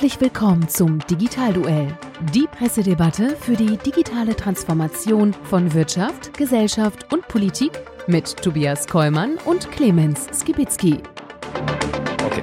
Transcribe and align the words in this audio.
Herzlich 0.00 0.22
willkommen 0.22 0.66
zum 0.66 0.98
Digitalduell, 1.10 1.94
die 2.32 2.46
Pressedebatte 2.46 3.36
für 3.36 3.54
die 3.54 3.76
digitale 3.76 4.34
Transformation 4.34 5.34
von 5.44 5.74
Wirtschaft, 5.74 6.32
Gesellschaft 6.38 7.12
und 7.12 7.28
Politik 7.28 7.72
mit 8.06 8.34
Tobias 8.38 8.86
Kollmann 8.86 9.36
und 9.44 9.70
Clemens 9.70 10.26
Skibitzky. 10.32 11.02
Okay. 12.24 12.42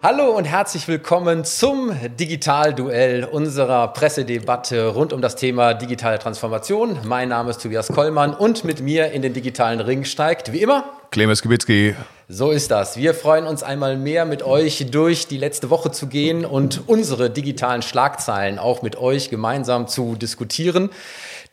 Hallo 0.00 0.36
und 0.36 0.44
herzlich 0.44 0.86
willkommen 0.86 1.44
zum 1.44 1.90
Digitalduell 2.20 3.24
unserer 3.24 3.88
Pressedebatte 3.88 4.86
rund 4.86 5.12
um 5.12 5.20
das 5.20 5.34
Thema 5.34 5.74
digitale 5.74 6.20
Transformation. 6.20 7.00
Mein 7.02 7.30
Name 7.30 7.50
ist 7.50 7.62
Tobias 7.62 7.88
Kollmann 7.88 8.32
und 8.32 8.62
mit 8.62 8.80
mir 8.80 9.10
in 9.10 9.22
den 9.22 9.32
digitalen 9.32 9.80
Ring 9.80 10.04
steigt 10.04 10.52
wie 10.52 10.62
immer 10.62 10.84
Clemens 11.14 11.42
Kibitzki. 11.42 11.94
So 12.28 12.50
ist 12.50 12.72
das. 12.72 12.96
Wir 12.96 13.14
freuen 13.14 13.46
uns 13.46 13.62
einmal 13.62 13.96
mehr 13.96 14.24
mit 14.24 14.42
euch 14.42 14.84
durch 14.90 15.28
die 15.28 15.36
letzte 15.36 15.70
Woche 15.70 15.92
zu 15.92 16.08
gehen 16.08 16.44
und 16.44 16.88
unsere 16.88 17.30
digitalen 17.30 17.82
Schlagzeilen 17.82 18.58
auch 18.58 18.82
mit 18.82 18.96
euch 18.96 19.30
gemeinsam 19.30 19.86
zu 19.86 20.16
diskutieren. 20.16 20.90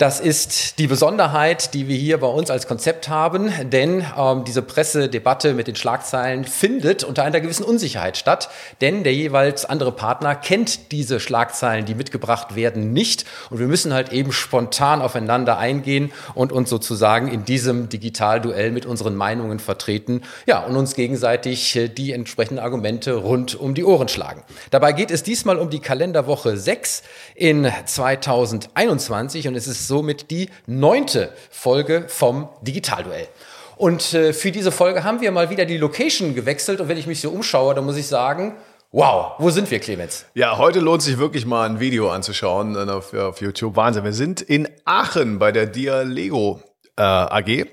Das 0.02 0.20
ist 0.20 0.80
die 0.80 0.88
Besonderheit, 0.88 1.76
die 1.76 1.88
wir 1.88 1.96
hier 1.96 2.20
bei 2.20 2.26
uns 2.26 2.50
als 2.50 2.66
Konzept 2.66 3.08
haben, 3.08 3.52
denn 3.70 4.04
ähm, 4.18 4.44
diese 4.46 4.64
Pressedebatte 4.64 5.54
mit 5.54 5.68
den 5.68 5.76
Schlagzeilen 5.76 6.44
findet 6.44 7.04
unter 7.04 7.24
einer 7.24 7.40
gewissen 7.40 7.64
Unsicherheit 7.64 8.18
statt, 8.18 8.50
denn 8.82 9.04
der 9.04 9.14
jeweils 9.14 9.64
andere 9.64 9.92
Partner 9.92 10.34
kennt 10.34 10.92
diese 10.92 11.20
Schlagzeilen, 11.20 11.86
die 11.86 11.94
mitgebracht 11.94 12.56
werden, 12.56 12.94
nicht 12.94 13.26
und 13.52 13.60
wir 13.60 13.68
müssen 13.68 13.94
halt 13.94 14.12
eben 14.12 14.32
spontan 14.32 15.04
aufeinander 15.04 15.60
eingehen 15.60 16.12
und 16.34 16.52
uns 16.52 16.72
sozusagen 16.72 17.28
in 17.28 17.46
diesem 17.46 17.88
Digitalduell 17.88 18.72
mit 18.72 18.88
unseren 18.88 19.16
Meinungen 19.16 19.60
vertreten, 19.60 20.24
ja, 20.48 20.62
und 20.62 20.78
uns 20.78 20.96
gegenseitig 20.96 21.76
äh, 21.76 21.90
die 21.90 22.12
entsprechenden 22.12 22.64
Argumente 22.64 23.14
rund 23.14 23.54
um 23.54 23.76
die 23.76 23.84
Ohren 23.84 24.08
schlagen. 24.08 24.42
Dabei 24.72 24.94
geht 24.94 25.12
es 25.12 25.22
diesmal 25.22 25.60
um 25.60 25.70
die 25.70 25.78
Kalenderwoche 25.80 26.58
6 26.58 27.04
in 27.36 27.72
2021 27.86 29.48
und 29.48 29.54
es 29.54 29.68
ist 29.68 29.91
somit 29.92 30.32
die 30.32 30.50
neunte 30.68 31.34
Folge 31.50 32.06
vom 32.08 32.48
Digitalduell. 32.62 33.28
Und 33.76 34.14
äh, 34.14 34.32
für 34.32 34.52
diese 34.52 34.72
Folge 34.72 35.04
haben 35.04 35.20
wir 35.20 35.32
mal 35.32 35.50
wieder 35.50 35.66
die 35.66 35.78
Location 35.78 36.34
gewechselt. 36.34 36.80
Und 36.80 36.88
wenn 36.88 36.98
ich 36.98 37.08
mich 37.08 37.20
so 37.20 37.30
umschaue, 37.30 37.76
dann 37.76 37.86
muss 37.86 37.98
ich 37.98 38.08
sagen, 38.08 38.56
wow, 38.92 39.34
wo 39.38 39.50
sind 39.50 39.70
wir, 39.70 39.80
Clemens? 39.80 40.26
Ja, 40.34 40.58
heute 40.58 40.80
lohnt 40.80 41.02
sich 41.02 41.18
wirklich 41.18 41.46
mal 41.46 41.68
ein 41.68 41.82
Video 41.82 42.10
anzuschauen 42.10 42.76
äh, 42.76 42.90
auf, 42.90 43.14
auf 43.14 43.42
YouTube. 43.42 43.76
Wahnsinn. 43.76 44.06
Wir 44.06 44.14
sind 44.14 44.40
in 44.40 44.70
Aachen 44.86 45.40
bei 45.40 45.52
der 45.52 45.66
Dialego 45.66 46.62
äh, 46.96 47.02
AG. 47.02 47.66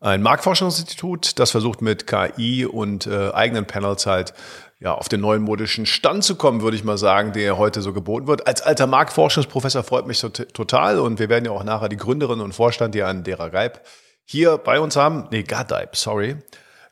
Ein 0.00 0.22
Marktforschungsinstitut, 0.22 1.38
das 1.38 1.50
versucht 1.50 1.82
mit 1.82 2.06
KI 2.06 2.64
und 2.64 3.06
äh, 3.06 3.30
eigenen 3.32 3.66
Panels 3.66 4.06
halt 4.06 4.34
ja, 4.84 4.92
auf 4.94 5.08
den 5.08 5.22
neuen 5.22 5.40
modischen 5.40 5.86
Stand 5.86 6.24
zu 6.24 6.36
kommen, 6.36 6.60
würde 6.60 6.76
ich 6.76 6.84
mal 6.84 6.98
sagen, 6.98 7.32
der 7.32 7.56
heute 7.56 7.80
so 7.80 7.94
geboten 7.94 8.26
wird. 8.26 8.46
Als 8.46 8.60
alter 8.60 8.86
Marktforschungsprofessor 8.86 9.82
freut 9.82 10.06
mich 10.06 10.20
total 10.20 10.98
und 10.98 11.18
wir 11.18 11.30
werden 11.30 11.46
ja 11.46 11.52
auch 11.52 11.64
nachher 11.64 11.88
die 11.88 11.96
Gründerin 11.96 12.40
und 12.42 12.52
Vorstand, 12.52 12.94
die 12.94 13.02
an 13.02 13.24
Dera 13.24 13.48
Geib 13.48 13.80
hier 14.26 14.58
bei 14.58 14.78
uns 14.78 14.94
haben, 14.96 15.26
nee, 15.30 15.42
Gadeib, 15.42 15.96
sorry, 15.96 16.36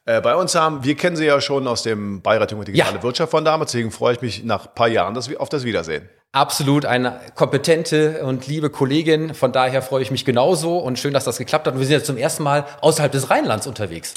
äh, 0.07 0.23
bei 0.23 0.35
uns 0.35 0.55
haben. 0.55 0.85
Wir 0.85 0.97
kennen 0.97 1.17
sie 1.17 1.27
ja 1.27 1.41
schon 1.43 1.67
aus 1.67 1.83
dem 1.83 2.23
Beirat 2.23 2.51
Junge 2.51 2.65
Digitale 2.65 2.97
ja. 2.97 3.03
Wirtschaft 3.03 3.31
von 3.31 3.45
damals, 3.45 3.73
deswegen 3.73 3.91
freue 3.91 4.15
ich 4.15 4.23
mich 4.23 4.43
nach 4.43 4.67
ein 4.67 4.75
paar 4.75 4.89
Jahren 4.89 5.13
dass 5.13 5.29
wir 5.29 5.39
auf 5.39 5.51
das 5.51 5.65
Wiedersehen. 5.65 6.09
Absolut 6.33 6.87
eine 6.87 7.21
kompetente 7.35 8.25
und 8.25 8.47
liebe 8.47 8.71
Kollegin. 8.71 9.35
Von 9.35 9.53
daher 9.53 9.83
freue 9.83 10.01
ich 10.01 10.11
mich 10.11 10.25
genauso 10.25 10.79
und 10.79 10.99
schön, 10.99 11.13
dass 11.13 11.25
das 11.25 11.37
geklappt 11.37 11.67
hat. 11.67 11.75
Und 11.75 11.81
wir 11.81 11.87
sind 11.87 11.97
jetzt 11.97 12.07
zum 12.07 12.17
ersten 12.17 12.43
Mal 12.43 12.65
außerhalb 12.81 13.13
des 13.13 13.29
Rheinlands 13.29 13.67
unterwegs. 13.67 14.15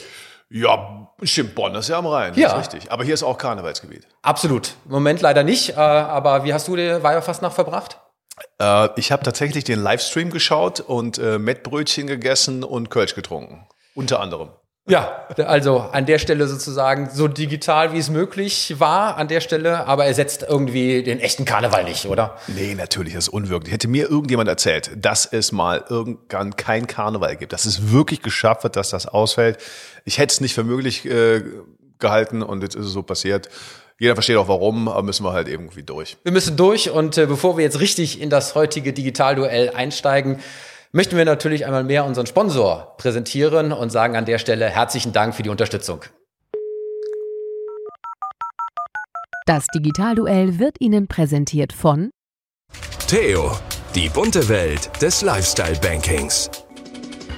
Ja, 0.49 1.11
stimmt, 1.23 1.55
Bonn 1.55 1.73
ist 1.75 1.89
ja 1.89 1.97
am 1.97 2.05
Rhein, 2.05 2.33
ja. 2.35 2.50
ist 2.50 2.57
richtig. 2.57 2.91
Aber 2.91 3.03
hier 3.03 3.13
ist 3.13 3.23
auch 3.23 3.38
Karnevalsgebiet. 3.38 4.07
Absolut. 4.22 4.75
Im 4.85 4.91
Moment 4.91 5.22
leider 5.22 5.44
nicht. 5.44 5.72
Äh, 5.72 5.75
aber 5.75 6.44
wie 6.44 6.53
hast 6.53 6.67
du 6.67 6.75
die 6.75 7.03
Weiberfastnacht 7.03 7.56
verbracht? 7.56 8.00
Äh, 8.59 8.89
ich 8.97 9.11
habe 9.11 9.23
tatsächlich 9.23 9.63
den 9.63 9.81
Livestream 9.81 10.29
geschaut 10.29 10.79
und 10.79 11.17
äh, 11.17 11.39
Mettbrötchen 11.39 12.07
gegessen 12.07 12.63
und 12.63 12.89
Kölsch 12.89 13.16
getrunken. 13.16 13.67
Unter 13.95 14.19
anderem. 14.19 14.50
Ja, 14.88 15.25
also 15.38 15.79
an 15.79 16.06
der 16.06 16.19
Stelle 16.19 16.47
sozusagen 16.47 17.09
so 17.12 17.28
digital 17.28 17.91
wie 17.94 17.97
es 17.97 18.12
möglich 18.12 18.75
war 18.78 19.18
an 19.18 19.28
der 19.28 19.41
Stelle, 19.41 19.88
aber 19.88 20.06
er 20.06 20.13
setzt 20.13 20.46
irgendwie 20.47 21.01
den 21.01 21.19
echten 21.19 21.44
Karneval 21.44 21.85
nicht, 21.85 22.06
oder? 22.06 22.38
Nee, 22.47 22.75
natürlich, 22.75 23.16
das 23.16 23.25
ist 23.25 23.34
unwirklich. 23.34 23.74
Hätte 23.74 23.88
mir 23.88 24.07
irgendjemand 24.12 24.47
erzählt, 24.47 24.91
dass 24.95 25.25
es 25.25 25.51
mal 25.51 25.84
irgendwann 25.90 26.56
kein 26.56 26.85
Karneval 26.85 27.35
gibt, 27.35 27.51
dass 27.51 27.66
es 27.66 27.91
wirklich 27.91 28.22
geschafft 28.22 28.63
wird, 28.63 28.75
dass 28.75 28.91
das 28.91 29.07
ausfällt. 29.07 29.57
Ich 30.03 30.19
hätte 30.19 30.34
es 30.34 30.40
nicht 30.40 30.53
für 30.53 30.63
möglich 30.63 31.03
äh, 31.06 31.41
gehalten 31.97 32.44
und 32.44 32.62
jetzt 32.62 32.75
ist 32.75 32.85
es 32.85 32.91
so 32.91 33.01
passiert. 33.01 33.50
Jeder 33.97 34.13
versteht 34.13 34.38
auch 34.38 34.50
warum, 34.50 34.88
aber 34.88 35.01
müssen 35.01 35.25
wir 35.25 35.34
halt 35.34 35.47
irgendwie 35.47 35.81
durch. 35.81 36.18
Wir 36.22 36.31
müssen 36.31 36.57
durch 36.57 36.91
und 36.91 37.18
äh, 37.18 37.25
bevor 37.25 37.57
wir 37.57 37.63
jetzt 37.63 37.79
richtig 37.79 38.22
in 38.22 38.29
das 38.29 38.53
heutige 38.53 38.94
Digitalduell 38.94 39.72
einsteigen, 39.72 40.41
möchten 40.95 41.17
wir 41.17 41.25
natürlich 41.25 41.66
einmal 41.66 41.83
mehr 41.83 42.06
unseren 42.06 42.25
Sponsor 42.25 42.95
präsentieren 42.97 43.73
und 43.73 43.91
sagen 43.91 44.16
an 44.16 44.23
der 44.23 44.39
Stelle 44.39 44.69
herzlichen 44.69 45.11
Dank 45.11 45.35
für 45.35 45.44
die 45.44 45.50
Unterstützung. 45.50 46.06
Das 49.45 49.67
Digitalduell 49.75 50.57
wird 50.57 50.78
Ihnen 50.79 51.07
präsentiert 51.07 51.73
von 51.73 52.11
Theo, 53.07 53.51
die 53.94 54.07
bunte 54.07 54.47
Welt 54.47 54.89
des 55.01 55.22
Lifestyle-Bankings. 55.22 56.50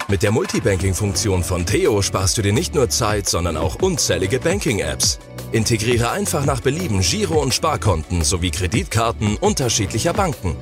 Mit 0.08 0.22
der 0.22 0.32
Multibanking-Funktion 0.32 1.44
von 1.44 1.66
Theo 1.66 2.04
sparst 2.04 2.38
du 2.38 2.44
dir 2.44 2.54
nicht 2.54 2.76
nur 2.76 2.90
Zeit, 2.90 3.28
sondern 3.28 3.58
auch 3.58 3.82
unzählige 3.82 4.40
Banking-Apps. 4.40 5.18
Integriere 5.52 6.12
einfach 6.12 6.46
nach 6.46 6.62
Belieben 6.62 7.02
Giro- 7.02 7.42
und 7.42 7.56
Sparkonten 7.56 8.24
sowie 8.24 8.52
Kreditkarten 8.52 9.36
unterschiedlicher 9.38 10.14
Banken. 10.14 10.56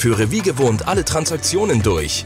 Führe 0.00 0.30
wie 0.30 0.40
gewohnt 0.40 0.88
alle 0.88 1.04
Transaktionen 1.04 1.82
durch 1.82 2.24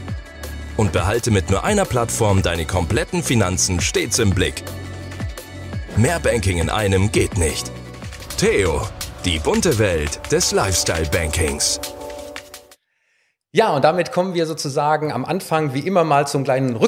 und 0.77 0.93
behalte 0.93 1.29
mit 1.29 1.49
nur 1.49 1.65
einer 1.65 1.83
Plattform 1.83 2.41
deine 2.41 2.65
kompletten 2.65 3.21
Finanzen 3.21 3.81
stets 3.81 4.17
im 4.19 4.29
Blick. 4.29 4.63
Mehr 5.97 6.21
Banking 6.21 6.59
in 6.59 6.69
einem 6.69 7.11
geht 7.11 7.37
nicht. 7.37 7.69
Theo, 8.37 8.81
die 9.25 9.39
bunte 9.39 9.77
Welt 9.77 10.21
des 10.31 10.53
Lifestyle-Bankings. 10.53 11.81
Ja, 13.51 13.75
und 13.75 13.83
damit 13.83 14.13
kommen 14.13 14.33
wir 14.33 14.45
sozusagen 14.45 15.11
am 15.11 15.25
Anfang 15.25 15.73
wie 15.73 15.79
immer 15.79 16.05
mal 16.05 16.27
zum 16.27 16.45
kleinen 16.45 16.77
Rückblick 16.77 16.84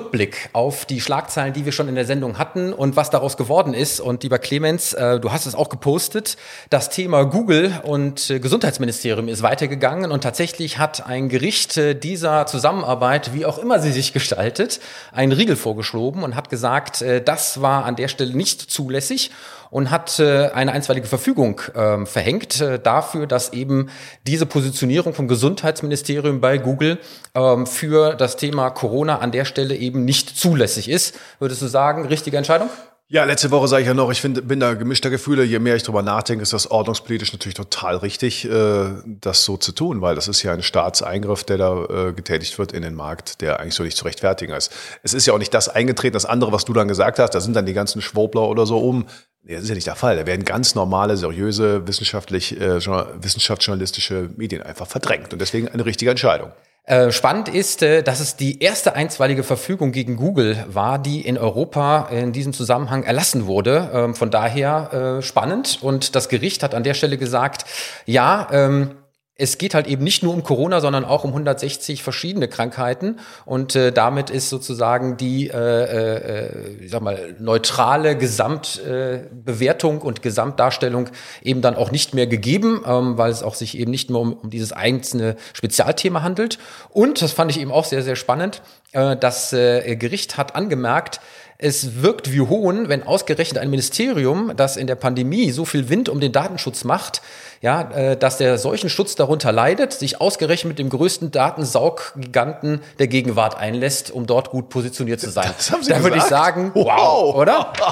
auf 0.53 0.85
die 0.85 1.01
Schlagzeilen, 1.01 1.53
die 1.53 1.66
wir 1.66 1.72
schon 1.72 1.88
in 1.88 1.95
der 1.95 2.06
Sendung 2.06 2.38
hatten 2.38 2.73
und 2.73 2.95
was 2.95 3.09
daraus 3.09 3.38
geworden 3.38 3.73
ist. 3.73 4.00
Und 4.00 4.23
lieber 4.23 4.40
Clemens, 4.40 4.94
äh, 4.94 5.19
du 5.19 5.31
hast 5.31 5.45
es 5.45 5.56
auch 5.56 5.69
gepostet. 5.69 6.38
Das 6.69 6.90
Thema 6.90 7.23
Google 7.23 7.79
und 7.84 8.29
äh, 8.29 8.40
Gesundheitsministerium 8.40 9.28
ist 9.28 9.41
weitergegangen 9.44 10.12
und 10.12 10.22
tatsächlich 10.22 10.78
hat 10.78 11.06
ein 11.06 11.29
Gericht 11.29 11.78
äh, 11.78 11.94
dieser 11.94 12.45
Zusammenarbeit, 12.45 13.34
wie 13.34 13.45
auch 13.45 13.57
immer 13.57 13.79
sie 13.79 13.91
sich 13.91 14.13
gestaltet, 14.13 14.79
einen 15.12 15.31
Riegel 15.31 15.56
vorgeschoben 15.56 16.24
und 16.24 16.35
hat 16.35 16.50
gesagt, 16.50 17.01
äh, 17.01 17.22
das 17.22 17.62
war 17.62 17.85
an 17.85 17.95
der 17.95 18.07
Stelle 18.07 18.35
nicht 18.35 18.62
zulässig 18.62 19.31
und 19.69 19.91
hat 19.91 20.19
äh, 20.19 20.50
eine 20.50 20.72
einstweilige 20.72 21.07
Verfügung 21.07 21.61
äh, 21.73 22.05
verhängt 22.05 22.61
äh, 22.61 22.79
dafür, 22.79 23.28
dass 23.28 23.53
eben 23.53 23.89
diese 24.25 24.45
Positionierung 24.45 25.13
vom 25.13 25.28
Gesundheitsministerium 25.28 26.41
bei 26.41 26.57
Google 26.57 27.00
ähm, 27.35 27.67
für 27.67 28.16
das 28.16 28.38
Thema 28.38 28.69
Corona 28.69 29.19
an 29.19 29.31
der 29.31 29.45
Stelle 29.45 29.75
eben 29.75 30.06
nicht 30.06 30.38
zulässig 30.38 30.89
ist. 30.89 31.16
Würdest 31.39 31.61
du 31.61 31.67
sagen, 31.67 32.06
richtige 32.06 32.38
Entscheidung? 32.38 32.69
Ja, 33.09 33.23
letzte 33.23 33.51
Woche 33.51 33.69
sage 33.69 33.84
ich 33.84 33.88
ja 33.88 33.94
noch, 33.94 34.12
ich 34.12 34.19
find, 34.19 34.50
bin 34.50 34.59
da 34.59 34.73
gemischter 34.73 35.09
Gefühle. 35.09 35.45
Je 35.45 35.59
mehr 35.59 35.78
ich 35.78 35.84
drüber 35.84 36.01
nachdenke, 36.01 36.44
ist 36.44 36.51
das 36.51 36.69
ordnungspolitisch 36.69 37.31
natürlich 37.31 37.56
total 37.56 37.95
richtig, 37.95 38.44
äh, 38.44 38.90
das 39.06 39.45
so 39.45 39.56
zu 39.56 39.72
tun, 39.72 40.01
weil 40.01 40.13
das 40.13 40.28
ist 40.28 40.44
ja 40.44 40.51
ein 40.51 40.62
Staatseingriff, 40.62 41.45
der 41.45 41.57
da 41.57 41.85
äh, 41.85 42.12
getätigt 42.12 42.59
wird 42.59 42.73
in 42.73 42.81
den 42.81 42.95
Markt, 42.95 43.39
der 43.39 43.62
eigentlich 43.62 43.75
so 43.75 43.83
nicht 43.83 43.95
zu 43.95 44.04
rechtfertigen 44.04 44.51
ist. 44.54 44.74
Es 45.04 45.13
ist 45.13 45.25
ja 45.25 45.31
auch 45.31 45.38
nicht 45.38 45.54
das 45.54 45.69
eingetreten, 45.69 46.15
das 46.15 46.25
andere, 46.25 46.51
was 46.51 46.65
du 46.65 46.74
dann 46.74 46.89
gesagt 46.89 47.18
hast, 47.18 47.33
da 47.33 47.39
sind 47.39 47.56
dann 47.56 47.65
die 47.65 47.71
ganzen 47.71 48.01
Schwobler 48.01 48.42
oder 48.42 48.65
so 48.65 48.77
oben. 48.77 49.06
Nee, 49.44 49.53
das 49.53 49.63
ist 49.63 49.69
ja 49.69 49.75
nicht 49.75 49.88
der 49.88 49.95
Fall. 49.95 50.18
Da 50.18 50.25
werden 50.25 50.44
ganz 50.44 50.75
normale, 50.75 51.15
seriöse, 51.15 51.88
wissenschaftlich, 51.88 52.60
äh, 52.60 52.81
wissenschaftsjournalistische 52.81 54.31
Medien 54.36 54.62
einfach 54.63 54.86
verdrängt. 54.88 55.31
Und 55.31 55.39
deswegen 55.39 55.69
eine 55.69 55.86
richtige 55.86 56.12
Entscheidung. 56.12 56.51
Äh, 56.88 57.12
spannend 57.12 57.50
ist, 57.50 57.84
äh, 57.84 58.01
dass 58.01 58.22
es 58.22 58.38
die 58.38 58.63
erste 58.63 58.95
einstweilige 58.95 59.44
Verfügung 59.44 59.92
gegen 59.92 60.16
Google 60.16 60.63
war, 60.69 60.98
die 61.00 61.19
in 61.19 61.38
Europa 61.38 62.07
in 62.10 62.31
diesem 62.31 62.54
Zusammenhang 62.54 63.04
erlassen 63.04 63.45
wurde. 63.45 63.92
Ähm, 63.94 64.16
von 64.16 64.31
daher 64.31 65.18
äh, 65.18 65.22
spannend. 65.22 65.80
Und 65.81 66.16
das 66.16 66.30
Gericht 66.30 66.63
hat 66.63 66.74
an 66.74 66.84
der 66.84 66.94
Stelle 66.94 67.18
gesagt, 67.18 67.66
ja, 68.06 68.48
ähm, 68.54 68.92
es 69.39 69.60
geht 69.60 69.75
halt 69.75 69.86
eben 69.86 70.04
nicht 70.04 70.24
nur 70.24 70.34
um 70.34 70.42
Corona, 70.42 70.81
sondern 70.81 71.06
auch 71.06 71.24
um 71.24 71.30
160 71.30 72.01
verschiedene 72.01 72.48
Krankheiten. 72.48 73.19
Und 73.45 73.75
äh, 73.75 73.92
damit 73.92 74.31
ist 74.31 74.50
sozusagen 74.50 75.16
die, 75.16 75.50
äh, 75.50 75.54
äh, 75.54 76.75
ich 76.81 76.92
sag 76.92 77.01
mal, 77.01 77.36
neutrale 77.39 78.18
Gesamtbewertung 78.18 79.98
äh, 79.98 80.04
und 80.04 80.24
Gesamtdarstellung 80.24 81.10
eben 81.44 81.62
dann 81.62 81.75
auch 81.75 81.92
nicht 81.92 82.16
mehr 82.16 82.25
gegeben, 82.25 82.81
ähm, 82.86 83.19
weil 83.19 83.30
es 83.31 83.44
auch 83.44 83.54
sich 83.54 83.78
eben 83.78 83.92
nicht 83.92 84.10
mehr 84.10 84.19
um, 84.19 84.34
um 84.34 84.50
dieses 84.50 84.72
einzelne 84.72 85.36
Spezialthema 85.54 86.24
handelt. 86.24 86.57
Und, 86.89 87.22
das 87.22 87.31
fand 87.31 87.51
ich 87.51 87.60
eben 87.60 87.72
auch 87.72 87.86
sehr, 87.86 88.01
sehr 88.01 88.16
spannend, 88.16 88.63
äh, 88.94 89.16
das 89.16 89.54
äh, 89.54 89.95
Gericht 89.98 90.38
hat 90.38 90.56
angemerkt, 90.56 91.19
es 91.59 92.04
wirkt 92.04 92.31
wie 92.31 92.42
Hohn, 92.42 92.88
wenn 92.88 93.01
ausgerechnet 93.01 93.57
ein 93.57 93.69
Ministerium, 93.71 94.54
das 94.56 94.77
in 94.77 94.86
der 94.86 94.95
Pandemie 94.95 95.51
so 95.51 95.65
viel 95.65 95.89
Wind 95.89 96.07
um 96.07 96.19
den 96.19 96.31
Datenschutz 96.31 96.83
macht, 96.83 97.21
ja, 97.62 97.81
äh, 97.92 98.18
dass 98.18 98.38
der 98.38 98.57
Schutz 98.89 99.15
darunter 99.15 99.51
leidet, 99.51 99.94
sich 99.94 100.21
ausgerechnet 100.21 100.69
mit 100.69 100.80
dem 100.80 100.89
größten 100.89 101.31
Datensauggiganten 101.31 102.81
der 103.00 103.07
Gegenwart 103.07 103.57
einlässt, 103.57 104.12
um 104.12 104.27
dort 104.27 104.51
gut 104.51 104.69
positioniert 104.69 105.19
zu 105.19 105.31
sein. 105.31 105.51
Das 105.57 105.71
haben 105.71 105.81
Sie 105.81 105.92
da 105.92 106.04
würde 106.04 106.18
ich 106.18 106.24
gesagt? 106.24 106.56
sagen, 106.56 106.71
wow, 106.75 107.36
oder? 107.36 107.74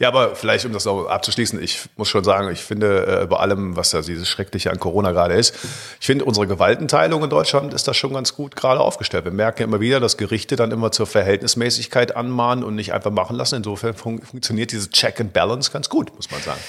Ja, 0.00 0.08
aber 0.08 0.36
vielleicht, 0.36 0.64
um 0.64 0.72
das 0.72 0.84
noch 0.84 1.06
abzuschließen, 1.06 1.60
ich 1.60 1.80
muss 1.96 2.06
schon 2.08 2.22
sagen, 2.22 2.52
ich 2.52 2.60
finde, 2.60 3.22
äh, 3.22 3.26
bei 3.26 3.38
allem, 3.38 3.74
was 3.74 3.90
da 3.90 4.00
dieses 4.00 4.28
Schreckliche 4.28 4.70
an 4.70 4.78
Corona 4.78 5.10
gerade 5.10 5.34
ist, 5.34 5.56
ich 5.98 6.06
finde, 6.06 6.24
unsere 6.24 6.46
Gewaltenteilung 6.46 7.24
in 7.24 7.30
Deutschland 7.30 7.74
ist 7.74 7.88
da 7.88 7.94
schon 7.94 8.12
ganz 8.12 8.36
gut 8.36 8.54
gerade 8.54 8.80
aufgestellt. 8.80 9.24
Wir 9.24 9.32
merken 9.32 9.62
ja 9.62 9.66
immer 9.66 9.80
wieder, 9.80 9.98
dass 9.98 10.16
Gerichte 10.16 10.54
dann 10.54 10.70
immer 10.70 10.92
zur 10.92 11.08
Verhältnismäßigkeit 11.08 12.14
anmahnen 12.14 12.62
und 12.62 12.76
nicht 12.76 12.92
einfach 12.92 13.07
machen 13.10 13.36
lassen. 13.36 13.56
Insofern 13.56 13.94
fun 13.94 14.22
funktioniert 14.22 14.72
dieses 14.72 14.90
Check 14.90 15.20
and 15.20 15.32
Balance 15.32 15.70
ganz 15.70 15.88
gut, 15.88 16.14
muss 16.14 16.30
man 16.30 16.40
sagen. 16.40 16.60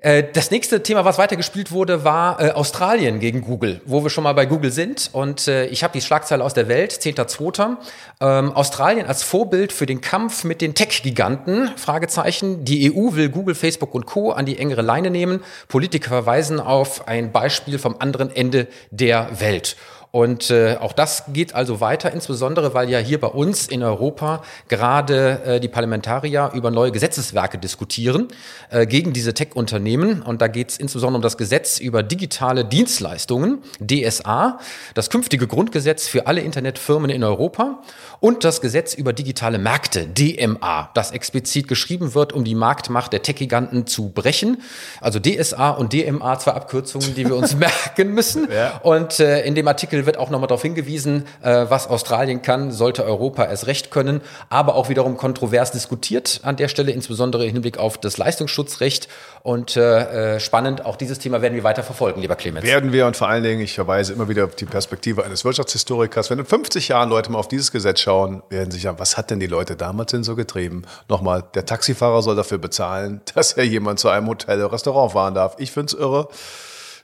Äh, 0.00 0.22
Das 0.32 0.52
nächste 0.52 0.80
Thema, 0.82 1.04
was 1.04 1.18
weitergespielt 1.18 1.72
wurde, 1.72 2.04
war 2.04 2.40
äh, 2.40 2.52
Australien 2.52 3.18
gegen 3.18 3.40
Google, 3.40 3.80
wo 3.84 4.04
wir 4.04 4.10
schon 4.10 4.22
mal 4.22 4.32
bei 4.32 4.46
Google 4.46 4.70
sind. 4.70 5.10
Und 5.12 5.48
äh, 5.48 5.66
ich 5.66 5.82
habe 5.82 5.92
die 5.92 6.00
Schlagzeile 6.00 6.44
aus 6.44 6.54
der 6.54 6.68
Welt, 6.68 6.92
10.2. 6.92 7.76
Ähm, 8.20 8.52
Australien 8.52 9.06
als 9.06 9.24
Vorbild 9.24 9.72
für 9.72 9.86
den 9.86 10.00
Kampf 10.00 10.44
mit 10.44 10.60
den 10.60 10.74
Tech-Giganten, 10.74 11.72
Fragezeichen. 11.76 12.64
Die 12.64 12.92
EU 12.92 13.14
will 13.14 13.28
Google, 13.28 13.56
Facebook 13.56 13.92
und 13.92 14.06
Co. 14.06 14.30
an 14.30 14.46
die 14.46 14.58
engere 14.58 14.82
Leine 14.82 15.10
nehmen. 15.10 15.42
Politiker 15.66 16.10
verweisen 16.10 16.60
auf 16.60 17.08
ein 17.08 17.32
Beispiel 17.32 17.80
vom 17.80 17.96
anderen 17.98 18.30
Ende 18.30 18.68
der 18.92 19.40
Welt. 19.40 19.76
Und 20.18 20.50
äh, 20.50 20.76
auch 20.80 20.94
das 20.94 21.22
geht 21.32 21.54
also 21.54 21.80
weiter, 21.80 22.12
insbesondere 22.12 22.74
weil 22.74 22.90
ja 22.90 22.98
hier 22.98 23.20
bei 23.20 23.28
uns 23.28 23.68
in 23.68 23.84
Europa 23.84 24.42
gerade 24.66 25.42
äh, 25.44 25.60
die 25.60 25.68
Parlamentarier 25.68 26.50
über 26.54 26.72
neue 26.72 26.90
Gesetzeswerke 26.90 27.56
diskutieren 27.56 28.26
äh, 28.70 28.84
gegen 28.84 29.12
diese 29.12 29.32
Tech-Unternehmen. 29.32 30.22
Und 30.22 30.42
da 30.42 30.48
geht 30.48 30.70
es 30.70 30.76
insbesondere 30.76 31.18
um 31.18 31.22
das 31.22 31.36
Gesetz 31.36 31.78
über 31.78 32.02
digitale 32.02 32.64
Dienstleistungen, 32.64 33.62
DSA, 33.78 34.58
das 34.94 35.08
künftige 35.08 35.46
Grundgesetz 35.46 36.08
für 36.08 36.26
alle 36.26 36.40
Internetfirmen 36.40 37.10
in 37.10 37.22
Europa 37.22 37.80
und 38.20 38.44
das 38.44 38.60
Gesetz 38.60 38.94
über 38.94 39.12
digitale 39.12 39.58
Märkte, 39.58 40.06
DMA, 40.06 40.90
das 40.94 41.12
explizit 41.12 41.68
geschrieben 41.68 42.14
wird, 42.14 42.32
um 42.32 42.44
die 42.44 42.54
Marktmacht 42.54 43.12
der 43.12 43.22
Tech-Giganten 43.22 43.86
zu 43.86 44.10
brechen. 44.10 44.62
Also 45.00 45.20
DSA 45.20 45.70
und 45.70 45.92
DMA, 45.92 46.38
zwei 46.38 46.52
Abkürzungen, 46.52 47.14
die 47.14 47.26
wir 47.26 47.36
uns 47.36 47.56
merken 47.56 48.14
müssen. 48.14 48.48
Ja. 48.52 48.78
Und 48.82 49.20
äh, 49.20 49.42
in 49.42 49.54
dem 49.54 49.68
Artikel 49.68 50.06
wird 50.06 50.16
auch 50.16 50.30
nochmal 50.30 50.48
darauf 50.48 50.62
hingewiesen, 50.62 51.24
äh, 51.42 51.66
was 51.68 51.86
Australien 51.86 52.42
kann, 52.42 52.72
sollte 52.72 53.04
Europa 53.04 53.44
es 53.44 53.66
recht 53.66 53.90
können, 53.90 54.20
aber 54.48 54.74
auch 54.74 54.88
wiederum 54.88 55.16
kontrovers 55.16 55.70
diskutiert 55.70 56.40
an 56.42 56.56
der 56.56 56.68
Stelle, 56.68 56.90
insbesondere 56.92 57.46
im 57.46 57.52
Hinblick 57.52 57.78
auf 57.78 57.98
das 57.98 58.18
Leistungsschutzrecht. 58.18 59.08
Und 59.42 59.76
äh, 59.76 60.34
äh, 60.36 60.40
spannend, 60.40 60.84
auch 60.84 60.96
dieses 60.96 61.18
Thema 61.20 61.40
werden 61.40 61.54
wir 61.54 61.62
weiter 61.62 61.82
verfolgen, 61.82 62.20
lieber 62.20 62.36
Clemens. 62.36 62.66
Werden 62.66 62.92
wir 62.92 63.06
und 63.06 63.16
vor 63.16 63.28
allen 63.28 63.44
Dingen, 63.44 63.60
ich 63.60 63.74
verweise 63.74 64.12
immer 64.12 64.28
wieder 64.28 64.44
auf 64.44 64.56
die 64.56 64.66
Perspektive 64.66 65.24
eines 65.24 65.44
Wirtschaftshistorikers, 65.44 66.30
wenn 66.30 66.40
in 66.40 66.44
50 66.44 66.88
Jahren 66.88 67.08
Leute 67.08 67.30
mal 67.30 67.38
auf 67.38 67.48
dieses 67.48 67.70
Gesetz 67.70 68.00
schauen, 68.00 68.07
werden 68.08 68.70
sich 68.70 68.82
sagen, 68.82 68.98
was 68.98 69.16
hat 69.16 69.30
denn 69.30 69.40
die 69.40 69.46
Leute 69.46 69.76
damals 69.76 70.10
denn 70.10 70.24
so 70.24 70.34
getrieben? 70.36 70.82
Nochmal, 71.08 71.44
der 71.54 71.66
Taxifahrer 71.66 72.22
soll 72.22 72.36
dafür 72.36 72.58
bezahlen, 72.58 73.20
dass 73.34 73.52
er 73.52 73.64
jemand 73.64 74.00
zu 74.00 74.08
einem 74.08 74.26
Hotel 74.26 74.58
oder 74.58 74.72
Restaurant 74.72 75.12
fahren 75.12 75.34
darf. 75.34 75.56
Ich 75.58 75.70
find's 75.70 75.92
irre. 75.92 76.28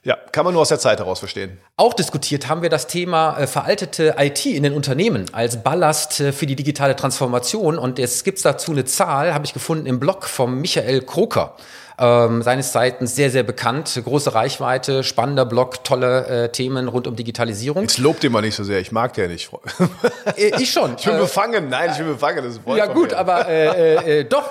Ja, 0.04 0.16
kann 0.32 0.44
man 0.44 0.52
nur 0.52 0.60
aus 0.60 0.68
der 0.68 0.78
Zeit 0.78 0.98
heraus 0.98 1.20
verstehen. 1.20 1.58
Auch 1.78 1.94
diskutiert 1.94 2.50
haben 2.50 2.60
wir 2.60 2.68
das 2.68 2.86
Thema 2.86 3.38
äh, 3.38 3.46
veraltete 3.46 4.16
IT 4.18 4.44
in 4.44 4.62
den 4.62 4.74
Unternehmen 4.74 5.32
als 5.32 5.62
Ballast 5.62 6.20
äh, 6.20 6.32
für 6.32 6.44
die 6.44 6.56
digitale 6.56 6.94
Transformation. 6.94 7.78
Und 7.78 7.98
jetzt 7.98 8.22
gibt's 8.22 8.42
dazu 8.42 8.72
eine 8.72 8.84
Zahl, 8.84 9.32
habe 9.32 9.46
ich 9.46 9.54
gefunden 9.54 9.86
im 9.86 10.00
Blog 10.00 10.24
vom 10.24 10.60
Michael 10.60 11.00
Kroker. 11.00 11.56
Ähm, 11.96 12.42
seines 12.42 12.72
Zeichens 12.72 13.14
sehr, 13.14 13.30
sehr 13.30 13.44
bekannt, 13.44 14.00
große 14.04 14.34
Reichweite, 14.34 15.04
spannender 15.04 15.44
Blog, 15.46 15.84
tolle 15.84 16.26
äh, 16.26 16.48
Themen 16.50 16.88
rund 16.88 17.06
um 17.06 17.14
Digitalisierung. 17.14 17.82
Jetzt 17.82 17.98
lobt 17.98 18.24
ihr 18.24 18.30
mal 18.30 18.40
nicht 18.42 18.56
so 18.56 18.64
sehr, 18.64 18.80
ich 18.80 18.90
mag 18.90 19.12
den 19.14 19.30
nicht. 19.30 19.48
Äh, 20.36 20.50
ich 20.60 20.72
schon. 20.72 20.96
Ich 20.98 21.04
bin 21.04 21.14
Äh, 21.14 21.18
befangen, 21.20 21.68
nein, 21.68 21.90
ich 21.92 21.98
bin 21.98 22.08
befangen. 22.08 22.38
Das 22.44 22.54
ist 22.54 22.60
Ja 22.66 22.86
gut, 22.86 23.10
mir. 23.12 23.18
aber 23.18 23.48
äh, 23.48 24.20
äh, 24.20 24.24
doch, 24.24 24.44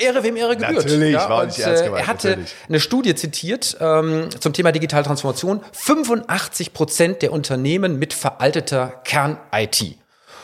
äh, 0.00 0.04
Ehre 0.04 0.22
wem 0.22 0.36
Ehre 0.36 0.56
gebührt. 0.56 0.84
Natürlich, 0.84 1.12
ja, 1.12 1.28
war 1.28 1.40
und, 1.42 1.46
nicht 1.48 1.58
ernst 1.58 1.82
äh, 1.82 1.84
gemeint, 1.86 2.02
Er 2.02 2.06
hatte 2.06 2.28
natürlich. 2.30 2.54
eine 2.68 2.80
Studie 2.80 3.14
zitiert 3.14 3.76
ähm, 3.80 4.28
zum 4.38 4.52
Thema 4.52 4.72
digitale 4.72 5.04
Transformation. 5.04 5.60
85 5.72 6.72
Prozent 6.72 7.22
der 7.22 7.32
Unternehmen 7.32 7.98
mit 7.98 8.14
veralteter 8.14 8.94
Kern-IT. 9.04 9.96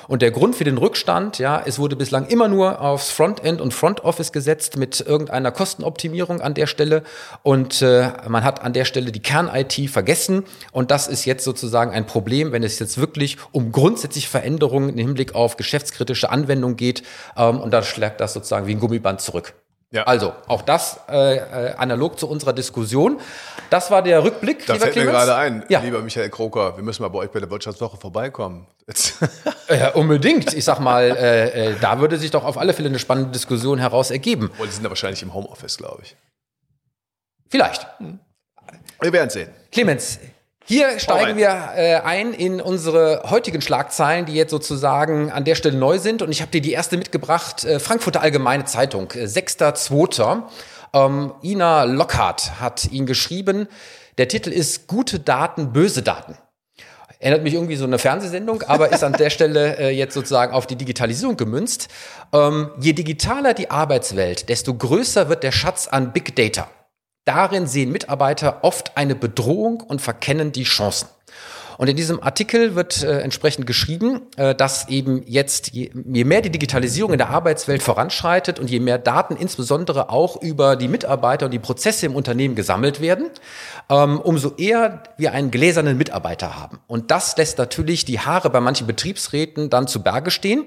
Und 0.09 0.23
der 0.23 0.31
Grund 0.31 0.55
für 0.55 0.65
den 0.65 0.79
Rückstand, 0.79 1.39
ja, 1.39 1.63
es 1.65 1.79
wurde 1.79 1.97
bislang 1.97 2.27
immer 2.27 2.49
nur 2.49 2.81
aufs 2.81 3.11
Frontend 3.11 3.61
und 3.61 3.75
Front 3.75 4.05
Office 4.05 4.33
gesetzt 4.33 4.77
mit 4.77 5.01
irgendeiner 5.01 5.51
Kostenoptimierung 5.51 6.41
an 6.41 6.55
der 6.55 6.67
Stelle. 6.67 7.03
Und 7.43 7.83
äh, 7.83 8.11
man 8.29 8.45
hat 8.45 8.63
an 8.63 8.73
der 8.73 8.85
Stelle 8.85 9.13
die 9.13 9.21
Kern-IT 9.21 9.91
vergessen. 9.91 10.45
Und 10.73 10.91
das 10.91 11.09
ist 11.09 11.25
jetzt 11.25 11.45
sozusagen 11.45 11.91
ein 11.91 12.07
Problem, 12.07 12.53
wenn 12.53 12.63
es 12.63 12.79
jetzt 12.79 12.99
wirklich 12.99 13.37
um 13.53 13.73
grundsätzliche 13.73 14.29
Veränderungen 14.29 14.91
im 14.91 14.99
Hinblick 14.99 15.35
auf 15.35 15.57
geschäftskritische 15.57 16.31
Anwendung 16.31 16.77
geht. 16.77 17.03
Ähm, 17.37 17.61
und 17.61 17.73
da 17.73 17.83
schlägt 17.83 18.21
das 18.21 18.33
sozusagen 18.33 18.67
wie 18.67 18.73
ein 18.73 18.81
Gummiband 18.81 19.21
zurück. 19.21 19.55
Ja. 19.93 20.03
Also, 20.03 20.35
auch 20.49 20.63
das 20.63 20.99
äh, 21.09 21.37
äh, 21.37 21.75
analog 21.77 22.19
zu 22.19 22.29
unserer 22.29 22.53
Diskussion. 22.53 23.21
Das 23.71 23.91
war 23.91 24.03
der 24.03 24.23
Rückblick, 24.25 24.67
Da 24.67 24.73
lieber 24.75 24.87
fällt 24.87 24.97
mir 24.97 25.05
gerade 25.07 25.37
ein, 25.37 25.65
Ja. 25.69 25.81
lieber 25.81 26.01
Michael 26.03 26.29
Kroker, 26.29 26.77
wir 26.77 26.83
müssen 26.83 27.03
mal 27.03 27.09
bei 27.09 27.21
euch 27.21 27.31
bei 27.31 27.39
der 27.39 27.49
Wirtschaftswoche 27.51 27.97
vorbeikommen. 27.97 28.67
Äh, 29.69 29.91
unbedingt. 29.95 30.53
Ich 30.55 30.65
sag 30.65 30.81
mal, 30.81 31.05
äh, 31.17 31.71
äh, 31.71 31.75
da 31.81 32.01
würde 32.01 32.19
sich 32.19 32.33
doch 32.33 32.45
auf 32.45 32.59
alle 32.59 32.73
Fälle 32.75 32.89
eine 32.89 32.99
spannende 32.99 33.31
Diskussion 33.31 33.79
heraus 33.79 34.11
ergeben. 34.11 34.51
Obwohl, 34.53 34.67
die 34.67 34.73
sind 34.73 34.83
ja 34.83 34.91
wahrscheinlich 34.91 35.23
im 35.23 35.33
Homeoffice, 35.33 35.77
glaube 35.77 36.03
ich. 36.03 36.17
Vielleicht. 37.49 37.87
Wir 39.01 39.13
werden 39.13 39.31
sehen. 39.31 39.51
Clemens, 39.71 40.19
hier 40.67 40.99
steigen 40.99 41.25
rein. 41.25 41.37
wir 41.37 41.69
äh, 41.77 41.95
ein 42.01 42.33
in 42.33 42.61
unsere 42.61 43.23
heutigen 43.31 43.61
Schlagzeilen, 43.61 44.27
die 44.27 44.35
jetzt 44.35 44.51
sozusagen 44.51 45.31
an 45.31 45.45
der 45.45 45.55
Stelle 45.55 45.79
neu 45.79 45.99
sind. 46.01 46.23
Und 46.23 46.33
ich 46.33 46.43
habe 46.43 46.51
dir 46.51 46.61
die 46.61 46.73
erste 46.73 46.97
mitgebracht, 46.97 47.65
äh, 47.65 47.79
Frankfurter 47.79 48.21
Allgemeine 48.21 48.65
Zeitung, 48.65 49.13
äh, 49.13 49.27
6.2. 49.27 50.43
Ähm, 50.93 51.33
Ina 51.43 51.85
Lockhart 51.85 52.61
hat 52.61 52.91
ihn 52.91 53.07
geschrieben. 53.07 53.69
Der 54.19 54.27
Titel 54.27 54.51
ist 54.51 54.89
Gute 54.89 55.21
Daten, 55.21 55.73
böse 55.73 56.03
Daten. 56.03 56.37
Erinnert 57.19 57.45
mich 57.45 57.55
irgendwie 57.55 57.77
so 57.77 57.85
eine 57.85 57.99
Fernsehsendung, 57.99 58.63
aber 58.63 58.93
ist 58.93 59.05
an 59.05 59.13
der 59.13 59.31
Stelle 59.31 59.79
äh, 59.79 59.91
jetzt 59.91 60.15
sozusagen 60.15 60.53
auf 60.53 60.67
die 60.67 60.77
Digitalisierung 60.77 61.37
gemünzt. 61.37 61.89
Ähm, 62.33 62.71
je 62.79 62.93
digitaler 62.93 63.55
die 63.55 63.71
Arbeitswelt, 63.71 64.49
desto 64.49 64.75
größer 64.75 65.29
wird 65.29 65.43
der 65.43 65.53
Schatz 65.53 65.87
an 65.87 66.13
Big 66.13 66.35
Data. 66.37 66.69
Darin 67.27 67.67
sehen 67.67 67.91
Mitarbeiter 67.91 68.63
oft 68.63 68.97
eine 68.97 69.17
Bedrohung 69.17 69.81
und 69.81 70.01
verkennen 70.01 70.53
die 70.53 70.63
Chancen. 70.63 71.09
Und 71.79 71.89
in 71.89 71.97
diesem 71.97 72.23
Artikel 72.23 72.75
wird 72.75 73.03
äh, 73.03 73.21
entsprechend 73.21 73.67
geschrieben, 73.67 74.23
äh, 74.37 74.55
dass 74.55 74.89
eben 74.89 75.23
jetzt, 75.27 75.73
je, 75.73 75.91
je 76.13 76.25
mehr 76.25 76.41
die 76.41 76.51
Digitalisierung 76.51 77.13
in 77.13 77.19
der 77.19 77.31
Arbeitswelt 77.31 77.83
voranschreitet 77.83 78.59
und 78.59 78.71
je 78.71 78.81
mehr 78.81 78.99
Daten 78.99 79.37
insbesondere 79.37 80.11
auch 80.11 80.41
über 80.41 80.77
die 80.77 80.89
Mitarbeiter 80.89 81.47
und 81.47 81.53
die 81.53 81.59
Prozesse 81.59 82.07
im 82.07 82.15
Unternehmen 82.15 82.55
gesammelt 82.55 83.01
werden, 83.01 83.31
ähm, 83.91 84.21
umso 84.21 84.55
eher 84.57 85.03
wir 85.17 85.33
einen 85.33 85.51
gläsernen 85.51 85.97
Mitarbeiter 85.99 86.59
haben. 86.59 86.81
Und 86.87 87.11
das 87.11 87.37
lässt 87.37 87.59
natürlich 87.59 88.05
die 88.05 88.21
Haare 88.21 88.51
bei 88.51 88.61
manchen 88.61 88.87
Betriebsräten 88.87 89.71
dann 89.71 89.87
zu 89.87 90.03
Berge 90.03 90.31
stehen, 90.31 90.65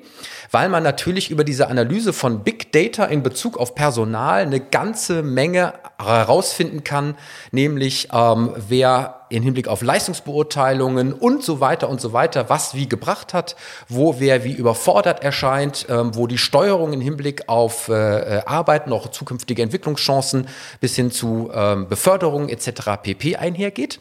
weil 0.51 0.70
man 0.70 0.84
natürlich 0.84 1.32
über 1.32 1.44
diese 1.44 1.68
Analyse 1.68 2.13
von 2.13 2.44
Big 2.44 2.72
Data 2.72 3.06
in 3.06 3.24
Bezug 3.24 3.58
auf 3.58 3.75
Personal 3.75 4.42
eine 4.42 4.60
ganze 4.60 5.24
Menge 5.24 5.74
herausfinden 5.98 6.84
kann, 6.84 7.16
nämlich 7.51 8.10
ähm, 8.13 8.54
wer 8.56 9.19
in 9.29 9.43
Hinblick 9.43 9.67
auf 9.67 9.81
Leistungsbeurteilungen 9.81 11.13
und 11.13 11.43
so 11.43 11.59
weiter 11.59 11.89
und 11.89 12.01
so 12.01 12.13
weiter, 12.13 12.50
was 12.50 12.74
wie 12.74 12.89
gebracht 12.89 13.33
hat, 13.33 13.55
wo 13.88 14.19
wer 14.19 14.43
wie 14.43 14.53
überfordert 14.53 15.24
erscheint, 15.24 15.86
ähm, 15.89 16.15
wo 16.15 16.27
die 16.27 16.38
Steuerung 16.38 16.93
im 16.93 17.01
Hinblick 17.01 17.48
auf 17.48 17.89
äh, 17.89 17.93
äh, 17.93 18.41
Arbeit, 18.45 18.88
noch 18.88 19.12
zukünftige 19.12 19.62
Entwicklungschancen 19.62 20.48
bis 20.81 20.95
hin 20.95 21.12
zu 21.12 21.51
ähm, 21.53 21.88
Beförderung 21.88 22.50
etc. 22.50 23.01
pp. 23.01 23.36
einhergeht. 23.36 24.00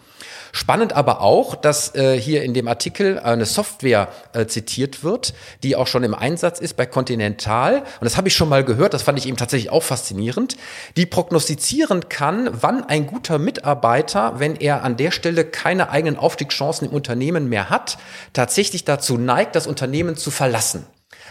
Spannend 0.53 0.93
aber 0.95 1.21
auch, 1.21 1.55
dass 1.55 1.95
äh, 1.95 2.19
hier 2.19 2.43
in 2.43 2.55
dem 2.55 2.69
Artikel 2.69 3.19
eine 3.19 3.45
Software 3.45 4.09
äh, 4.33 4.47
zitiert 4.47 5.05
wird, 5.05 5.35
die 5.63 5.77
auch 5.77 5.87
schon 5.87 6.05
im 6.05 6.15
Einsatz 6.15 6.61
ist 6.61 6.77
bei 6.77 6.87
Continental. 6.87 7.79
Und 7.79 8.05
das 8.05 8.17
habe 8.17 8.29
ich 8.29 8.35
schon 8.35 8.49
mal 8.49 8.65
gehört, 8.65 8.95
das 8.95 9.03
fand 9.03 9.19
ich 9.19 9.27
eben 9.27 9.37
tatsächlich 9.37 9.71
auch 9.71 9.83
faszinierend, 9.83 10.57
die 10.97 11.07
prognostizieren 11.07 12.09
kann, 12.09 12.51
wann 12.61 12.85
ein 12.85 13.07
guter 13.07 13.39
Mitarbeiter, 13.39 14.39
wenn 14.39 14.57
er 14.57 14.85
an 14.85 14.97
der 14.97 15.11
Stelle 15.11 15.45
keine 15.45 15.91
eigenen 15.91 16.17
Aufstiegschancen 16.17 16.89
im 16.89 16.95
Unternehmen 16.95 17.49
mehr 17.49 17.71
hat, 17.71 17.99
tatsächlich 18.33 18.85
dazu 18.85 19.19
neigt, 19.19 19.57
das 19.57 19.67
Unternehmen 19.67 20.17
zu 20.17 20.31
verlassen. 20.31 20.87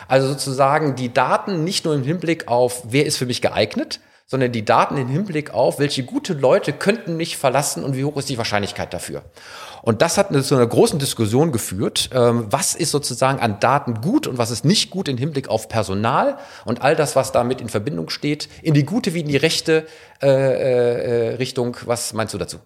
Also 0.07 0.27
sozusagen 0.27 0.95
die 0.95 1.13
Daten 1.13 1.63
nicht 1.63 1.85
nur 1.85 1.95
im 1.95 2.03
Hinblick 2.03 2.47
auf, 2.47 2.83
wer 2.89 3.05
ist 3.05 3.17
für 3.17 3.25
mich 3.25 3.41
geeignet, 3.41 3.99
sondern 4.27 4.51
die 4.51 4.65
Daten 4.65 4.97
im 4.97 5.07
Hinblick 5.07 5.53
auf, 5.53 5.79
welche 5.79 6.03
gute 6.03 6.33
Leute 6.33 6.73
könnten 6.73 7.15
mich 7.15 7.37
verlassen 7.37 7.83
und 7.83 7.95
wie 7.95 8.03
hoch 8.03 8.17
ist 8.17 8.27
die 8.27 8.37
Wahrscheinlichkeit 8.37 8.93
dafür. 8.93 9.23
Und 9.81 10.01
das 10.01 10.17
hat 10.17 10.35
zu 10.43 10.55
einer 10.55 10.67
großen 10.67 10.99
Diskussion 10.99 11.53
geführt. 11.53 12.09
Ähm, 12.13 12.47
was 12.49 12.75
ist 12.75 12.91
sozusagen 12.91 13.39
an 13.39 13.61
Daten 13.61 14.01
gut 14.01 14.27
und 14.27 14.37
was 14.37 14.51
ist 14.51 14.65
nicht 14.65 14.89
gut 14.89 15.07
im 15.07 15.17
Hinblick 15.17 15.47
auf 15.47 15.69
Personal 15.69 16.37
und 16.65 16.81
all 16.81 16.97
das, 16.97 17.15
was 17.15 17.31
damit 17.31 17.61
in 17.61 17.69
Verbindung 17.69 18.09
steht, 18.09 18.49
in 18.61 18.73
die 18.73 18.83
gute 18.83 19.13
wie 19.13 19.21
in 19.21 19.29
die 19.29 19.37
rechte 19.37 19.87
äh, 20.21 20.27
äh, 20.27 21.35
Richtung. 21.35 21.77
Was 21.85 22.11
meinst 22.11 22.33
du 22.33 22.37
dazu? 22.37 22.57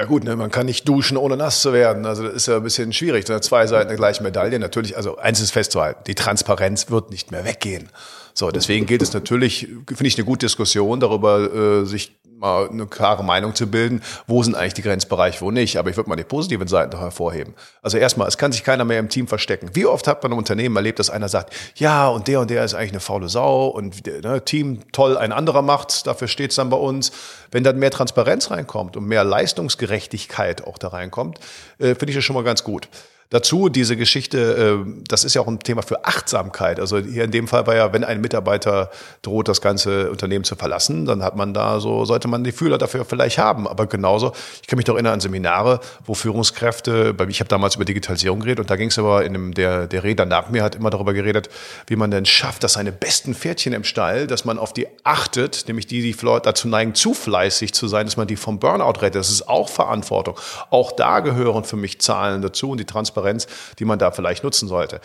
Ja 0.00 0.06
gut, 0.06 0.24
ne, 0.24 0.34
man 0.34 0.50
kann 0.50 0.64
nicht 0.64 0.88
duschen, 0.88 1.18
ohne 1.18 1.36
nass 1.36 1.60
zu 1.60 1.74
werden. 1.74 2.06
Also 2.06 2.22
das 2.22 2.32
ist 2.32 2.46
ja 2.46 2.56
ein 2.56 2.62
bisschen 2.62 2.90
schwierig. 2.94 3.26
Das 3.26 3.34
sind 3.34 3.44
zwei 3.44 3.66
Seiten 3.66 3.88
der 3.88 3.98
gleichen 3.98 4.22
Medaille. 4.22 4.58
Natürlich, 4.58 4.96
also 4.96 5.18
eins 5.18 5.42
ist 5.42 5.50
festzuhalten, 5.50 6.04
die 6.06 6.14
Transparenz 6.14 6.90
wird 6.90 7.10
nicht 7.10 7.30
mehr 7.30 7.44
weggehen. 7.44 7.90
So, 8.32 8.50
deswegen 8.50 8.86
gilt 8.86 9.02
es 9.02 9.12
natürlich, 9.12 9.68
finde 9.86 10.06
ich, 10.06 10.16
eine 10.16 10.24
gute 10.24 10.46
Diskussion 10.46 11.00
darüber, 11.00 11.82
äh, 11.82 11.84
sich 11.84 12.16
mal 12.40 12.68
eine 12.68 12.86
klare 12.86 13.22
Meinung 13.22 13.54
zu 13.54 13.66
bilden, 13.66 14.02
wo 14.26 14.42
sind 14.42 14.54
eigentlich 14.54 14.74
die 14.74 14.82
Grenzbereiche, 14.82 15.40
wo 15.42 15.50
nicht. 15.50 15.76
Aber 15.76 15.90
ich 15.90 15.96
würde 15.96 16.08
mal 16.08 16.16
die 16.16 16.24
positiven 16.24 16.66
Seiten 16.66 16.90
doch 16.90 17.00
hervorheben. 17.00 17.54
Also 17.82 17.98
erstmal, 17.98 18.26
es 18.26 18.38
kann 18.38 18.50
sich 18.50 18.64
keiner 18.64 18.84
mehr 18.84 18.98
im 18.98 19.08
Team 19.10 19.28
verstecken. 19.28 19.70
Wie 19.74 19.86
oft 19.86 20.06
hat 20.06 20.22
man 20.22 20.32
im 20.32 20.38
Unternehmen 20.38 20.74
erlebt, 20.74 20.98
dass 20.98 21.10
einer 21.10 21.28
sagt, 21.28 21.54
ja, 21.76 22.08
und 22.08 22.26
der 22.26 22.40
und 22.40 22.50
der 22.50 22.64
ist 22.64 22.74
eigentlich 22.74 22.92
eine 22.92 23.00
faule 23.00 23.28
Sau 23.28 23.68
und 23.68 24.06
ne, 24.06 24.44
Team 24.44 24.80
toll, 24.92 25.18
ein 25.18 25.32
anderer 25.32 25.62
macht's, 25.62 26.02
dafür 26.02 26.28
steht's 26.28 26.56
dann 26.56 26.70
bei 26.70 26.78
uns. 26.78 27.12
Wenn 27.50 27.62
dann 27.62 27.78
mehr 27.78 27.90
Transparenz 27.90 28.50
reinkommt 28.50 28.96
und 28.96 29.06
mehr 29.06 29.24
Leistungsgerechtigkeit 29.24 30.66
auch 30.66 30.78
da 30.78 30.88
reinkommt, 30.88 31.38
äh, 31.78 31.94
finde 31.94 32.10
ich 32.10 32.16
das 32.16 32.24
schon 32.24 32.34
mal 32.34 32.44
ganz 32.44 32.64
gut. 32.64 32.88
Dazu 33.30 33.68
diese 33.68 33.96
Geschichte, 33.96 34.82
äh, 34.84 35.02
das 35.06 35.22
ist 35.22 35.34
ja 35.34 35.40
auch 35.40 35.46
ein 35.46 35.60
Thema 35.60 35.82
für 35.82 36.04
Achtsamkeit. 36.04 36.80
Also 36.80 36.98
hier 36.98 37.22
in 37.22 37.30
dem 37.30 37.46
Fall 37.46 37.64
war 37.64 37.76
ja, 37.76 37.92
wenn 37.92 38.02
ein 38.02 38.20
Mitarbeiter 38.20 38.90
droht, 39.22 39.46
das 39.46 39.60
ganze 39.60 40.10
Unternehmen 40.10 40.44
zu 40.44 40.56
verlassen, 40.56 41.06
dann 41.06 41.22
hat 41.22 41.36
man 41.36 41.54
da 41.54 41.78
so, 41.78 42.04
sollte 42.04 42.26
man 42.26 42.42
die 42.42 42.50
Fühler 42.50 42.76
dafür 42.76 43.04
vielleicht 43.04 43.38
haben. 43.38 43.68
Aber 43.68 43.86
genauso, 43.86 44.32
ich 44.60 44.66
kann 44.66 44.78
mich 44.78 44.86
doch 44.86 44.94
erinnern 44.94 45.12
an 45.12 45.20
Seminare, 45.20 45.78
wo 46.04 46.14
Führungskräfte, 46.14 47.14
ich 47.28 47.38
habe 47.38 47.46
damals 47.46 47.76
über 47.76 47.84
Digitalisierung 47.84 48.40
geredet 48.40 48.58
und 48.58 48.70
da 48.70 48.74
ging 48.74 48.88
es 48.88 48.98
aber 48.98 49.24
in 49.24 49.32
dem, 49.32 49.54
der, 49.54 49.86
der 49.86 50.02
Redner 50.02 50.26
nach 50.26 50.50
mir 50.50 50.64
hat 50.64 50.74
immer 50.74 50.90
darüber 50.90 51.14
geredet, 51.14 51.50
wie 51.86 51.94
man 51.94 52.10
denn 52.10 52.26
schafft, 52.26 52.64
dass 52.64 52.72
seine 52.72 52.90
besten 52.90 53.36
Pferdchen 53.36 53.72
im 53.74 53.84
Stall, 53.84 54.26
dass 54.26 54.44
man 54.44 54.58
auf 54.58 54.72
die 54.72 54.88
achtet, 55.04 55.68
nämlich 55.68 55.86
die, 55.86 56.02
die 56.02 56.16
dazu 56.42 56.66
neigen, 56.66 56.96
zu 56.96 57.14
fleißig 57.14 57.74
zu 57.74 57.86
sein, 57.86 58.06
dass 58.06 58.16
man 58.16 58.26
die 58.26 58.34
vom 58.34 58.58
Burnout 58.58 59.00
rettet. 59.02 59.14
Das 59.14 59.30
ist 59.30 59.48
auch 59.48 59.68
Verantwortung. 59.68 60.36
Auch 60.70 60.90
da 60.90 61.20
gehören 61.20 61.62
für 61.62 61.76
mich 61.76 62.00
Zahlen 62.00 62.42
dazu 62.42 62.70
und 62.70 62.78
die 62.78 62.84
Transparenz 62.84 63.19
Transparenz, 63.20 63.46
die 63.78 63.84
man 63.84 63.98
da 63.98 64.10
vielleicht 64.10 64.44
nutzen 64.44 64.68
sollte. 64.68 65.00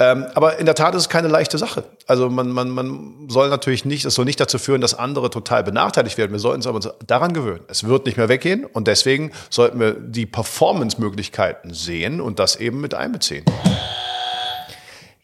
Ähm, 0.00 0.26
aber 0.34 0.58
in 0.58 0.66
der 0.66 0.76
Tat 0.76 0.94
ist 0.94 1.02
es 1.02 1.08
keine 1.08 1.26
leichte 1.26 1.58
Sache. 1.58 1.82
Also 2.06 2.30
man, 2.30 2.52
man, 2.52 2.70
man 2.70 3.26
soll 3.28 3.48
natürlich 3.48 3.84
nicht, 3.84 4.04
es 4.04 4.14
soll 4.14 4.26
nicht 4.26 4.38
dazu 4.38 4.58
führen, 4.58 4.80
dass 4.80 4.94
andere 4.94 5.28
total 5.28 5.64
benachteiligt 5.64 6.18
werden. 6.18 6.30
Wir 6.30 6.38
sollten 6.38 6.58
uns 6.58 6.66
aber 6.68 6.94
daran 7.04 7.32
gewöhnen. 7.32 7.64
Es 7.66 7.82
wird 7.84 8.06
nicht 8.06 8.16
mehr 8.16 8.28
weggehen 8.28 8.64
und 8.64 8.86
deswegen 8.86 9.32
sollten 9.50 9.80
wir 9.80 9.94
die 9.94 10.26
Performance-Möglichkeiten 10.26 11.74
sehen 11.74 12.20
und 12.20 12.38
das 12.38 12.56
eben 12.56 12.80
mit 12.80 12.94
einbeziehen. 12.94 13.44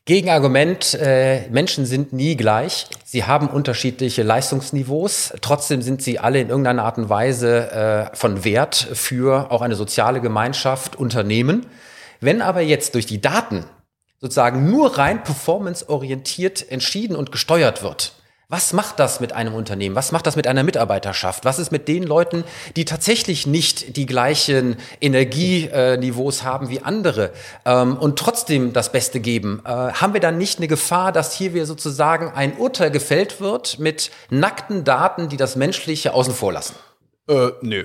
Gegenargument, 0.06 0.98
äh, 1.00 1.48
Menschen 1.48 1.86
sind 1.86 2.12
nie 2.12 2.36
gleich. 2.36 2.88
Sie 3.04 3.24
haben 3.24 3.48
unterschiedliche 3.48 4.22
Leistungsniveaus. 4.22 5.32
Trotzdem 5.40 5.80
sind 5.80 6.02
sie 6.02 6.18
alle 6.18 6.40
in 6.40 6.50
irgendeiner 6.50 6.84
Art 6.84 6.98
und 6.98 7.08
Weise 7.08 7.70
äh, 8.12 8.14
von 8.16 8.44
Wert 8.44 8.74
für 8.74 9.50
auch 9.50 9.62
eine 9.62 9.76
soziale 9.76 10.20
Gemeinschaft, 10.20 10.96
Unternehmen. 10.96 11.64
Wenn 12.24 12.40
aber 12.40 12.62
jetzt 12.62 12.94
durch 12.94 13.04
die 13.04 13.20
Daten 13.20 13.66
sozusagen 14.18 14.70
nur 14.70 14.96
rein 14.96 15.22
performanceorientiert 15.22 16.70
entschieden 16.70 17.16
und 17.16 17.30
gesteuert 17.30 17.82
wird, 17.82 18.14
was 18.48 18.72
macht 18.72 18.98
das 18.98 19.20
mit 19.20 19.34
einem 19.34 19.54
Unternehmen? 19.54 19.94
Was 19.94 20.10
macht 20.10 20.26
das 20.26 20.34
mit 20.34 20.46
einer 20.46 20.62
Mitarbeiterschaft? 20.62 21.44
Was 21.44 21.58
ist 21.58 21.70
mit 21.70 21.86
den 21.86 22.02
Leuten, 22.02 22.44
die 22.76 22.86
tatsächlich 22.86 23.46
nicht 23.46 23.96
die 23.96 24.06
gleichen 24.06 24.76
Energieniveaus 25.02 26.44
haben 26.44 26.70
wie 26.70 26.80
andere 26.80 27.32
ähm, 27.66 27.96
und 27.98 28.18
trotzdem 28.18 28.72
das 28.72 28.90
Beste 28.90 29.20
geben? 29.20 29.60
Äh, 29.64 29.68
haben 29.68 30.14
wir 30.14 30.20
dann 30.20 30.38
nicht 30.38 30.58
eine 30.58 30.68
Gefahr, 30.68 31.12
dass 31.12 31.34
hier 31.34 31.52
wir 31.52 31.66
sozusagen 31.66 32.32
ein 32.32 32.56
Urteil 32.56 32.90
gefällt 32.90 33.40
wird 33.40 33.78
mit 33.78 34.10
nackten 34.30 34.84
Daten, 34.84 35.28
die 35.28 35.36
das 35.36 35.56
Menschliche 35.56 36.14
außen 36.14 36.32
vor 36.32 36.54
lassen? 36.54 36.74
Äh, 37.28 37.50
nö. 37.60 37.84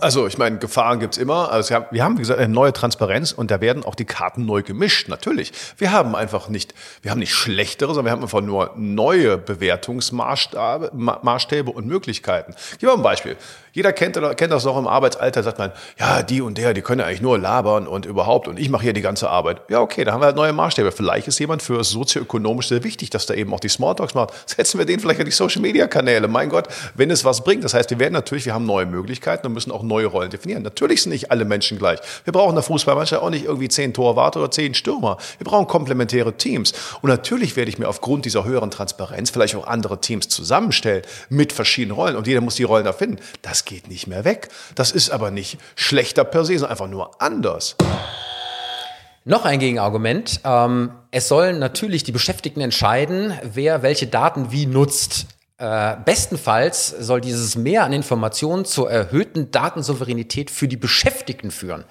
Also 0.00 0.26
ich 0.26 0.38
meine, 0.38 0.58
Gefahren 0.58 0.98
gibt's 0.98 1.18
immer. 1.18 1.52
Also 1.52 1.76
wir 1.90 2.02
haben, 2.02 2.16
wie 2.16 2.22
gesagt, 2.22 2.40
eine 2.40 2.52
neue 2.52 2.72
Transparenz 2.72 3.30
und 3.30 3.52
da 3.52 3.60
werden 3.60 3.84
auch 3.84 3.94
die 3.94 4.04
Karten 4.04 4.44
neu 4.44 4.62
gemischt, 4.62 5.08
natürlich. 5.08 5.52
Wir 5.78 5.92
haben 5.92 6.16
einfach 6.16 6.48
nicht, 6.48 6.74
wir 7.00 7.12
haben 7.12 7.20
nicht 7.20 7.32
schlechtere, 7.32 7.94
sondern 7.94 8.06
wir 8.06 8.12
haben 8.12 8.22
einfach 8.22 8.40
nur 8.40 8.72
neue 8.76 9.38
Bewertungsmaßstäbe 9.38 11.70
und 11.70 11.86
Möglichkeiten. 11.86 12.56
Gib 12.80 12.88
mal 12.88 12.96
ein 12.96 13.02
Beispiel. 13.02 13.36
Jeder 13.74 13.94
kennt, 13.94 14.20
kennt 14.36 14.52
das 14.52 14.66
auch 14.66 14.76
im 14.76 14.86
Arbeitsalter, 14.86 15.42
sagt 15.42 15.58
man, 15.58 15.72
ja, 15.98 16.22
die 16.22 16.42
und 16.42 16.58
der, 16.58 16.74
die 16.74 16.82
können 16.82 17.00
eigentlich 17.00 17.22
nur 17.22 17.38
labern 17.38 17.86
und 17.86 18.04
überhaupt 18.04 18.46
und 18.48 18.58
ich 18.58 18.68
mache 18.68 18.82
hier 18.82 18.92
die 18.92 19.00
ganze 19.00 19.30
Arbeit. 19.30 19.62
Ja, 19.70 19.80
okay, 19.80 20.04
da 20.04 20.12
haben 20.12 20.20
wir 20.20 20.26
halt 20.26 20.36
neue 20.36 20.52
Maßstäbe. 20.52 20.92
Vielleicht 20.92 21.26
ist 21.28 21.38
jemand 21.38 21.62
für 21.62 21.82
sozioökonomisch 21.82 22.68
sehr 22.68 22.84
wichtig, 22.84 23.08
dass 23.10 23.24
da 23.24 23.32
eben 23.32 23.54
auch 23.54 23.60
die 23.60 23.70
Smalltalks 23.70 24.12
macht. 24.14 24.34
Setzen 24.46 24.76
wir 24.78 24.84
den 24.84 25.00
vielleicht 25.00 25.20
an 25.20 25.26
die 25.26 25.32
Social-Media-Kanäle. 25.32 26.28
Mein 26.28 26.50
Gott, 26.50 26.68
wenn 26.94 27.10
es 27.10 27.24
was 27.24 27.44
bringt. 27.44 27.64
Das 27.64 27.72
heißt, 27.72 27.88
wir 27.90 27.98
werden 27.98 28.12
natürlich, 28.12 28.44
wir 28.44 28.52
haben 28.52 28.66
neue 28.66 28.84
Möglichkeiten 28.84 29.46
und 29.46 29.51
müssen 29.52 29.70
auch 29.70 29.82
neue 29.82 30.06
Rollen 30.06 30.30
definieren. 30.30 30.62
Natürlich 30.62 31.02
sind 31.02 31.12
nicht 31.12 31.30
alle 31.30 31.44
Menschen 31.44 31.78
gleich. 31.78 32.00
Wir 32.24 32.32
brauchen 32.32 32.50
in 32.50 32.56
der 32.56 32.64
Fußballmannschaft 32.64 33.22
auch 33.22 33.30
nicht 33.30 33.44
irgendwie 33.44 33.68
zehn 33.68 33.94
Torwarte 33.94 34.38
oder 34.38 34.50
zehn 34.50 34.74
Stürmer. 34.74 35.18
Wir 35.38 35.44
brauchen 35.44 35.66
komplementäre 35.66 36.36
Teams. 36.36 36.72
Und 37.00 37.10
natürlich 37.10 37.56
werde 37.56 37.70
ich 37.70 37.78
mir 37.78 37.88
aufgrund 37.88 38.24
dieser 38.24 38.44
höheren 38.44 38.70
Transparenz 38.70 39.30
vielleicht 39.30 39.54
auch 39.56 39.66
andere 39.66 40.00
Teams 40.00 40.28
zusammenstellen 40.28 41.02
mit 41.28 41.52
verschiedenen 41.52 41.96
Rollen 41.96 42.16
und 42.16 42.26
jeder 42.26 42.40
muss 42.40 42.56
die 42.56 42.64
Rollen 42.64 42.86
erfinden. 42.86 43.18
Das 43.42 43.64
geht 43.64 43.88
nicht 43.88 44.06
mehr 44.06 44.24
weg. 44.24 44.48
Das 44.74 44.92
ist 44.92 45.10
aber 45.10 45.30
nicht 45.30 45.58
schlechter 45.76 46.24
per 46.24 46.44
se, 46.44 46.54
sondern 46.54 46.70
einfach 46.70 46.88
nur 46.88 47.20
anders. 47.20 47.76
Noch 49.24 49.44
ein 49.44 49.60
Gegenargument. 49.60 50.40
Ähm, 50.44 50.90
es 51.12 51.28
sollen 51.28 51.60
natürlich 51.60 52.02
die 52.02 52.12
Beschäftigten 52.12 52.60
entscheiden, 52.60 53.32
wer 53.44 53.82
welche 53.82 54.08
Daten 54.08 54.50
wie 54.50 54.66
nutzt. 54.66 55.26
Äh, 55.62 55.96
bestenfalls 56.04 56.88
soll 56.88 57.20
dieses 57.20 57.54
Mehr 57.54 57.84
an 57.84 57.92
Informationen 57.92 58.64
zur 58.64 58.90
erhöhten 58.90 59.52
Datensouveränität 59.52 60.50
für 60.50 60.66
die 60.66 60.76
Beschäftigten 60.76 61.52
führen. 61.52 61.84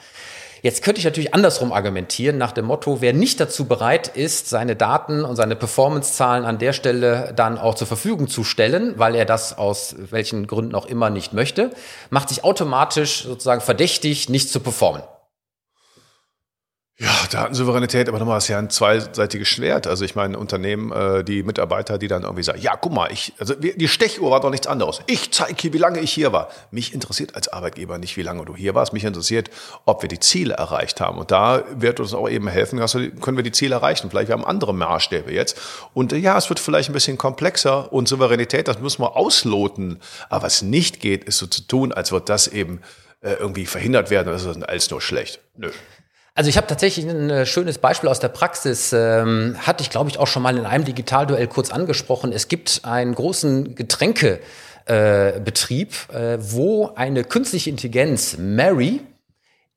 Jetzt 0.61 0.83
könnte 0.83 0.99
ich 0.99 1.05
natürlich 1.05 1.33
andersrum 1.33 1.71
argumentieren, 1.71 2.37
nach 2.37 2.51
dem 2.51 2.65
Motto, 2.65 2.99
wer 2.99 3.13
nicht 3.13 3.39
dazu 3.39 3.69
bereit 3.69 4.09
ist, 4.09 4.49
seine 4.49 4.75
Daten 4.75 5.23
und 5.23 5.37
seine 5.37 5.55
Performance-Zahlen 5.55 6.43
an 6.43 6.57
der 6.57 6.73
Stelle 6.73 7.31
dann 7.33 7.57
auch 7.57 7.75
zur 7.75 7.87
Verfügung 7.87 8.27
zu 8.27 8.43
stellen, 8.43 8.95
weil 8.97 9.15
er 9.15 9.23
das 9.23 9.57
aus 9.57 9.95
welchen 9.97 10.47
Gründen 10.47 10.75
auch 10.75 10.85
immer 10.85 11.09
nicht 11.09 11.31
möchte, 11.31 11.71
macht 12.09 12.27
sich 12.27 12.43
automatisch 12.43 13.23
sozusagen 13.23 13.61
verdächtig, 13.61 14.27
nicht 14.27 14.49
zu 14.49 14.59
performen. 14.59 15.03
Ja, 17.01 17.09
Datensouveränität, 17.31 18.07
aber 18.09 18.19
nochmal 18.19 18.37
ist 18.37 18.47
ja 18.47 18.59
ein 18.59 18.69
zweiseitiges 18.69 19.47
Schwert. 19.47 19.87
Also 19.87 20.05
ich 20.05 20.13
meine, 20.13 20.37
Unternehmen, 20.37 20.91
äh, 20.91 21.23
die 21.23 21.41
Mitarbeiter, 21.41 21.97
die 21.97 22.07
dann 22.07 22.21
irgendwie 22.21 22.43
sagen, 22.43 22.61
ja, 22.61 22.75
guck 22.75 22.93
mal, 22.93 23.11
ich, 23.11 23.33
also 23.39 23.55
die 23.55 23.87
Stechuhr 23.87 24.29
war 24.29 24.39
doch 24.39 24.51
nichts 24.51 24.67
anderes. 24.67 25.01
Ich 25.07 25.31
zeige 25.31 25.55
hier, 25.59 25.73
wie 25.73 25.79
lange 25.79 25.99
ich 25.99 26.13
hier 26.13 26.31
war. 26.31 26.49
Mich 26.69 26.93
interessiert 26.93 27.33
als 27.33 27.47
Arbeitgeber 27.47 27.97
nicht, 27.97 28.17
wie 28.17 28.21
lange 28.21 28.45
du 28.45 28.55
hier 28.55 28.75
warst. 28.75 28.93
Mich 28.93 29.03
interessiert, 29.03 29.49
ob 29.85 30.03
wir 30.03 30.09
die 30.09 30.19
Ziele 30.19 30.53
erreicht 30.53 31.01
haben. 31.01 31.17
Und 31.17 31.31
da 31.31 31.63
wird 31.75 31.99
uns 31.99 32.13
auch 32.13 32.29
eben 32.29 32.47
helfen, 32.47 32.79
also 32.79 32.99
können 33.19 33.35
wir 33.35 33.43
die 33.43 33.51
Ziele 33.51 33.73
erreichen. 33.73 34.11
Vielleicht 34.11 34.27
wir 34.27 34.33
haben 34.33 34.45
andere 34.45 34.71
Maßstäbe 34.75 35.33
jetzt. 35.33 35.59
Und 35.95 36.13
äh, 36.13 36.17
ja, 36.17 36.37
es 36.37 36.49
wird 36.49 36.59
vielleicht 36.59 36.91
ein 36.91 36.93
bisschen 36.93 37.17
komplexer 37.17 37.91
und 37.91 38.09
Souveränität, 38.09 38.67
das 38.67 38.77
müssen 38.77 39.01
wir 39.01 39.15
ausloten. 39.15 39.99
Aber 40.29 40.43
was 40.43 40.61
nicht 40.61 40.99
geht, 40.99 41.23
ist 41.23 41.39
so 41.39 41.47
zu 41.47 41.63
tun, 41.63 41.93
als 41.93 42.11
wird 42.11 42.29
das 42.29 42.47
eben 42.47 42.81
äh, 43.21 43.33
irgendwie 43.33 43.65
verhindert 43.65 44.11
werden. 44.11 44.31
Das 44.31 44.45
ist 44.45 44.63
alles 44.69 44.91
nur 44.91 45.01
schlecht. 45.01 45.39
Nö. 45.57 45.71
Also 46.33 46.49
ich 46.49 46.55
habe 46.55 46.67
tatsächlich 46.67 47.09
ein 47.09 47.29
äh, 47.29 47.45
schönes 47.45 47.77
Beispiel 47.77 48.07
aus 48.09 48.21
der 48.21 48.29
Praxis, 48.29 48.93
ähm, 48.93 49.57
hatte 49.59 49.83
ich 49.83 49.89
glaube 49.89 50.09
ich 50.09 50.17
auch 50.17 50.27
schon 50.27 50.43
mal 50.43 50.57
in 50.57 50.65
einem 50.65 50.85
Digitalduell 50.85 51.47
kurz 51.47 51.71
angesprochen. 51.71 52.31
Es 52.31 52.47
gibt 52.47 52.81
einen 52.83 53.15
großen 53.15 53.75
Getränkebetrieb, 53.75 55.93
äh, 56.13 56.35
äh, 56.35 56.37
wo 56.39 56.91
eine 56.95 57.25
künstliche 57.25 57.69
Intelligenz, 57.69 58.37
Mary, 58.37 59.01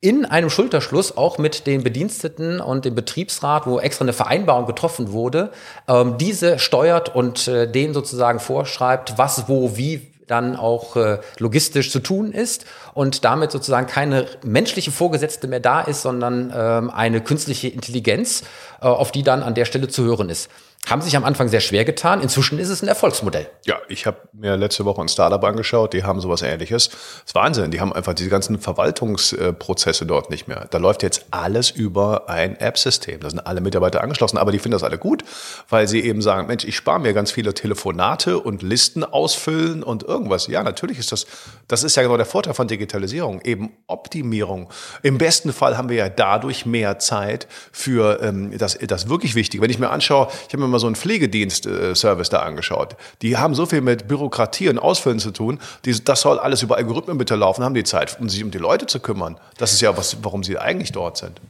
in 0.01 0.25
einem 0.27 0.51
Schulterschluss 0.51 1.17
auch 1.17 1.39
mit 1.39 1.67
den 1.67 1.83
Bediensteten 1.83 2.61
und 2.61 2.85
dem 2.85 2.95
Betriebsrat, 2.95 3.67
wo 3.67 3.81
extra 3.81 4.05
eine 4.05 4.13
Vereinbarung 4.13 4.67
getroffen 4.67 5.13
wurde, 5.13 5.51
ähm, 5.89 6.19
diese 6.19 6.59
steuert 6.59 7.15
und 7.15 7.49
äh, 7.49 7.67
denen 7.67 7.95
sozusagen 7.95 8.39
vorschreibt, 8.39 9.17
was, 9.17 9.49
wo, 9.49 9.79
wie 9.79 10.14
dann 10.27 10.57
auch 10.57 10.97
äh, 10.97 11.19
logistisch 11.39 11.91
zu 11.91 12.01
tun 12.01 12.33
ist 12.33 12.65
und 12.95 13.25
damit 13.25 13.51
sozusagen 13.51 13.87
keine 13.87 14.27
menschliche 14.43 14.91
Vorgesetzte 14.91 15.49
mehr 15.49 15.61
da 15.61 15.81
ist, 15.81 16.03
sondern 16.03 16.53
ähm, 16.55 16.91
eine 16.91 17.21
künstliche 17.21 17.69
Intelligenz, 17.69 18.43
äh, 18.81 18.87
auf 18.87 19.13
die 19.13 19.23
dann 19.23 19.43
an 19.43 19.55
der 19.55 19.65
Stelle 19.65 19.89
zu 19.89 20.05
hören 20.05 20.31
ist. 20.31 20.51
Haben 20.89 21.01
sich 21.01 21.17
am 21.17 21.25
Anfang 21.25 21.49
sehr 21.49 21.61
schwer 21.61 21.85
getan. 21.85 22.21
Inzwischen 22.21 22.59
ist 22.59 22.69
es 22.69 22.83
ein 22.83 22.89
Erfolgsmodell. 22.89 23.49
Ja, 23.65 23.79
ich 23.89 24.07
habe 24.07 24.19
mir 24.33 24.57
letzte 24.57 24.85
Woche 24.85 25.01
ein 25.01 25.09
Startup 25.09 25.43
angeschaut, 25.43 25.95
die 25.95 26.05
haben 26.05 26.21
sowas 26.21 26.43
ähnliches. 26.43 26.89
Das 26.89 26.99
ist 27.27 27.35
Wahnsinn, 27.35 27.71
die 27.71 27.81
haben 27.81 27.93
einfach 27.93 28.13
diese 28.13 28.29
ganzen 28.29 28.59
Verwaltungsprozesse 28.61 30.05
dort 30.05 30.31
nicht 30.31 30.47
mehr. 30.47 30.67
Da 30.71 30.79
läuft 30.79 31.03
jetzt 31.03 31.27
alles 31.31 31.71
über 31.71 32.29
ein 32.29 32.57
App-System. 32.57 33.21
Da 33.21 33.31
sind 33.31 33.41
alle 33.41 33.61
Mitarbeiter 33.61 34.03
angeschlossen, 34.03 34.37
aber 34.37 34.53
die 34.53 34.59
finden 34.59 34.75
das 34.75 34.83
alle 34.83 34.99
gut, 34.99 35.25
weil 35.71 35.89
sie 35.89 36.01
eben 36.01 36.21
sagen, 36.21 36.47
Mensch, 36.49 36.65
ich 36.65 36.77
spare 36.77 37.01
mir 37.01 37.15
ganz 37.15 37.31
viele 37.31 37.55
Telefonate 37.55 38.39
und 38.39 38.63
Listen 38.63 39.05
ausfüllen 39.05 39.83
und 39.83 40.03
irgendwas. 40.03 40.49
Ja, 40.49 40.63
natürlich 40.63 40.99
ist 40.99 41.13
das, 41.13 41.27
das 41.67 41.83
ist 41.83 41.97
ja 41.97 42.03
genau 42.03 42.17
der 42.17 42.27
Vorteil 42.27 42.55
von 42.55 42.69
Digitalisierung, 42.69 43.41
eben 43.43 43.73
Optimierung. 43.87 44.69
Im 45.03 45.17
besten 45.17 45.53
Fall 45.53 45.79
haben 45.79 45.89
wir 45.89 45.97
ja 45.97 46.09
dadurch 46.11 46.67
mehr 46.67 46.99
Zeit 46.99 47.47
für 47.73 48.23
ähm, 48.23 48.57
das, 48.59 48.79
das 48.79 49.09
wirklich 49.09 49.35
Wichtige. 49.35 49.63
Wenn 49.63 49.71
ich 49.71 49.79
mir 49.79 49.91
anschaue, 49.91 50.29
ich 50.47 50.53
habe 50.53 50.59
mir 50.59 50.74
mal 50.75 50.79
so 50.81 50.87
einen 50.87 50.97
Pflegedienst-Service 50.97 52.29
da 52.29 52.41
angeschaut. 52.41 52.97
Die 53.23 53.37
haben 53.37 53.55
so 53.55 53.67
viel 53.67 53.81
mit 53.81 54.09
Bürokratie 54.09 54.69
und 54.69 54.79
Ausfüllen 54.79 55.19
zu 55.19 55.31
tun. 55.31 55.59
Die, 55.85 56.05
das 56.05 56.21
soll 56.21 56.39
alles 56.39 56.63
über 56.63 56.77
Algorithmen 56.77 57.17
bitte 57.17 57.37
laufen, 57.37 57.65
haben 57.65 57.75
die 57.75 57.85
Zeit, 57.85 58.19
um 58.21 58.29
sich 58.29 58.45
um 58.45 58.51
die 58.51 58.59
Leute 58.59 58.87
zu 58.87 59.01
kümmern. 59.01 59.39
Das 59.57 59.73
ist 59.73 59.81
ja 59.81 59.97
was, 59.97 60.19
warum 60.23 60.45
sie 60.45 60.59
eigentlich 60.59 60.93
dort 60.93 61.17
sind. 61.17 61.41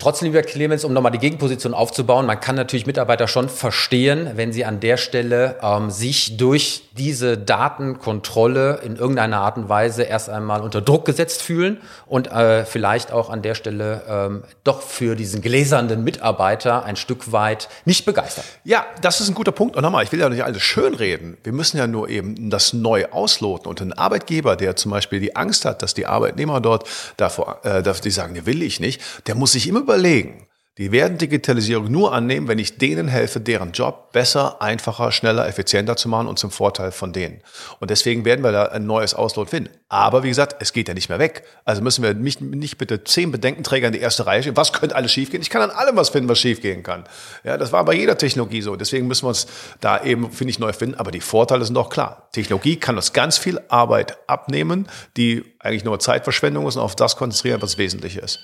Trotzdem, 0.00 0.32
lieber 0.32 0.42
Clemens, 0.42 0.84
um 0.84 0.94
nochmal 0.94 1.12
die 1.12 1.18
Gegenposition 1.18 1.74
aufzubauen, 1.74 2.24
man 2.24 2.40
kann 2.40 2.56
natürlich 2.56 2.86
Mitarbeiter 2.86 3.28
schon 3.28 3.50
verstehen, 3.50 4.30
wenn 4.34 4.50
sie 4.50 4.64
an 4.64 4.80
der 4.80 4.96
Stelle 4.96 5.56
ähm, 5.62 5.90
sich 5.90 6.38
durch 6.38 6.88
diese 6.96 7.36
Datenkontrolle 7.36 8.80
in 8.82 8.96
irgendeiner 8.96 9.40
Art 9.40 9.58
und 9.58 9.68
Weise 9.68 10.02
erst 10.02 10.30
einmal 10.30 10.62
unter 10.62 10.80
Druck 10.80 11.04
gesetzt 11.04 11.42
fühlen 11.42 11.82
und 12.06 12.32
äh, 12.32 12.64
vielleicht 12.64 13.12
auch 13.12 13.28
an 13.28 13.42
der 13.42 13.54
Stelle 13.54 14.02
ähm, 14.08 14.44
doch 14.64 14.80
für 14.80 15.16
diesen 15.16 15.42
gläsernden 15.42 16.02
Mitarbeiter 16.02 16.82
ein 16.84 16.96
Stück 16.96 17.30
weit 17.32 17.68
nicht 17.84 18.06
begeistern. 18.06 18.44
Ja, 18.64 18.86
das 19.02 19.20
ist 19.20 19.28
ein 19.28 19.34
guter 19.34 19.52
Punkt. 19.52 19.76
Und 19.76 19.82
nochmal, 19.82 20.02
ich 20.02 20.12
will 20.12 20.20
ja 20.20 20.30
nicht 20.30 20.44
alles 20.44 20.62
schönreden. 20.62 21.36
Wir 21.44 21.52
müssen 21.52 21.76
ja 21.76 21.86
nur 21.86 22.08
eben 22.08 22.48
das 22.48 22.72
neu 22.72 23.06
ausloten. 23.10 23.68
Und 23.68 23.82
ein 23.82 23.92
Arbeitgeber, 23.92 24.56
der 24.56 24.76
zum 24.76 24.92
Beispiel 24.92 25.20
die 25.20 25.36
Angst 25.36 25.66
hat, 25.66 25.82
dass 25.82 25.92
die 25.92 26.06
Arbeitnehmer 26.06 26.62
dort 26.62 26.88
davor, 27.18 27.60
äh, 27.64 27.82
die 28.02 28.10
sagen, 28.10 28.32
ne, 28.32 28.46
will 28.46 28.62
ich 28.62 28.80
nicht, 28.80 29.02
der 29.26 29.34
muss 29.34 29.52
sich 29.52 29.68
immer 29.68 29.89
überlegen. 29.90 30.46
Die 30.78 30.92
werden 30.92 31.18
Digitalisierung 31.18 31.90
nur 31.90 32.14
annehmen, 32.14 32.48
wenn 32.48 32.58
ich 32.58 32.78
denen 32.78 33.06
helfe, 33.06 33.38
deren 33.38 33.72
Job 33.72 34.12
besser, 34.12 34.62
einfacher, 34.62 35.12
schneller, 35.12 35.46
effizienter 35.46 35.94
zu 35.96 36.08
machen 36.08 36.26
und 36.26 36.38
zum 36.38 36.50
Vorteil 36.50 36.90
von 36.90 37.12
denen. 37.12 37.42
Und 37.80 37.90
deswegen 37.90 38.24
werden 38.24 38.42
wir 38.42 38.50
da 38.50 38.64
ein 38.66 38.86
neues 38.86 39.12
Auslot 39.12 39.50
finden. 39.50 39.68
Aber 39.90 40.22
wie 40.22 40.28
gesagt, 40.28 40.56
es 40.60 40.72
geht 40.72 40.88
ja 40.88 40.94
nicht 40.94 41.10
mehr 41.10 41.18
weg. 41.18 41.42
Also 41.66 41.82
müssen 41.82 42.02
wir 42.02 42.14
nicht, 42.14 42.40
nicht 42.40 42.78
bitte 42.78 43.04
zehn 43.04 43.30
Bedenkenträger 43.30 43.88
in 43.88 43.92
die 43.92 43.98
erste 43.98 44.24
Reihe 44.24 44.40
stehen. 44.40 44.56
Was 44.56 44.72
könnte 44.72 44.96
alles 44.96 45.12
schiefgehen? 45.12 45.42
Ich 45.42 45.50
kann 45.50 45.60
an 45.60 45.70
allem 45.70 45.96
was 45.96 46.08
finden, 46.08 46.30
was 46.30 46.38
schiefgehen 46.38 46.82
kann. 46.82 47.04
Ja, 47.44 47.58
das 47.58 47.72
war 47.72 47.84
bei 47.84 47.92
jeder 47.92 48.16
Technologie 48.16 48.62
so. 48.62 48.74
Deswegen 48.76 49.06
müssen 49.06 49.24
wir 49.24 49.30
uns 49.30 49.48
da 49.82 50.02
eben, 50.02 50.32
finde 50.32 50.52
ich, 50.52 50.60
neu 50.60 50.72
finden. 50.72 50.94
Aber 50.94 51.10
die 51.10 51.20
Vorteile 51.20 51.64
sind 51.66 51.74
doch 51.74 51.90
klar. 51.90 52.30
Technologie 52.32 52.76
kann 52.76 52.96
uns 52.96 53.12
ganz 53.12 53.36
viel 53.36 53.60
Arbeit 53.68 54.16
abnehmen, 54.28 54.88
die 55.18 55.44
eigentlich 55.58 55.84
nur 55.84 55.98
Zeitverschwendung 55.98 56.66
ist 56.66 56.76
und 56.76 56.82
auf 56.82 56.96
das 56.96 57.16
konzentrieren, 57.16 57.60
was 57.60 57.76
wesentlich 57.76 58.16
ist. 58.16 58.38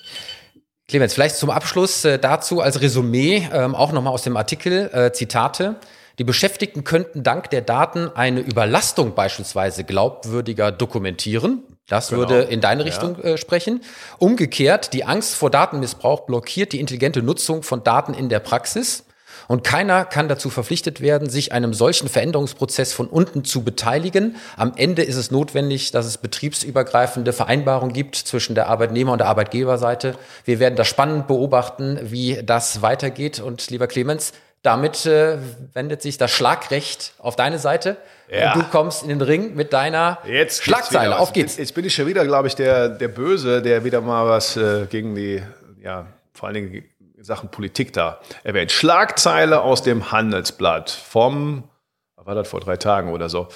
Clemens, 0.87 1.13
vielleicht 1.13 1.35
zum 1.35 1.49
Abschluss 1.49 2.05
äh, 2.05 2.17
dazu 2.17 2.61
als 2.61 2.79
Resümee 2.79 3.45
ähm, 3.51 3.75
auch 3.75 3.91
nochmal 3.91 4.13
aus 4.13 4.21
dem 4.21 4.37
Artikel 4.37 4.89
äh, 4.93 5.11
Zitate. 5.11 5.75
Die 6.17 6.23
Beschäftigten 6.23 6.85
könnten 6.85 7.23
dank 7.23 7.49
der 7.49 7.61
Daten 7.61 8.09
eine 8.15 8.39
Überlastung 8.39 9.13
beispielsweise 9.13 9.83
glaubwürdiger 9.83 10.71
dokumentieren. 10.71 11.61
Das 11.89 12.07
genau. 12.07 12.19
würde 12.19 12.43
in 12.43 12.61
deine 12.61 12.85
Richtung 12.85 13.17
ja. 13.17 13.31
äh, 13.31 13.37
sprechen. 13.37 13.81
Umgekehrt, 14.17 14.93
die 14.93 15.03
Angst 15.03 15.35
vor 15.35 15.49
Datenmissbrauch 15.49 16.21
blockiert 16.21 16.71
die 16.71 16.79
intelligente 16.79 17.21
Nutzung 17.21 17.63
von 17.63 17.83
Daten 17.83 18.13
in 18.13 18.29
der 18.29 18.39
Praxis. 18.39 19.03
Und 19.47 19.63
keiner 19.63 20.05
kann 20.05 20.27
dazu 20.27 20.49
verpflichtet 20.49 21.01
werden, 21.01 21.29
sich 21.29 21.51
einem 21.51 21.73
solchen 21.73 22.09
Veränderungsprozess 22.09 22.93
von 22.93 23.07
unten 23.07 23.43
zu 23.45 23.63
beteiligen. 23.63 24.35
Am 24.55 24.73
Ende 24.75 25.03
ist 25.03 25.15
es 25.15 25.31
notwendig, 25.31 25.91
dass 25.91 26.05
es 26.05 26.17
betriebsübergreifende 26.17 27.33
Vereinbarungen 27.33 27.93
gibt 27.93 28.15
zwischen 28.15 28.55
der 28.55 28.67
Arbeitnehmer- 28.67 29.13
und 29.13 29.19
der 29.19 29.27
Arbeitgeberseite. 29.27 30.15
Wir 30.45 30.59
werden 30.59 30.75
das 30.75 30.87
spannend 30.87 31.27
beobachten, 31.27 31.99
wie 32.03 32.41
das 32.43 32.81
weitergeht. 32.81 33.39
Und 33.39 33.69
lieber 33.69 33.87
Clemens, 33.87 34.33
damit 34.63 35.05
äh, 35.05 35.37
wendet 35.73 36.01
sich 36.01 36.17
das 36.17 36.31
Schlagrecht 36.31 37.13
auf 37.19 37.35
deine 37.35 37.59
Seite. 37.59 37.97
Ja. 38.29 38.53
Und 38.53 38.63
du 38.63 38.69
kommst 38.69 39.03
in 39.03 39.09
den 39.09 39.21
Ring 39.21 39.55
mit 39.55 39.71
deiner 39.71 40.17
Jetzt 40.25 40.63
Schlagzeile. 40.63 41.17
Auf 41.19 41.31
geht's. 41.31 41.55
Jetzt 41.57 41.73
bin 41.73 41.85
ich 41.85 41.95
schon 41.95 42.07
wieder, 42.07 42.25
glaube 42.25 42.49
ich, 42.49 42.55
der, 42.55 42.89
der 42.89 43.07
Böse, 43.07 43.61
der 43.61 43.85
wieder 43.85 44.01
mal 44.01 44.27
was 44.27 44.57
äh, 44.57 44.85
gegen 44.89 45.15
die, 45.15 45.41
ja, 45.81 46.07
vor 46.33 46.47
allen 46.47 46.55
Dingen 46.55 46.83
Sachen 47.27 47.51
Politik 47.51 47.93
da 47.93 48.19
erwähnt. 48.43 48.71
Schlagzeile 48.71 49.61
aus 49.61 49.83
dem 49.83 50.11
Handelsblatt 50.11 50.89
vom, 50.89 51.65
war 52.15 52.33
das 52.33 52.47
vor 52.47 52.61
drei 52.61 52.77
Tagen 52.77 53.11
oder 53.11 53.29
so? 53.29 53.49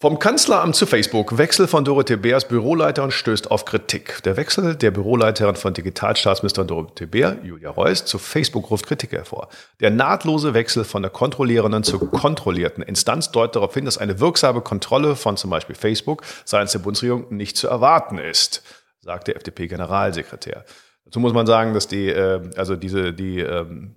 Vom 0.00 0.18
Kanzleramt 0.18 0.74
zu 0.74 0.86
Facebook. 0.86 1.38
Wechsel 1.38 1.68
von 1.68 1.84
Dorothee 1.84 2.16
Beers 2.16 2.48
Büroleiterin 2.48 3.10
stößt 3.10 3.50
auf 3.50 3.64
Kritik. 3.64 4.22
Der 4.24 4.36
Wechsel 4.36 4.76
der 4.76 4.90
Büroleiterin 4.90 5.56
von 5.56 5.72
Digitalstaatsministerin 5.72 6.66
Dorothee 6.66 7.06
Beer, 7.06 7.38
Julia 7.42 7.70
Reuss, 7.70 8.04
zu 8.04 8.18
Facebook 8.18 8.70
ruft 8.70 8.86
Kritik 8.86 9.12
hervor. 9.12 9.48
Der 9.80 9.90
nahtlose 9.90 10.52
Wechsel 10.52 10.84
von 10.84 11.02
der 11.02 11.10
kontrollierenden 11.10 11.84
zur 11.84 12.10
kontrollierten 12.10 12.82
Instanz 12.82 13.30
deutet 13.30 13.56
darauf 13.56 13.72
hin, 13.72 13.84
dass 13.84 13.98
eine 13.98 14.20
wirksame 14.20 14.62
Kontrolle 14.62 15.16
von 15.16 15.36
zum 15.36 15.50
Beispiel 15.50 15.76
Facebook 15.76 16.22
seitens 16.44 16.72
der 16.72 16.80
Bundesregierung 16.80 17.34
nicht 17.34 17.56
zu 17.56 17.68
erwarten 17.68 18.18
ist, 18.18 18.62
sagt 19.00 19.28
der 19.28 19.36
FDP-Generalsekretär. 19.36 20.64
Dazu 21.04 21.20
muss 21.20 21.32
man 21.32 21.46
sagen, 21.46 21.74
dass 21.74 21.86
die, 21.86 22.08
äh, 22.08 22.50
also 22.56 22.76
diese, 22.76 23.12
die 23.12 23.40
ähm, 23.40 23.94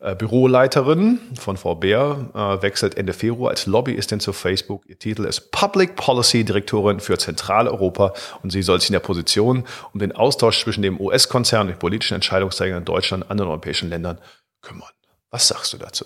äh, 0.00 0.14
Büroleiterin 0.14 1.18
von 1.38 1.56
Frau 1.56 1.74
Bär 1.74 2.30
äh, 2.32 2.62
wechselt 2.62 2.96
Ende 2.96 3.12
Februar 3.12 3.50
als 3.50 3.66
Lobbyistin 3.66 4.20
zu 4.20 4.32
Facebook. 4.32 4.88
Ihr 4.88 4.98
Titel 4.98 5.24
ist 5.24 5.50
Public 5.50 5.96
Policy 5.96 6.44
Direktorin 6.44 7.00
für 7.00 7.18
Zentraleuropa 7.18 8.12
und 8.42 8.50
sie 8.50 8.62
soll 8.62 8.80
sich 8.80 8.90
in 8.90 8.92
der 8.92 9.00
Position 9.00 9.64
um 9.92 9.98
den 9.98 10.12
Austausch 10.12 10.62
zwischen 10.62 10.82
dem 10.82 11.00
US-Konzern 11.00 11.62
und 11.62 11.66
den 11.68 11.78
politischen 11.80 12.14
Entscheidungsträgern 12.14 12.78
in 12.78 12.84
Deutschland 12.84 13.24
und 13.24 13.30
anderen 13.30 13.50
europäischen 13.50 13.90
Ländern 13.90 14.20
kümmern. 14.62 14.88
Was 15.30 15.48
sagst 15.48 15.72
du 15.72 15.78
dazu? 15.78 16.04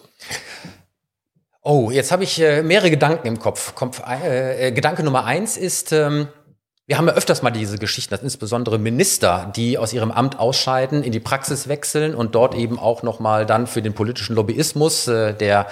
Oh, 1.60 1.90
jetzt 1.92 2.10
habe 2.10 2.24
ich 2.24 2.38
mehrere 2.38 2.90
Gedanken 2.90 3.28
im 3.28 3.38
Kopf. 3.38 3.74
Gedanke 3.76 5.04
Nummer 5.04 5.26
eins 5.26 5.56
ist, 5.56 5.92
ähm, 5.92 6.26
wir 6.86 6.98
haben 6.98 7.06
ja 7.06 7.14
öfters 7.14 7.42
mal 7.42 7.50
diese 7.50 7.78
Geschichten, 7.78 8.10
dass 8.10 8.22
insbesondere 8.22 8.78
Minister, 8.78 9.52
die 9.54 9.78
aus 9.78 9.92
ihrem 9.92 10.10
Amt 10.10 10.38
ausscheiden, 10.38 11.02
in 11.04 11.12
die 11.12 11.20
Praxis 11.20 11.68
wechseln 11.68 12.14
und 12.14 12.34
dort 12.34 12.54
eben 12.54 12.78
auch 12.78 13.02
nochmal 13.02 13.46
dann 13.46 13.66
für 13.66 13.82
den 13.82 13.94
politischen 13.94 14.34
Lobbyismus 14.34 15.06
äh, 15.06 15.32
der 15.32 15.68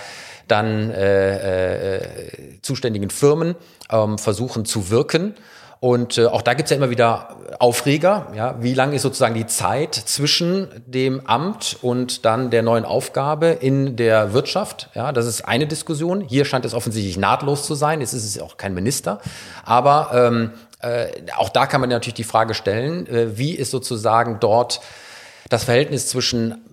dann 0.46 0.90
äh, 0.90 1.96
äh, 1.96 2.60
zuständigen 2.62 3.10
Firmen 3.10 3.54
ähm, 3.90 4.18
versuchen 4.18 4.64
zu 4.64 4.90
wirken. 4.90 5.34
Und 5.80 6.18
äh, 6.18 6.26
auch 6.26 6.42
da 6.42 6.52
gibt's 6.54 6.70
ja 6.70 6.76
immer 6.76 6.90
wieder 6.90 7.36
Aufreger. 7.58 8.26
Ja, 8.34 8.56
wie 8.60 8.74
lang 8.74 8.92
ist 8.92 9.02
sozusagen 9.02 9.34
die 9.34 9.46
Zeit 9.46 9.94
zwischen 9.94 10.68
dem 10.86 11.26
Amt 11.26 11.78
und 11.80 12.26
dann 12.26 12.50
der 12.50 12.62
neuen 12.62 12.84
Aufgabe 12.84 13.46
in 13.46 13.96
der 13.96 14.34
Wirtschaft? 14.34 14.90
Ja, 14.94 15.10
das 15.12 15.26
ist 15.26 15.42
eine 15.42 15.66
Diskussion. 15.66 16.20
Hier 16.20 16.44
scheint 16.44 16.66
es 16.66 16.74
offensichtlich 16.74 17.16
nahtlos 17.16 17.64
zu 17.64 17.74
sein. 17.74 18.02
Es 18.02 18.12
ist 18.12 18.42
auch 18.42 18.58
kein 18.58 18.74
Minister. 18.74 19.20
Aber 19.64 20.10
ähm, 20.12 20.50
äh, 20.82 21.08
auch 21.36 21.48
da 21.48 21.66
kann 21.66 21.80
man 21.80 21.90
natürlich 21.90 22.14
die 22.14 22.24
Frage 22.24 22.54
stellen, 22.54 23.06
äh, 23.06 23.38
wie 23.38 23.52
ist 23.54 23.70
sozusagen 23.70 24.38
dort 24.40 24.80
das 25.48 25.64
Verhältnis 25.64 26.08
zwischen 26.08 26.64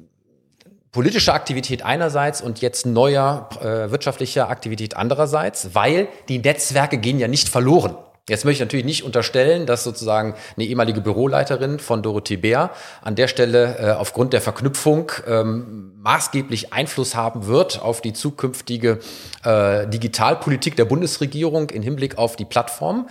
politischer 0.92 1.34
Aktivität 1.34 1.84
einerseits 1.84 2.42
und 2.42 2.62
jetzt 2.62 2.86
neuer 2.86 3.50
äh, 3.62 3.92
wirtschaftlicher 3.92 4.50
Aktivität 4.50 4.96
andererseits, 4.96 5.76
weil 5.76 6.08
die 6.28 6.40
Netzwerke 6.40 6.98
gehen 6.98 7.20
ja 7.20 7.28
nicht 7.28 7.50
verloren. 7.50 7.96
Jetzt 8.30 8.44
möchte 8.44 8.64
ich 8.64 8.68
natürlich 8.68 8.86
nicht 8.86 9.04
unterstellen, 9.04 9.66
dass 9.66 9.86
sozusagen 9.86 10.36
eine 10.58 10.66
ehemalige 10.66 11.00
Büroleiterin 11.00 11.80
von 11.80 12.04
Dorothee 12.04 12.36
Bär 12.36 12.72
an 13.02 13.16
der 13.16 13.30
Stelle 13.30 13.78
äh, 13.80 13.92
aufgrund 13.92 14.34
der 14.34 14.42
Verknüpfung 14.42 15.12
ähm, 15.26 15.94
maßgeblich 16.02 16.74
Einfluss 16.74 17.16
haben 17.16 17.48
wird 17.48 17.82
auf 17.82 18.02
die 18.02 18.12
zukünftige 18.12 19.00
äh, 19.46 19.88
Digitalpolitik 19.88 20.76
der 20.76 20.86
Bundesregierung 20.86 21.70
in 21.70 21.82
Hinblick 21.82 22.18
auf 22.18 22.36
die 22.36 22.44
Plattform. 22.44 23.08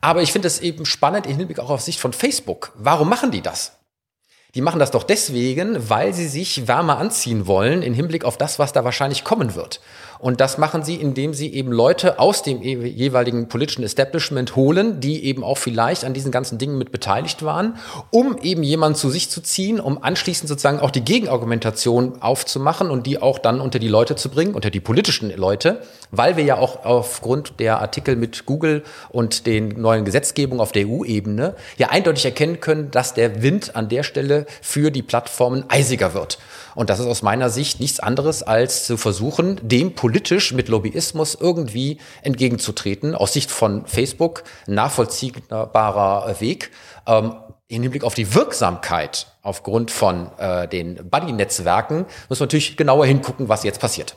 Aber 0.00 0.22
ich 0.22 0.32
finde 0.32 0.48
es 0.48 0.60
eben 0.60 0.86
spannend 0.86 1.26
im 1.26 1.36
Hinblick 1.36 1.58
auch 1.58 1.70
auf 1.70 1.80
Sicht 1.80 2.00
von 2.00 2.12
Facebook. 2.12 2.72
Warum 2.76 3.08
machen 3.08 3.30
die 3.30 3.42
das? 3.42 3.72
Die 4.54 4.62
machen 4.62 4.78
das 4.78 4.90
doch 4.90 5.02
deswegen, 5.02 5.90
weil 5.90 6.14
sie 6.14 6.26
sich 6.26 6.66
wärmer 6.66 6.98
anziehen 6.98 7.46
wollen 7.46 7.82
im 7.82 7.92
Hinblick 7.92 8.24
auf 8.24 8.38
das, 8.38 8.58
was 8.58 8.72
da 8.72 8.82
wahrscheinlich 8.82 9.22
kommen 9.22 9.54
wird. 9.54 9.80
Und 10.18 10.40
das 10.40 10.58
machen 10.58 10.82
sie, 10.82 10.96
indem 10.96 11.32
sie 11.32 11.52
eben 11.52 11.70
Leute 11.72 12.18
aus 12.18 12.42
dem 12.42 12.60
jeweiligen 12.62 13.48
politischen 13.48 13.84
Establishment 13.84 14.56
holen, 14.56 15.00
die 15.00 15.24
eben 15.24 15.44
auch 15.44 15.58
vielleicht 15.58 16.04
an 16.04 16.14
diesen 16.14 16.32
ganzen 16.32 16.58
Dingen 16.58 16.76
mit 16.76 16.90
beteiligt 16.90 17.44
waren, 17.44 17.76
um 18.10 18.36
eben 18.38 18.62
jemanden 18.62 18.96
zu 18.96 19.10
sich 19.10 19.30
zu 19.30 19.40
ziehen, 19.40 19.78
um 19.78 20.02
anschließend 20.02 20.48
sozusagen 20.48 20.80
auch 20.80 20.90
die 20.90 21.04
Gegenargumentation 21.04 22.20
aufzumachen 22.20 22.90
und 22.90 23.06
die 23.06 23.22
auch 23.22 23.38
dann 23.38 23.60
unter 23.60 23.78
die 23.78 23.88
Leute 23.88 24.16
zu 24.16 24.28
bringen, 24.28 24.54
unter 24.54 24.70
die 24.70 24.80
politischen 24.80 25.34
Leute, 25.36 25.82
weil 26.10 26.36
wir 26.36 26.44
ja 26.44 26.58
auch 26.58 26.84
aufgrund 26.84 27.60
der 27.60 27.80
Artikel 27.80 28.16
mit 28.16 28.46
Google 28.46 28.82
und 29.10 29.46
den 29.46 29.80
neuen 29.80 30.04
Gesetzgebungen 30.04 30.60
auf 30.60 30.72
der 30.72 30.86
EU-Ebene 30.86 31.54
ja 31.76 31.90
eindeutig 31.90 32.24
erkennen 32.24 32.60
können, 32.60 32.90
dass 32.90 33.14
der 33.14 33.42
Wind 33.42 33.76
an 33.76 33.88
der 33.88 34.02
Stelle 34.02 34.46
für 34.62 34.90
die 34.90 35.02
Plattformen 35.02 35.64
eisiger 35.68 36.14
wird. 36.14 36.38
Und 36.78 36.90
das 36.90 37.00
ist 37.00 37.06
aus 37.06 37.22
meiner 37.22 37.50
Sicht 37.50 37.80
nichts 37.80 37.98
anderes, 37.98 38.44
als 38.44 38.86
zu 38.86 38.96
versuchen, 38.96 39.58
dem 39.68 39.96
politisch 39.96 40.52
mit 40.52 40.68
Lobbyismus 40.68 41.34
irgendwie 41.34 41.98
entgegenzutreten. 42.22 43.16
Aus 43.16 43.32
Sicht 43.32 43.50
von 43.50 43.84
Facebook 43.84 44.44
nachvollziehbarer 44.68 46.40
Weg. 46.40 46.70
Ähm, 47.04 47.34
im 47.66 47.82
Hinblick 47.82 48.04
auf 48.04 48.14
die 48.14 48.32
Wirksamkeit 48.32 49.26
aufgrund 49.42 49.90
von 49.90 50.30
äh, 50.38 50.68
den 50.68 51.10
Buddy-Netzwerken 51.10 52.06
muss 52.28 52.38
man 52.38 52.46
natürlich 52.46 52.76
genauer 52.76 53.06
hingucken, 53.06 53.48
was 53.48 53.64
jetzt 53.64 53.80
passiert. 53.80 54.14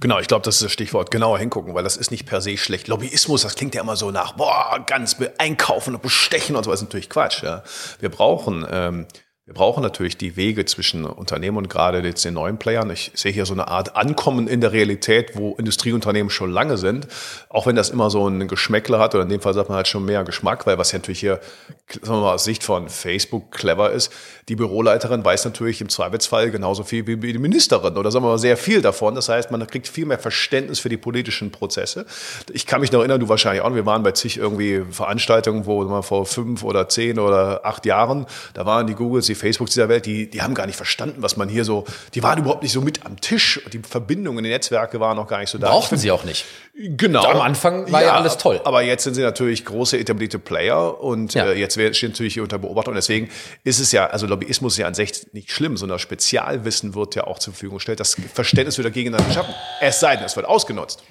Genau, 0.00 0.18
ich 0.18 0.26
glaube, 0.26 0.42
das 0.42 0.56
ist 0.56 0.64
das 0.64 0.72
Stichwort. 0.72 1.12
Genauer 1.12 1.38
hingucken, 1.38 1.72
weil 1.72 1.84
das 1.84 1.96
ist 1.96 2.10
nicht 2.10 2.26
per 2.26 2.40
se 2.40 2.56
schlecht. 2.56 2.88
Lobbyismus, 2.88 3.42
das 3.42 3.54
klingt 3.54 3.76
ja 3.76 3.80
immer 3.80 3.94
so 3.94 4.10
nach, 4.10 4.32
boah, 4.32 4.82
ganz 4.88 5.18
einkaufen 5.38 5.94
und 5.94 6.02
bestechen 6.02 6.56
und 6.56 6.64
so. 6.64 6.72
Ist 6.72 6.82
natürlich 6.82 7.08
Quatsch. 7.08 7.44
Ja. 7.44 7.62
Wir 8.00 8.08
brauchen 8.08 8.66
ähm, 8.68 9.06
wir 9.44 9.54
brauchen 9.54 9.82
natürlich 9.82 10.16
die 10.16 10.36
Wege 10.36 10.64
zwischen 10.66 11.04
Unternehmen 11.04 11.56
und 11.56 11.68
gerade 11.68 11.98
jetzt 11.98 12.24
den 12.24 12.34
neuen 12.34 12.58
Playern. 12.58 12.88
Ich 12.90 13.10
sehe 13.14 13.32
hier 13.32 13.44
so 13.44 13.54
eine 13.54 13.66
Art 13.66 13.96
Ankommen 13.96 14.46
in 14.46 14.60
der 14.60 14.70
Realität, 14.70 15.32
wo 15.34 15.56
Industrieunternehmen 15.56 16.30
schon 16.30 16.52
lange 16.52 16.76
sind. 16.76 17.08
Auch 17.48 17.66
wenn 17.66 17.74
das 17.74 17.90
immer 17.90 18.08
so 18.08 18.28
ein 18.28 18.46
Geschmäckler 18.46 19.00
hat 19.00 19.16
oder 19.16 19.24
in 19.24 19.28
dem 19.28 19.40
Fall 19.40 19.52
sagt 19.52 19.68
man 19.68 19.74
halt 19.74 19.88
schon 19.88 20.04
mehr 20.04 20.22
Geschmack, 20.22 20.64
weil 20.68 20.78
was 20.78 20.92
ja 20.92 21.00
natürlich 21.00 21.18
hier, 21.18 21.40
sagen 21.88 22.18
wir 22.18 22.20
mal, 22.20 22.34
aus 22.34 22.44
Sicht 22.44 22.62
von 22.62 22.88
Facebook 22.88 23.50
clever 23.50 23.90
ist, 23.90 24.12
die 24.48 24.54
Büroleiterin 24.54 25.24
weiß 25.24 25.44
natürlich 25.44 25.80
im 25.80 25.88
Zweifelsfall 25.88 26.52
genauso 26.52 26.84
viel 26.84 27.04
wie 27.04 27.32
die 27.32 27.38
Ministerin 27.40 27.96
oder 27.96 28.12
sagen 28.12 28.24
wir 28.24 28.28
mal 28.28 28.38
sehr 28.38 28.56
viel 28.56 28.80
davon. 28.80 29.16
Das 29.16 29.28
heißt, 29.28 29.50
man 29.50 29.66
kriegt 29.66 29.88
viel 29.88 30.06
mehr 30.06 30.20
Verständnis 30.20 30.78
für 30.78 30.88
die 30.88 30.96
politischen 30.96 31.50
Prozesse. 31.50 32.06
Ich 32.52 32.64
kann 32.64 32.80
mich 32.80 32.92
noch 32.92 33.00
erinnern, 33.00 33.18
du 33.18 33.28
wahrscheinlich 33.28 33.62
auch, 33.62 33.74
wir 33.74 33.86
waren 33.86 34.04
bei 34.04 34.12
zig 34.12 34.36
irgendwie 34.36 34.84
Veranstaltungen, 34.88 35.66
wo 35.66 35.82
man 35.82 36.04
vor 36.04 36.26
fünf 36.26 36.62
oder 36.62 36.88
zehn 36.88 37.18
oder 37.18 37.66
acht 37.66 37.86
Jahren, 37.86 38.26
da 38.54 38.66
waren 38.66 38.86
die 38.86 38.94
Googles, 38.94 39.31
die 39.32 39.40
Facebooks 39.40 39.72
dieser 39.72 39.88
Welt, 39.88 40.06
die, 40.06 40.28
die 40.28 40.42
haben 40.42 40.54
gar 40.54 40.66
nicht 40.66 40.76
verstanden, 40.76 41.22
was 41.22 41.36
man 41.36 41.48
hier 41.48 41.64
so, 41.64 41.84
die 42.14 42.22
waren 42.22 42.38
überhaupt 42.38 42.62
nicht 42.62 42.72
so 42.72 42.80
mit 42.80 43.04
am 43.06 43.20
Tisch. 43.20 43.60
Die 43.72 43.78
Verbindungen, 43.78 44.44
die 44.44 44.50
Netzwerke 44.50 45.00
waren 45.00 45.16
noch 45.16 45.26
gar 45.26 45.38
nicht 45.38 45.50
so 45.50 45.58
da. 45.58 45.68
Brauchten 45.68 45.96
sie 45.96 46.10
auch 46.10 46.24
nicht. 46.24 46.44
Genau. 46.74 47.24
Am 47.24 47.40
Anfang 47.40 47.90
war 47.90 48.02
ja, 48.02 48.08
ja, 48.08 48.14
alles 48.14 48.38
toll. 48.38 48.60
Aber 48.64 48.82
jetzt 48.82 49.04
sind 49.04 49.14
sie 49.14 49.22
natürlich 49.22 49.64
große 49.64 49.98
etablierte 49.98 50.38
Player 50.38 51.00
und 51.00 51.34
ja. 51.34 51.46
äh, 51.46 51.58
jetzt 51.58 51.74
stehen 51.74 52.10
natürlich 52.10 52.34
hier 52.34 52.42
unter 52.42 52.58
Beobachtung. 52.58 52.94
Deswegen 52.94 53.30
ist 53.64 53.80
es 53.80 53.92
ja, 53.92 54.06
also 54.06 54.26
Lobbyismus 54.26 54.74
ist 54.74 54.78
ja 54.78 54.86
an 54.86 54.94
sich 54.94 55.32
nicht 55.32 55.50
schlimm, 55.50 55.76
sondern 55.76 55.98
Spezialwissen 55.98 56.94
wird 56.94 57.14
ja 57.14 57.24
auch 57.24 57.38
zur 57.38 57.52
Verfügung 57.52 57.78
gestellt. 57.78 58.00
Das 58.00 58.16
Verständnis 58.34 58.78
wird 58.78 58.86
dagegen 58.86 59.12
dann 59.12 59.26
geschaffen. 59.26 59.54
Es 59.80 60.00
sei 60.00 60.16
denn, 60.16 60.24
es 60.24 60.36
wird 60.36 60.46
ausgenutzt. 60.46 61.02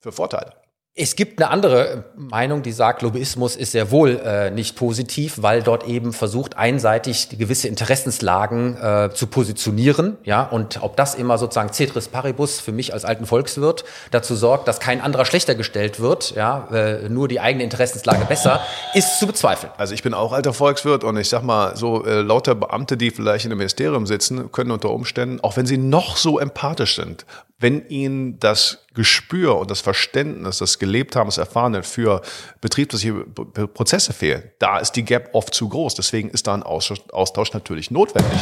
Für 0.00 0.12
Vorteile. 0.12 0.52
Es 1.00 1.14
gibt 1.14 1.40
eine 1.40 1.52
andere 1.52 2.06
Meinung, 2.16 2.64
die 2.64 2.72
sagt, 2.72 3.02
Lobbyismus 3.02 3.54
ist 3.54 3.70
sehr 3.70 3.92
wohl 3.92 4.18
äh, 4.18 4.50
nicht 4.50 4.74
positiv, 4.74 5.34
weil 5.40 5.62
dort 5.62 5.86
eben 5.86 6.12
versucht, 6.12 6.56
einseitig 6.56 7.28
gewisse 7.38 7.68
Interessenslagen 7.68 8.76
äh, 8.76 9.10
zu 9.14 9.28
positionieren. 9.28 10.16
Ja, 10.24 10.42
und 10.42 10.82
ob 10.82 10.96
das 10.96 11.14
immer 11.14 11.38
sozusagen 11.38 11.72
Cetris 11.72 12.08
Paribus 12.08 12.58
für 12.58 12.72
mich 12.72 12.94
als 12.94 13.04
alten 13.04 13.26
Volkswirt 13.26 13.84
dazu 14.10 14.34
sorgt, 14.34 14.66
dass 14.66 14.80
kein 14.80 15.00
anderer 15.00 15.24
schlechter 15.24 15.54
gestellt 15.54 16.00
wird, 16.00 16.34
ja, 16.34 16.66
äh, 16.72 17.08
nur 17.08 17.28
die 17.28 17.38
eigene 17.38 17.62
Interessenslage 17.62 18.24
besser, 18.24 18.60
ist 18.92 19.20
zu 19.20 19.28
bezweifeln. 19.28 19.70
Also 19.76 19.94
ich 19.94 20.02
bin 20.02 20.14
auch 20.14 20.32
alter 20.32 20.52
Volkswirt 20.52 21.04
und 21.04 21.16
ich 21.16 21.28
sag 21.28 21.44
mal, 21.44 21.76
so 21.76 22.04
äh, 22.04 22.22
lauter 22.22 22.56
Beamte, 22.56 22.96
die 22.96 23.12
vielleicht 23.12 23.44
in 23.44 23.52
einem 23.52 23.58
Ministerium 23.58 24.04
sitzen, 24.08 24.50
können 24.50 24.72
unter 24.72 24.90
Umständen, 24.90 25.38
auch 25.42 25.56
wenn 25.56 25.66
sie 25.66 25.78
noch 25.78 26.16
so 26.16 26.40
empathisch 26.40 26.96
sind, 26.96 27.24
wenn 27.60 27.88
ihnen 27.88 28.38
das 28.38 28.86
Gespür 28.94 29.58
und 29.58 29.70
das 29.70 29.80
Verständnis, 29.80 30.58
das 30.58 30.78
gelebt 30.88 31.16
haben, 31.16 31.28
das 31.28 31.38
Erfahrene 31.38 31.82
für 31.82 32.22
betriebliche 32.60 33.12
Prozesse 33.12 34.12
fehlen, 34.12 34.50
da 34.58 34.78
ist 34.78 34.92
die 34.92 35.04
Gap 35.04 35.30
oft 35.34 35.54
zu 35.54 35.68
groß. 35.68 35.94
Deswegen 35.94 36.30
ist 36.30 36.46
da 36.46 36.54
ein 36.54 36.62
Austausch 36.62 37.52
natürlich 37.52 37.90
notwendig. 37.90 38.40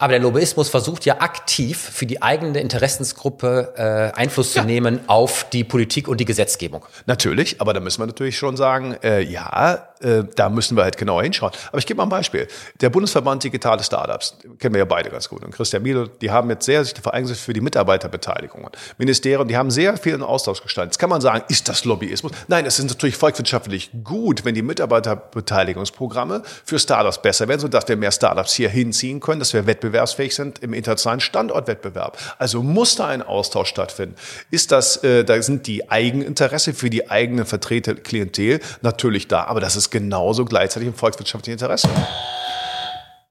Aber 0.00 0.12
der 0.12 0.20
Lobbyismus 0.20 0.68
versucht 0.68 1.04
ja 1.06 1.20
aktiv 1.20 1.76
für 1.76 2.06
die 2.06 2.22
eigene 2.22 2.60
Interessensgruppe 2.60 3.74
äh, 3.76 4.16
Einfluss 4.16 4.54
ja. 4.54 4.62
zu 4.62 4.66
nehmen 4.66 5.00
auf 5.08 5.46
die 5.50 5.64
Politik 5.64 6.06
und 6.06 6.20
die 6.20 6.24
Gesetzgebung. 6.24 6.86
Natürlich, 7.06 7.60
aber 7.60 7.74
da 7.74 7.80
müssen 7.80 8.00
wir 8.00 8.06
natürlich 8.06 8.38
schon 8.38 8.56
sagen, 8.56 8.96
äh, 9.02 9.20
ja, 9.20 9.88
äh, 10.00 10.24
da 10.34 10.48
müssen 10.48 10.76
wir 10.76 10.84
halt 10.84 10.96
genauer 10.96 11.22
hinschauen. 11.22 11.52
Aber 11.68 11.78
ich 11.78 11.86
gebe 11.86 11.98
mal 11.98 12.04
ein 12.04 12.08
Beispiel. 12.08 12.48
Der 12.80 12.90
Bundesverband 12.90 13.44
Digitale 13.44 13.82
Startups, 13.82 14.36
kennen 14.58 14.74
wir 14.74 14.80
ja 14.80 14.84
beide 14.84 15.10
ganz 15.10 15.28
gut. 15.28 15.44
Und 15.44 15.52
Christian 15.52 15.82
Miele, 15.82 16.10
die 16.20 16.30
haben 16.30 16.50
jetzt 16.50 16.64
sehr 16.64 16.84
sich 16.84 16.94
vereinigt 16.94 17.36
für 17.36 17.52
die 17.52 17.60
Mitarbeiterbeteiligungen. 17.60 18.70
Ministerien, 18.98 19.48
die 19.48 19.56
haben 19.56 19.70
sehr 19.70 19.96
viel 19.96 20.14
in 20.14 20.22
Austausch 20.22 20.62
gestaltet. 20.62 20.94
Jetzt 20.94 20.98
kann 20.98 21.10
man 21.10 21.20
sagen, 21.20 21.44
ist 21.48 21.68
das 21.68 21.84
Lobbyismus? 21.84 22.32
Nein, 22.48 22.66
es 22.66 22.78
ist 22.78 22.88
natürlich 22.88 23.16
volkswirtschaftlich 23.16 23.90
gut, 24.04 24.44
wenn 24.44 24.54
die 24.54 24.62
Mitarbeiterbeteiligungsprogramme 24.62 26.42
für 26.64 26.78
Startups 26.78 27.20
besser 27.22 27.48
werden, 27.48 27.60
sodass 27.60 27.88
wir 27.88 27.96
mehr 27.96 28.12
Startups 28.12 28.54
hier 28.54 28.68
hinziehen 28.68 29.20
können, 29.20 29.40
dass 29.40 29.52
wir 29.52 29.66
wettbewerbsfähig 29.66 30.34
sind 30.34 30.60
im 30.60 30.72
internationalen 30.72 31.20
Standortwettbewerb. 31.20 32.18
Also 32.38 32.62
muss 32.62 32.96
da 32.96 33.08
ein 33.08 33.22
Austausch 33.22 33.68
stattfinden. 33.68 34.16
Ist 34.50 34.72
das, 34.72 35.02
äh, 35.04 35.24
da 35.24 35.40
sind 35.42 35.66
die 35.66 35.90
Eigeninteresse 35.90 36.74
für 36.74 36.90
die 36.90 37.10
eigene 37.10 37.44
Vertreter 37.44 37.94
Klientel 37.94 38.60
natürlich 38.82 39.28
da, 39.28 39.44
aber 39.44 39.60
das 39.60 39.76
ist 39.76 39.87
genauso 39.90 40.44
gleichzeitig 40.44 40.88
im 40.88 40.94
volkswirtschaftlichen 40.94 41.58
Interesse. 41.58 41.88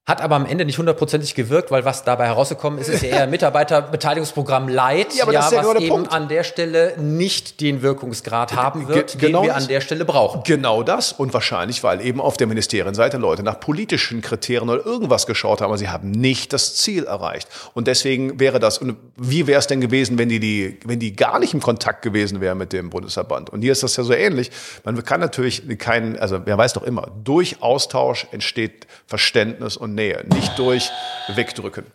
Hat 0.07 0.21
aber 0.21 0.37
am 0.37 0.45
Ende 0.45 0.63
nicht 0.63 0.77
hundertprozentig 0.77 1.35
gewirkt, 1.35 1.69
weil 1.69 1.83
was 1.83 2.05
dabei 2.05 2.27
herausgekommen 2.27 2.79
ist, 2.79 2.87
ist 2.87 3.03
ja 3.03 3.09
eher 3.09 3.23
ein 3.23 3.29
Mitarbeiterbeteiligungsprogramm 3.29 4.69
Light, 4.69 5.13
ja, 5.13 5.29
ja, 5.29 5.51
ja 5.51 5.65
was 5.65 5.81
eben 5.81 5.89
Punkt. 5.89 6.13
an 6.13 6.29
der 6.29 6.45
Stelle 6.45 6.95
nicht 6.97 7.59
den 7.59 7.81
Wirkungsgrad 7.81 8.55
haben 8.55 8.87
wird, 8.87 9.19
genau 9.19 9.41
den 9.41 9.47
wir 9.49 9.55
an 9.57 9.67
der 9.67 9.81
Stelle 9.81 10.05
brauchen. 10.05 10.43
Genau 10.45 10.81
das 10.81 11.11
und 11.11 11.33
wahrscheinlich, 11.33 11.83
weil 11.83 11.99
eben 11.99 12.21
auf 12.21 12.37
der 12.37 12.47
Ministerienseite 12.47 13.17
Leute 13.17 13.43
nach 13.43 13.59
politischen 13.59 14.21
Kriterien 14.21 14.69
oder 14.69 14.85
irgendwas 14.85 15.27
geschaut 15.27 15.59
haben, 15.59 15.71
aber 15.71 15.77
sie 15.77 15.89
haben 15.89 16.09
nicht 16.09 16.53
das 16.53 16.75
Ziel 16.75 17.03
erreicht. 17.03 17.49
Und 17.73 17.87
deswegen 17.87 18.39
wäre 18.39 18.61
das, 18.61 18.77
und 18.77 18.95
wie 19.17 19.45
wäre 19.45 19.59
es 19.59 19.67
denn 19.67 19.81
gewesen, 19.81 20.17
wenn 20.17 20.29
die, 20.29 20.39
die, 20.39 20.79
wenn 20.85 20.99
die 20.99 21.17
gar 21.17 21.37
nicht 21.37 21.53
im 21.53 21.61
Kontakt 21.61 22.01
gewesen 22.01 22.39
wären 22.39 22.57
mit 22.57 22.71
dem 22.71 22.91
Bundesverband? 22.91 23.49
Und 23.49 23.61
hier 23.61 23.73
ist 23.73 23.83
das 23.83 23.97
ja 23.97 24.05
so 24.05 24.13
ähnlich. 24.13 24.51
Man 24.85 25.03
kann 25.03 25.19
natürlich 25.19 25.63
keinen, 25.79 26.17
also 26.17 26.39
wer 26.45 26.57
weiß 26.57 26.71
doch 26.71 26.83
immer, 26.83 27.11
durch 27.25 27.61
Austausch 27.61 28.25
entsteht 28.31 28.87
Verständnis 29.05 29.75
und 29.75 29.96
Nähe, 29.97 30.23
nicht 30.33 30.57
durch 30.57 30.89
Wegdrücken. 31.27 31.85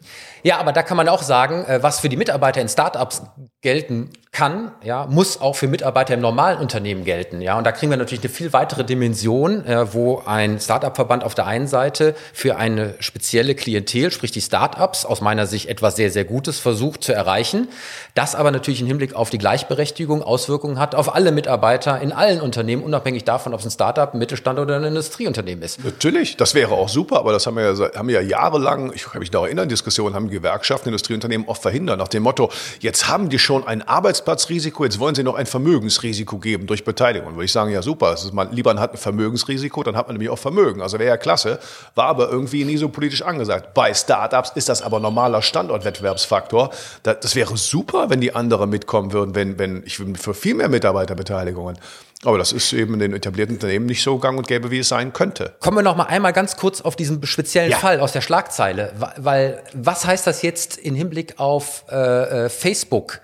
Ja, 0.43 0.59
aber 0.59 0.73
da 0.73 0.83
kann 0.83 0.99
man 0.99 1.09
auch 1.09 1.23
sagen, 1.23 1.65
äh, 1.65 1.83
was 1.83 2.01
für 2.01 2.11
die 2.11 2.17
Mitarbeiter 2.17 2.61
in 2.61 2.69
Startups 2.69 3.23
gelten 3.63 4.11
kann, 4.35 4.73
ja, 4.83 5.07
muss 5.11 5.43
auch 5.43 5.57
für 5.57 5.69
Mitarbeiter 5.69 6.15
im 6.15 6.21
normalen 6.21 6.59
Unternehmen 6.59 7.05
gelten, 7.05 7.43
ja. 7.43 7.59
Und 7.59 7.65
da 7.65 7.73
kriegen 7.73 7.91
wir 7.91 7.99
natürlich 7.99 8.25
eine 8.25 8.33
viel 8.33 8.55
weitere 8.55 8.83
Dimension, 8.83 9.63
äh, 9.67 9.93
wo 9.93 10.23
ein 10.25 10.59
Startup-Verband 10.59 11.23
auf 11.23 11.35
der 11.35 11.47
einen 11.47 11.67
Seite 11.67 12.15
für 12.33 12.57
eine 12.57 12.95
spezielle 12.99 13.55
Klientel, 13.55 14.11
sprich 14.11 14.31
die 14.31 14.41
Startups, 14.41 15.05
aus 15.05 15.21
meiner 15.21 15.47
Sicht 15.47 15.69
etwas 15.69 15.97
sehr, 15.97 16.11
sehr 16.11 16.25
Gutes 16.25 16.59
versucht 16.59 17.05
zu 17.05 17.13
erreichen, 17.13 17.69
das 18.15 18.35
aber 18.35 18.51
natürlich 18.51 18.81
im 18.81 18.87
Hinblick 18.87 19.15
auf 19.15 19.29
die 19.29 19.37
Gleichberechtigung 19.37 20.23
Auswirkungen 20.23 20.79
hat 20.79 20.95
auf 20.95 21.15
alle 21.15 21.31
Mitarbeiter 21.31 22.01
in 22.01 22.11
allen 22.11 22.41
Unternehmen, 22.41 22.83
unabhängig 22.83 23.25
davon, 23.25 23.53
ob 23.53 23.61
es 23.61 23.67
ein 23.67 23.71
Startup, 23.71 24.15
ein 24.15 24.19
Mittelstand 24.19 24.59
oder 24.59 24.77
ein 24.77 24.85
Industrieunternehmen 24.85 25.63
ist. 25.63 25.85
Natürlich, 25.85 26.39
das 26.39 26.55
wäre 26.55 26.73
auch 26.73 26.89
super, 26.89 27.19
aber 27.19 27.33
das 27.33 27.47
haben 27.47 27.57
wir 27.57 27.71
ja, 27.71 27.95
haben 27.95 28.09
wir 28.09 28.23
ja 28.23 28.27
jahrelang, 28.27 28.95
ich 28.95 29.05
kann 29.05 29.19
mich 29.19 29.31
noch 29.31 29.45
erinnern, 29.45 29.69
Diskussionen 29.69 30.15
haben 30.15 30.31
Gewerkschaften, 30.31 30.89
Industrieunternehmen 30.89 31.47
oft 31.49 31.61
verhindert, 31.61 31.99
nach 31.99 32.09
dem 32.09 32.23
Motto, 32.23 32.51
jetzt 32.81 33.09
haben 33.09 33.29
die 33.29 33.39
schon 33.39 33.67
ein 33.67 33.83
Arbeitsplatzrisiko, 34.23 34.85
jetzt 34.85 34.99
wollen 34.99 35.15
sie 35.15 35.23
noch 35.23 35.35
ein 35.35 35.47
Vermögensrisiko 35.47 36.39
geben 36.39 36.67
durch 36.67 36.85
Beteiligung. 36.85 37.35
Würde 37.35 37.45
ich 37.45 37.53
sagen, 37.53 37.71
ja 37.71 37.83
super, 37.83 38.13
das 38.13 38.25
ist 38.25 38.33
mal, 38.33 38.49
lieber 38.51 38.75
hat 38.79 38.93
ein 38.93 38.97
Vermögensrisiko, 38.97 39.83
dann 39.83 39.97
hat 39.97 40.07
man 40.07 40.15
nämlich 40.15 40.31
auch 40.31 40.39
Vermögen. 40.39 40.81
Also 40.81 40.99
wäre 40.99 41.11
ja 41.11 41.17
klasse, 41.17 41.59
war 41.95 42.07
aber 42.07 42.31
irgendwie 42.31 42.65
nie 42.65 42.77
so 42.77 42.89
politisch 42.89 43.23
angesagt. 43.23 43.75
Bei 43.75 43.93
Startups 43.93 44.53
ist 44.55 44.69
das 44.69 44.83
aber 44.83 45.01
normaler 45.01 45.43
Standortwettbewerbsfaktor. 45.43 46.71
Das 47.03 47.35
wäre 47.35 47.57
super, 47.57 48.11
wenn 48.11 48.21
die 48.21 48.35
anderen 48.35 48.71
mitkommen 48.71 49.13
würden, 49.13 49.35
wenn, 49.35 49.59
wenn 49.59 49.83
ich 49.85 49.97
für 49.97 50.35
viel 50.35 50.55
mehr 50.55 50.69
Mitarbeiterbeteiligungen. 50.69 51.79
Aber 52.25 52.39
das 52.39 52.53
ist 52.53 52.73
eben 52.73 52.95
in 52.95 53.01
den 53.01 53.15
etablierten 53.15 53.57
Unternehmen 53.57 53.87
nicht 53.87 54.03
so 54.03 54.17
gang 54.19 54.39
und 54.39 54.47
gäbe, 54.47 54.71
wie 54.71 54.79
es 54.79 54.89
sein 54.89 55.13
könnte. 55.13 55.55
Kommen 55.59 55.79
wir 55.79 55.83
noch 55.83 55.97
mal 55.97 56.05
einmal 56.05 56.33
ganz 56.33 56.57
kurz 56.57 56.81
auf 56.81 56.95
diesen 56.95 57.25
speziellen 57.27 57.73
ja. 57.73 57.79
Fall 57.79 57.99
aus 57.99 58.13
der 58.13 58.21
Schlagzeile. 58.21 58.93
Weil 59.17 59.61
was 59.75 60.07
heißt 60.07 60.25
das 60.25 60.43
jetzt 60.43 60.77
in 60.77 60.95
Hinblick 60.95 61.41
auf 61.41 61.85
äh, 61.91 62.45
äh 62.45 62.49
Facebook, 62.49 63.21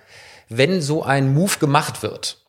wenn 0.49 0.81
so 0.81 1.03
ein 1.03 1.33
Move 1.33 1.57
gemacht 1.59 2.03
wird? 2.03 2.39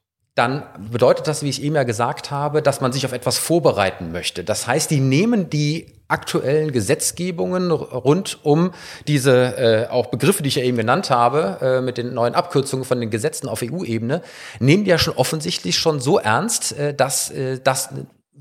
dann 0.41 0.63
bedeutet 0.91 1.27
das, 1.27 1.43
wie 1.43 1.49
ich 1.51 1.63
eben 1.63 1.75
ja 1.75 1.83
gesagt 1.83 2.31
habe, 2.31 2.63
dass 2.63 2.81
man 2.81 2.93
sich 2.93 3.05
auf 3.05 3.13
etwas 3.13 3.37
vorbereiten 3.37 4.11
möchte. 4.13 4.45
Das 4.45 4.67
heißt, 4.67 4.91
die 4.91 5.01
nehmen 5.01 5.51
die 5.51 6.01
aktuellen 6.09 6.73
Gesetzgebungen 6.73 7.71
rund 7.71 8.39
um 8.43 8.73
diese 9.07 9.57
äh, 9.59 9.87
auch 9.91 10.07
Begriffe, 10.07 10.43
die 10.43 10.49
ich 10.49 10.57
ja 10.57 10.63
eben 10.63 10.77
genannt 10.77 11.11
habe, 11.11 11.59
äh, 11.61 11.81
mit 11.81 11.99
den 11.99 12.15
neuen 12.15 12.35
Abkürzungen 12.35 12.85
von 12.85 13.01
den 13.01 13.11
Gesetzen 13.11 13.49
auf 13.49 13.63
EU-Ebene, 13.63 14.23
nehmen 14.61 14.85
die 14.85 14.91
ja 14.91 14.99
schon 14.99 15.15
offensichtlich 15.15 15.79
schon 15.79 16.01
so 16.01 16.19
ernst, 16.19 16.77
äh, 16.79 16.95
dass 16.95 17.31
äh, 17.31 17.61
das 17.63 17.91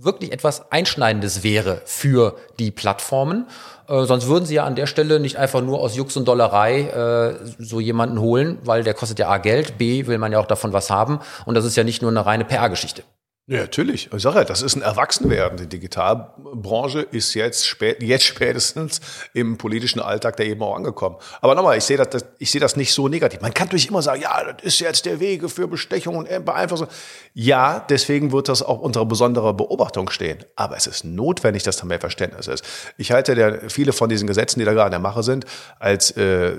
wirklich 0.02 0.32
etwas 0.32 0.72
Einschneidendes 0.72 1.44
wäre 1.44 1.82
für 1.86 2.38
die 2.58 2.72
Plattformen. 2.72 3.48
Äh, 3.88 4.06
sonst 4.06 4.28
würden 4.28 4.46
sie 4.46 4.56
ja 4.56 4.64
an 4.64 4.76
der 4.76 4.88
Stelle 4.88 5.20
nicht 5.20 5.38
einfach 5.38 5.62
nur 5.62 5.80
aus 5.80 5.96
Jux 5.96 6.16
und 6.16 6.28
Dollerei 6.28 6.82
äh, 6.84 7.36
so 7.60 7.80
jemanden 7.80 8.20
holen, 8.20 8.60
weil 8.64 8.84
der 8.84 8.94
kostet 8.94 9.20
ja 9.20 9.30
A 9.30 9.38
Geld, 9.38 9.78
B 9.78 10.08
will 10.08 10.18
man 10.18 10.32
ja 10.32 10.40
auch 10.40 10.46
davon 10.46 10.74
was 10.74 10.90
haben 10.90 11.20
und 11.46 11.56
das 11.56 11.66
ist 11.66 11.76
ja 11.76 11.84
nicht 11.84 12.02
nur 12.02 12.12
eine 12.12 12.26
reine 12.26 12.46
PR-Geschichte. 12.46 13.04
Ja, 13.50 13.62
natürlich. 13.62 14.14
Ich 14.14 14.22
sage 14.22 14.38
ja, 14.38 14.44
das 14.44 14.62
ist 14.62 14.76
ein 14.76 14.84
Erwachsenwerden. 14.84 15.58
Die 15.58 15.66
Digitalbranche 15.66 17.00
ist 17.00 17.34
jetzt, 17.34 17.66
spät, 17.66 18.04
jetzt 18.04 18.24
spätestens 18.26 19.02
im 19.34 19.58
politischen 19.58 20.00
Alltag 20.00 20.38
der 20.38 20.46
eben 20.46 20.62
auch 20.62 20.76
angekommen. 20.76 21.16
Aber 21.42 21.56
nochmal, 21.56 21.76
ich 21.76 21.84
sehe 21.84 21.98
das, 21.98 22.26
ich 22.38 22.52
sehe 22.52 22.62
das 22.62 22.76
nicht 22.76 22.94
so 22.94 23.08
negativ. 23.08 23.42
Man 23.42 23.52
kann 23.52 23.66
natürlich 23.66 23.90
immer 23.90 24.04
sagen, 24.04 24.22
ja, 24.22 24.54
das 24.54 24.64
ist 24.64 24.80
jetzt 24.82 25.08
der 25.08 25.20
Wege 25.20 25.50
für 25.50 25.68
Bestechung 25.68 26.16
und 26.18 26.46
Beeinflussung. 26.46 26.90
Ja, 27.34 27.84
deswegen 27.90 28.32
wird 28.32 28.50
das 28.50 28.62
auch 28.62 28.82
unter 28.82 29.04
besonderer 29.08 29.56
Beobachtung 29.56 30.12
stehen. 30.12 30.46
Aber 30.56 30.78
es 30.78 30.86
ist 30.86 31.04
notwendig, 31.04 31.64
dass 31.64 31.78
da 31.78 31.88
mehr 31.88 32.00
Verständnis 32.00 32.46
ist. 32.46 32.64
Ich 32.98 33.12
halte 33.12 33.34
der, 33.34 33.72
viele 33.72 33.94
von 33.94 34.10
diesen 34.10 34.28
Gesetzen, 34.28 34.60
die 34.60 34.66
da 34.66 34.74
gerade 34.74 34.90
in 34.90 34.92
der 34.92 35.00
Mache 35.00 35.24
sind, 35.24 35.46
als 35.80 36.12
äh, 36.12 36.54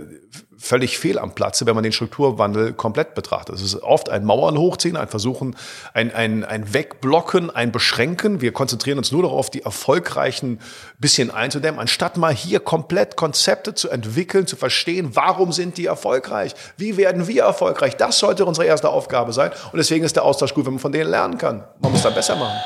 völlig 0.60 0.98
fehl 0.98 1.18
am 1.18 1.34
Platze, 1.34 1.64
wenn 1.64 1.74
man 1.74 1.82
den 1.82 1.92
Strukturwandel 1.92 2.74
komplett 2.74 3.14
betrachtet. 3.14 3.54
Es 3.54 3.62
ist 3.62 3.82
oft 3.82 4.10
ein 4.10 4.24
Mauern 4.24 4.58
hochziehen, 4.58 4.96
ein 4.96 5.08
Versuchen, 5.08 5.56
ein, 5.94 6.14
ein, 6.14 6.44
ein 6.44 6.74
Wegblocken, 6.74 7.50
ein 7.50 7.72
Beschränken. 7.72 8.42
Wir 8.42 8.52
konzentrieren 8.52 8.98
uns 8.98 9.10
nur 9.10 9.22
darauf, 9.22 9.48
die 9.48 9.62
erfolgreichen 9.62 10.60
bisschen 10.98 11.30
einzudämmen, 11.30 11.80
anstatt 11.80 12.18
mal 12.18 12.34
hier 12.34 12.60
komplett 12.60 13.16
Konzepte 13.16 13.74
zu 13.74 13.88
entwickeln, 13.88 14.46
zu 14.46 14.56
verstehen, 14.56 15.10
warum 15.14 15.50
sind 15.52 15.78
die 15.78 15.86
erfolgreich? 15.86 16.54
Wie 16.76 16.98
werden 16.98 17.26
wir 17.26 17.44
erfolgreich? 17.44 17.96
Das 17.96 18.18
sollte 18.18 18.44
unsere 18.44 18.66
erste 18.66 18.90
Aufgabe 18.90 19.32
sein. 19.32 19.50
Und 19.72 19.78
deswegen 19.78 20.04
ist 20.04 20.16
der 20.16 20.24
Austausch 20.24 20.52
gut, 20.52 20.66
wenn 20.66 20.74
man 20.74 20.80
von 20.80 20.92
denen 20.92 21.10
lernen 21.10 21.38
kann. 21.38 21.64
Man 21.80 21.90
muss 21.92 22.02
da 22.02 22.10
besser 22.10 22.36
machen. 22.36 22.58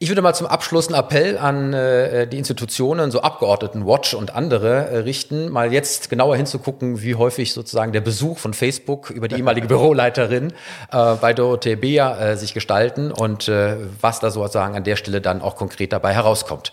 Ich 0.00 0.08
würde 0.08 0.22
mal 0.22 0.32
zum 0.32 0.46
Abschluss 0.46 0.86
einen 0.86 0.94
Appell 0.94 1.36
an 1.38 1.72
äh, 1.72 2.28
die 2.28 2.38
Institutionen, 2.38 3.10
so 3.10 3.20
Abgeordnetenwatch 3.20 4.14
und 4.14 4.32
andere 4.32 4.88
äh, 4.90 4.98
richten, 4.98 5.48
mal 5.48 5.72
jetzt 5.72 6.08
genauer 6.08 6.36
hinzugucken, 6.36 7.02
wie 7.02 7.16
häufig 7.16 7.52
sozusagen 7.52 7.90
der 7.90 8.00
Besuch 8.00 8.38
von 8.38 8.54
Facebook 8.54 9.10
über 9.10 9.26
die 9.26 9.34
ehemalige 9.38 9.66
Büroleiterin 9.66 10.52
äh, 10.92 11.14
bei 11.16 11.34
Dorothee 11.34 11.74
Beer 11.74 12.16
äh, 12.20 12.36
sich 12.36 12.54
gestalten 12.54 13.10
und 13.10 13.48
äh, 13.48 13.76
was 14.00 14.20
da 14.20 14.30
sozusagen 14.30 14.76
an 14.76 14.84
der 14.84 14.94
Stelle 14.94 15.20
dann 15.20 15.42
auch 15.42 15.56
konkret 15.56 15.92
dabei 15.92 16.14
herauskommt. 16.14 16.72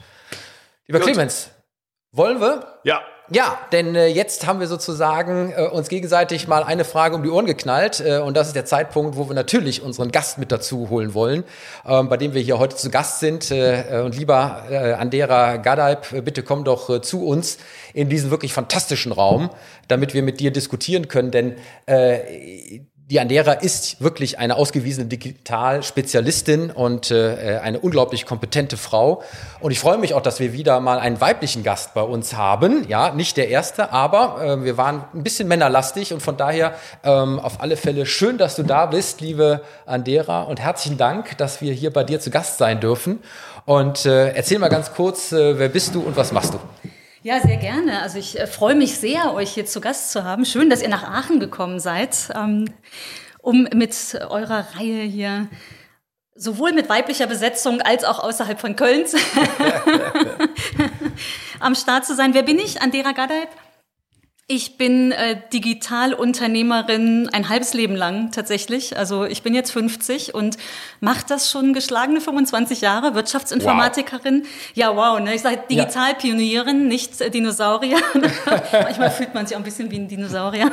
Lieber 0.86 1.00
Gut. 1.00 1.08
Clemens, 1.08 1.50
wollen 2.12 2.40
wir? 2.40 2.80
Ja. 2.84 3.02
Ja, 3.32 3.58
denn 3.72 3.96
äh, 3.96 4.06
jetzt 4.06 4.46
haben 4.46 4.60
wir 4.60 4.68
sozusagen 4.68 5.52
äh, 5.52 5.68
uns 5.68 5.90
gegenseitig 5.90 6.48
mal 6.48 6.64
eine 6.64 6.86
Frage 6.86 7.16
um 7.16 7.24
die 7.24 7.30
Ohren 7.30 7.48
geknallt 7.48 8.00
äh, 8.00 8.20
und 8.20 8.38
das 8.38 8.48
ist 8.48 8.56
der 8.56 8.66
Zeitpunkt, 8.66 9.18
wo 9.18 9.28
wir 9.28 9.34
natürlich 9.34 9.82
unseren 9.82 10.12
Gast 10.12 10.38
mit 10.38 10.52
dazu 10.52 10.92
holen 10.92 11.16
wollen, 11.16 11.44
ähm, 11.88 12.08
bei 12.08 12.18
dem 12.18 12.36
wir 12.36 12.42
hier 12.42 12.60
heute 12.60 12.76
zu 12.76 12.92
Gast 12.92 13.20
sind. 13.20 13.50
Äh, 13.50 14.04
und 14.06 14.16
lieber 14.16 14.66
äh, 14.70 14.94
Andera 14.94 15.58
Gadaib, 15.58 16.14
äh, 16.14 16.22
bitte 16.22 16.44
komm 16.44 16.64
doch 16.64 16.88
äh, 16.92 17.02
zu 17.02 17.26
uns 17.26 17.58
in 17.96 18.10
diesen 18.10 18.30
wirklich 18.30 18.54
fantastischen 18.54 19.12
Raum, 19.12 19.50
damit 19.88 20.14
wir 20.14 20.22
mit 20.22 20.40
dir 20.40 20.52
diskutieren 20.52 21.08
können, 21.08 21.32
denn 21.32 21.56
die 23.08 23.20
Andera 23.20 23.54
ist 23.54 24.02
wirklich 24.02 24.40
eine 24.40 24.56
ausgewiesene 24.56 25.06
Digitalspezialistin 25.06 26.72
und 26.72 27.12
äh, 27.12 27.60
eine 27.62 27.80
unglaublich 27.80 28.26
kompetente 28.26 28.78
Frau. 28.78 29.22
Und 29.60 29.72
ich 29.72 29.80
freue 29.80 30.00
mich 30.00 30.16
auch, 30.16 30.22
dass 30.22 30.40
wir 30.40 30.54
wieder 30.54 30.80
mal 30.80 30.98
einen 30.98 31.22
weiblichen 31.22 31.62
Gast 31.62 31.94
bei 31.94 32.02
uns 32.02 32.34
haben. 32.34 32.88
Ja, 32.88 33.14
nicht 33.14 33.38
der 33.38 33.50
erste, 33.50 33.92
aber 33.92 34.44
äh, 34.44 34.64
wir 34.64 34.78
waren 34.78 35.06
ein 35.14 35.22
bisschen 35.22 35.48
männerlastig 35.48 36.14
und 36.14 36.22
von 36.22 36.36
daher 36.36 36.74
ähm, 37.04 37.40
auf 37.40 37.62
alle 37.62 37.78
Fälle 37.78 38.08
schön, 38.08 38.40
dass 38.40 38.56
du 38.56 38.64
da 38.64 38.88
bist, 38.88 39.22
liebe 39.22 39.62
Andera. 39.86 40.42
Und 40.42 40.60
herzlichen 40.60 40.98
Dank, 40.98 41.38
dass 41.38 41.62
wir 41.62 41.74
hier 41.74 41.94
bei 41.94 42.04
dir 42.04 42.20
zu 42.20 42.32
Gast 42.32 42.58
sein 42.58 42.80
dürfen. 42.80 43.20
Und 43.66 44.08
äh, 44.08 44.30
erzähl 44.30 44.58
mal 44.58 44.70
ganz 44.70 44.94
kurz, 44.94 45.32
äh, 45.32 45.60
wer 45.60 45.70
bist 45.70 45.94
du 45.94 46.02
und 46.02 46.18
was 46.18 46.32
machst 46.32 46.56
du? 46.56 46.60
Ja, 47.26 47.40
sehr 47.40 47.58
gerne. 47.58 48.04
Also 48.04 48.20
ich 48.20 48.40
äh, 48.40 48.46
freue 48.46 48.76
mich 48.76 49.00
sehr, 49.00 49.34
euch 49.34 49.52
hier 49.52 49.66
zu 49.66 49.82
Gast 49.82 50.12
zu 50.12 50.24
haben. 50.24 50.46
Schön, 50.46 50.70
dass 50.70 50.84
ihr 50.84 50.90
nach 50.90 51.02
Aachen 51.02 51.40
gekommen 51.40 51.80
seid, 51.80 52.30
ähm, 52.36 52.66
um 53.42 53.68
mit 53.74 53.96
eurer 54.30 54.68
Reihe 54.76 55.02
hier 55.02 55.48
sowohl 56.36 56.72
mit 56.72 56.88
weiblicher 56.88 57.26
Besetzung 57.26 57.82
als 57.82 58.04
auch 58.04 58.20
außerhalb 58.20 58.60
von 58.60 58.76
Kölns 58.76 59.16
am 61.60 61.74
Start 61.74 62.06
zu 62.06 62.14
sein. 62.14 62.36
Wer 62.36 62.44
bin 62.44 62.60
ich? 62.60 62.84
Andera 62.84 63.14
Gadeib. 63.14 63.50
Ich 64.48 64.78
bin 64.78 65.12
äh, 65.12 65.42
Digitalunternehmerin 65.54 67.30
ein 67.34 67.50
halbes 67.50 67.74
Leben 67.74 67.96
lang 67.96 68.32
tatsächlich. 68.32 68.96
Also 68.96 69.26
ich 69.26 69.42
bin 69.42 69.56
jetzt 69.56 69.72
50 69.72 70.36
und 70.36 70.58
mache 71.00 71.26
das 71.28 71.50
schon 71.50 71.74
geschlagene 71.74 72.22
25 72.22 72.82
Jahre, 72.82 73.16
Wirtschaftsinformatikerin. 73.16 74.44
Wow. 74.44 74.50
Ja, 74.76 74.96
wow, 74.96 75.20
ne? 75.20 75.34
ich 75.34 75.42
sage 75.42 75.64
Digitalpionierin, 75.68 76.82
ja. 76.82 76.88
nicht 76.88 77.22
äh, 77.22 77.32
Dinosaurier. 77.32 77.98
Manchmal 78.72 79.10
fühlt 79.10 79.34
man 79.34 79.48
sich 79.48 79.56
auch 79.56 79.62
ein 79.62 79.64
bisschen 79.64 79.90
wie 79.90 79.98
ein 79.98 80.08
Dinosaurier. 80.08 80.72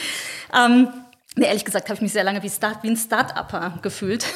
ähm, 0.56 0.88
Nee, 1.36 1.46
ehrlich 1.46 1.64
gesagt 1.64 1.88
habe 1.88 1.94
ich 1.94 2.00
mich 2.02 2.12
sehr 2.12 2.24
lange 2.24 2.42
wie, 2.42 2.50
Start, 2.50 2.82
wie 2.82 2.88
ein 2.88 2.96
Start-Upper 2.96 3.78
gefühlt. 3.82 4.26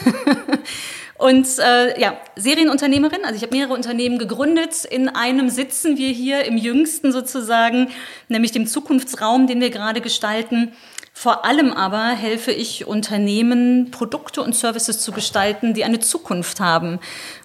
Und 1.16 1.46
äh, 1.59 2.00
ja, 2.00 2.16
Serienunternehmerin, 2.35 3.24
also 3.24 3.37
ich 3.37 3.42
habe 3.42 3.57
mehrere 3.57 3.74
Unternehmen 3.74 4.18
gegründet. 4.18 4.85
In 4.85 5.09
einem 5.09 5.48
sitzen 5.48 5.96
wir 5.96 6.11
hier 6.11 6.44
im 6.44 6.57
jüngsten 6.57 7.12
sozusagen, 7.12 7.88
nämlich 8.29 8.53
dem 8.53 8.66
Zukunftsraum, 8.66 9.46
den 9.46 9.61
wir 9.61 9.70
gerade 9.70 10.00
gestalten. 10.00 10.72
Vor 11.16 11.44
allem 11.44 11.72
aber 11.72 12.09
helfe 12.09 12.50
ich 12.50 12.87
Unternehmen, 12.87 13.92
Produkte 13.92 14.42
und 14.42 14.57
Services 14.57 15.00
zu 15.00 15.12
gestalten, 15.12 15.72
die 15.72 15.85
eine 15.85 16.00
Zukunft 16.00 16.59
haben. 16.59 16.98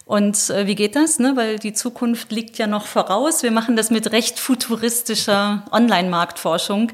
Und 0.05 0.49
äh, 0.49 0.65
wie 0.65 0.73
geht 0.73 0.95
das? 0.95 1.19
Ne? 1.19 1.33
Weil 1.35 1.59
die 1.59 1.73
Zukunft 1.73 2.31
liegt 2.31 2.57
ja 2.57 2.65
noch 2.65 2.87
voraus. 2.87 3.43
Wir 3.43 3.51
machen 3.51 3.75
das 3.75 3.91
mit 3.91 4.11
recht 4.11 4.39
futuristischer 4.39 5.63
Online-Marktforschung 5.71 6.91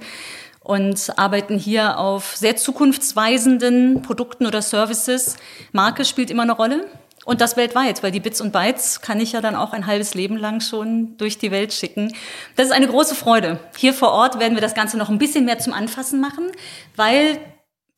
und 0.66 1.14
arbeiten 1.16 1.60
hier 1.60 2.00
auf 2.00 2.36
sehr 2.36 2.56
zukunftsweisenden 2.56 4.02
Produkten 4.02 4.48
oder 4.48 4.64
Services. 4.64 5.38
Marke 5.72 6.06
spielt 6.06 6.32
immer 6.32 6.44
eine 6.44 6.54
Rolle. 6.54 6.88
Und 7.24 7.42
das 7.42 7.58
weltweit, 7.58 8.04
weil 8.04 8.12
die 8.12 8.20
Bits 8.20 8.40
und 8.42 8.52
Bytes 8.52 9.02
kann 9.02 9.20
ich 9.20 9.32
ja 9.32 9.42
dann 9.42 9.56
auch 9.56 9.74
ein 9.74 9.88
halbes 9.88 10.14
Leben 10.14 10.38
lang 10.38 10.62
schon 10.62 11.18
durch 11.18 11.40
die 11.40 11.50
Welt 11.50 11.74
schicken. 11.74 12.14
Das 12.56 12.68
ist 12.68 12.72
eine 12.72 12.88
große 12.88 13.16
Freude. 13.16 13.60
Hier 13.78 13.94
vor 13.94 14.12
Ort 14.12 14.40
werden 14.40 14.54
wir 14.54 14.62
das 14.62 14.76
Ganze 14.76 14.98
noch 14.98 15.10
ein 15.10 15.18
bisschen 15.18 15.46
mehr 15.46 15.58
zum 15.58 15.74
Anfassen 15.74 16.20
machen, 16.20 16.52
weil 16.96 17.40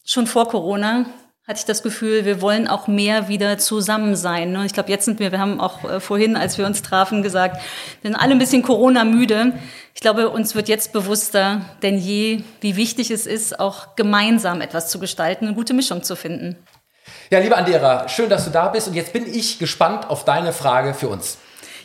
schon 0.05 0.27
vor 0.27 0.47
Corona 0.47 1.05
hatte 1.47 1.59
ich 1.59 1.65
das 1.65 1.81
Gefühl, 1.81 2.25
wir 2.25 2.41
wollen 2.41 2.67
auch 2.67 2.87
mehr 2.87 3.29
wieder 3.29 3.57
zusammen 3.57 4.17
sein. 4.17 4.51
Ne? 4.51 4.65
Ich 4.65 4.73
glaube, 4.73 4.89
jetzt 4.89 5.05
sind 5.05 5.19
wir, 5.19 5.31
wir 5.31 5.39
haben 5.39 5.61
auch 5.61 5.89
äh, 5.89 5.99
vorhin, 6.01 6.35
als 6.35 6.57
wir 6.57 6.65
uns 6.65 6.81
trafen, 6.81 7.23
gesagt, 7.23 7.55
wir 8.01 8.11
sind 8.11 8.19
alle 8.19 8.33
ein 8.33 8.37
bisschen 8.37 8.63
Corona-müde. 8.63 9.53
Ich 9.93 10.01
glaube, 10.01 10.29
uns 10.29 10.55
wird 10.55 10.67
jetzt 10.67 10.91
bewusster 10.91 11.61
denn 11.81 11.97
je, 11.97 12.43
wie 12.59 12.75
wichtig 12.75 13.11
es 13.11 13.25
ist, 13.25 13.61
auch 13.61 13.95
gemeinsam 13.95 14.59
etwas 14.59 14.89
zu 14.89 14.99
gestalten, 14.99 15.45
eine 15.45 15.55
gute 15.55 15.73
Mischung 15.73 16.03
zu 16.03 16.17
finden. 16.17 16.57
Ja, 17.29 17.39
liebe 17.39 17.55
Andera, 17.55 18.09
schön, 18.09 18.29
dass 18.29 18.43
du 18.43 18.51
da 18.51 18.67
bist. 18.67 18.89
Und 18.89 18.95
jetzt 18.95 19.13
bin 19.13 19.25
ich 19.25 19.57
gespannt 19.57 20.09
auf 20.09 20.25
deine 20.25 20.51
Frage 20.51 20.93
für 20.93 21.07
uns. 21.07 21.37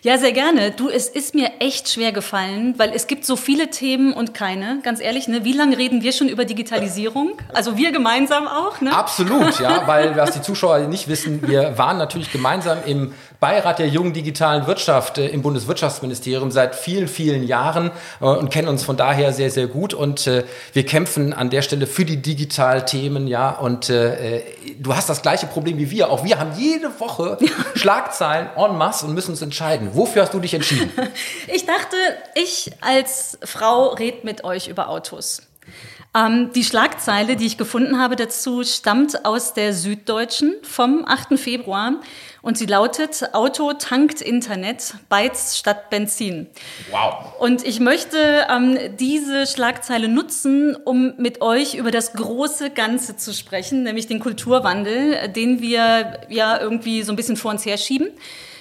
Ja, 0.04 0.18
sehr 0.18 0.32
gerne. 0.32 0.72
Du, 0.72 0.88
es 0.88 1.08
ist 1.08 1.32
mir 1.32 1.52
echt 1.60 1.88
schwer 1.88 2.10
gefallen, 2.10 2.74
weil 2.76 2.90
es 2.92 3.06
gibt 3.06 3.24
so 3.24 3.36
viele 3.36 3.70
Themen 3.70 4.12
und 4.12 4.34
keine. 4.34 4.80
Ganz 4.82 5.00
ehrlich, 5.00 5.28
ne? 5.28 5.44
Wie 5.44 5.52
lange 5.52 5.78
reden 5.78 6.02
wir 6.02 6.10
schon 6.10 6.28
über 6.28 6.44
Digitalisierung? 6.44 7.38
Also 7.54 7.76
wir 7.76 7.92
gemeinsam 7.92 8.48
auch, 8.48 8.80
ne? 8.80 8.92
Absolut, 8.92 9.60
ja, 9.60 9.86
weil 9.86 10.16
was 10.16 10.32
die 10.32 10.42
Zuschauer 10.42 10.80
nicht 10.88 11.06
wissen, 11.06 11.46
wir 11.46 11.78
waren 11.78 11.98
natürlich 11.98 12.32
gemeinsam 12.32 12.78
im 12.84 13.14
Beirat 13.42 13.80
der 13.80 13.88
jungen 13.88 14.12
digitalen 14.12 14.68
Wirtschaft 14.68 15.18
äh, 15.18 15.26
im 15.26 15.42
Bundeswirtschaftsministerium 15.42 16.52
seit 16.52 16.76
vielen, 16.76 17.08
vielen 17.08 17.42
Jahren 17.42 17.90
äh, 18.20 18.24
und 18.24 18.50
kennen 18.50 18.68
uns 18.68 18.84
von 18.84 18.96
daher 18.96 19.32
sehr, 19.32 19.50
sehr 19.50 19.66
gut. 19.66 19.94
Und 19.94 20.28
äh, 20.28 20.44
wir 20.72 20.86
kämpfen 20.86 21.32
an 21.32 21.50
der 21.50 21.62
Stelle 21.62 21.88
für 21.88 22.04
die 22.04 22.18
Digitalthemen, 22.18 23.26
ja. 23.26 23.50
Und 23.50 23.88
du 23.88 24.94
hast 24.94 25.08
das 25.08 25.22
gleiche 25.22 25.46
Problem 25.46 25.76
wie 25.78 25.90
wir. 25.90 26.10
Auch 26.10 26.24
wir 26.24 26.38
haben 26.38 26.52
jede 26.56 27.00
Woche 27.00 27.36
Schlagzeilen 27.74 28.48
en 28.56 28.78
masse 28.78 29.06
und 29.06 29.14
müssen 29.14 29.32
uns 29.32 29.42
entscheiden. 29.42 29.90
Wofür 29.94 30.22
hast 30.22 30.34
du 30.34 30.38
dich 30.38 30.54
entschieden? 30.54 30.90
Ich 31.48 31.66
dachte, 31.66 31.96
ich 32.34 32.70
als 32.80 33.38
Frau 33.44 33.88
red 33.88 34.22
mit 34.22 34.44
euch 34.44 34.68
über 34.68 34.88
Autos. 34.88 35.42
Ähm, 36.14 36.50
die 36.54 36.62
Schlagzeile, 36.62 37.36
die 37.36 37.46
ich 37.46 37.56
gefunden 37.56 37.98
habe 37.98 38.16
dazu, 38.16 38.64
stammt 38.64 39.24
aus 39.24 39.54
der 39.54 39.72
Süddeutschen 39.72 40.54
vom 40.62 41.06
8. 41.06 41.38
Februar 41.38 42.00
und 42.42 42.58
sie 42.58 42.66
lautet 42.66 43.30
Auto 43.32 43.72
tankt 43.72 44.20
Internet, 44.20 44.94
Bytes 45.08 45.56
statt 45.56 45.88
Benzin. 45.88 46.48
Wow. 46.90 47.32
Und 47.38 47.66
ich 47.66 47.80
möchte 47.80 48.46
ähm, 48.50 48.78
diese 48.98 49.46
Schlagzeile 49.46 50.08
nutzen, 50.08 50.76
um 50.76 51.14
mit 51.16 51.40
euch 51.40 51.76
über 51.76 51.90
das 51.90 52.12
große 52.12 52.70
Ganze 52.70 53.16
zu 53.16 53.32
sprechen, 53.32 53.82
nämlich 53.82 54.06
den 54.06 54.20
Kulturwandel, 54.20 55.28
den 55.28 55.62
wir 55.62 56.20
ja 56.28 56.60
irgendwie 56.60 57.02
so 57.04 57.12
ein 57.12 57.16
bisschen 57.16 57.38
vor 57.38 57.52
uns 57.52 57.64
herschieben. 57.64 58.08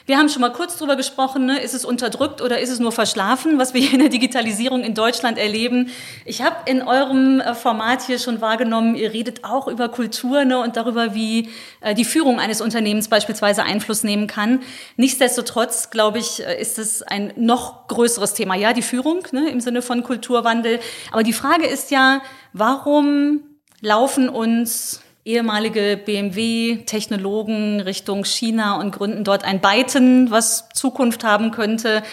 Wir 0.08 0.18
haben 0.18 0.30
schon 0.30 0.42
mal 0.42 0.52
kurz 0.52 0.78
drüber 0.78 0.96
gesprochen, 0.96 1.46
ne? 1.46 1.62
ist 1.62 1.76
es 1.76 1.86
unterdrückt 1.86 2.42
oder 2.42 2.60
ist 2.60 2.70
es 2.70 2.80
nur 2.80 2.92
verschlafen, 2.92 3.60
was 3.60 3.76
wir 3.76 3.82
hier 3.82 3.94
in 3.94 4.00
der 4.00 4.10
Digitalisierung 4.10 4.84
in 4.84 4.96
Deutschland 4.96 5.38
erleben. 5.38 5.92
Ich 6.26 6.42
habe 6.42 6.56
in 6.66 6.82
eurem 6.82 7.40
äh, 7.40 7.54
Format 7.54 8.02
hier 8.02 8.18
schon 8.18 8.42
wahrgenommen, 8.42 8.96
ihr 8.96 9.14
redet 9.14 9.44
auch 9.44 9.68
über 9.68 9.90
Kultur 9.90 10.44
ne? 10.44 10.58
und 10.60 10.76
darüber, 10.76 11.14
wie 11.14 11.50
äh, 11.82 11.94
die 11.94 12.06
Führung 12.06 12.40
eines 12.40 12.62
Unternehmens 12.62 13.10
beispielsweise 13.10 13.64
Einfluss 13.64 14.04
nehmen 14.04 14.26
kann. 14.26 14.62
Nichtsdestotrotz, 14.98 15.92
glaube 15.92 16.18
ich, 16.18 16.44
äh, 16.44 16.60
ist 16.60 16.80
es 16.80 17.04
ein 17.04 17.34
noch 17.36 17.88
größeres 17.88 18.34
Thema. 18.34 18.56
Ja, 18.56 18.74
die 18.74 18.82
Führung 18.82 19.28
ne? 19.32 19.50
im 19.50 19.62
Sinne 19.62 19.84
von 19.84 20.02
Kulturwandel. 20.02 20.80
Aber 21.12 21.22
die 21.22 21.34
Frage 21.34 21.68
ist 21.68 21.92
ja, 21.92 22.22
warum 22.54 23.42
laufen 23.82 24.30
uns 24.30 25.02
ehemalige 25.26 26.00
BMW-Technologen 26.04 27.82
Richtung 27.82 28.26
China 28.26 28.80
und 28.80 28.92
gründen 28.92 29.24
dort 29.24 29.44
ein 29.44 29.62
Byton, 29.62 30.32
was 30.32 30.70
Zukunft 30.74 31.24
haben 31.24 31.52
könnte. 31.52 32.04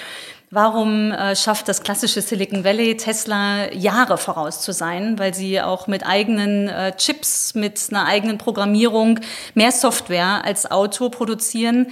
Warum 0.51 1.13
äh, 1.13 1.37
schafft 1.37 1.69
das 1.69 1.83
klassische 1.83 2.23
Silicon 2.23 2.65
Valley 2.65 2.97
Tesla 2.97 3.71
Jahre 3.73 4.17
voraus 4.17 4.63
zu 4.63 4.73
sein, 4.73 5.19
weil 5.19 5.35
sie 5.35 5.61
auch 5.61 5.87
mit 5.87 6.07
eigenen 6.07 6.69
äh, 6.69 6.97
Chips, 6.97 7.55
mit 7.55 7.79
einer 7.91 8.07
eigenen 8.07 8.39
Programmierung 8.39 9.21
mehr 9.55 9.73
Software 9.73 10.43
als 10.45 10.71
Auto 10.71 11.11
produzieren? 11.11 11.89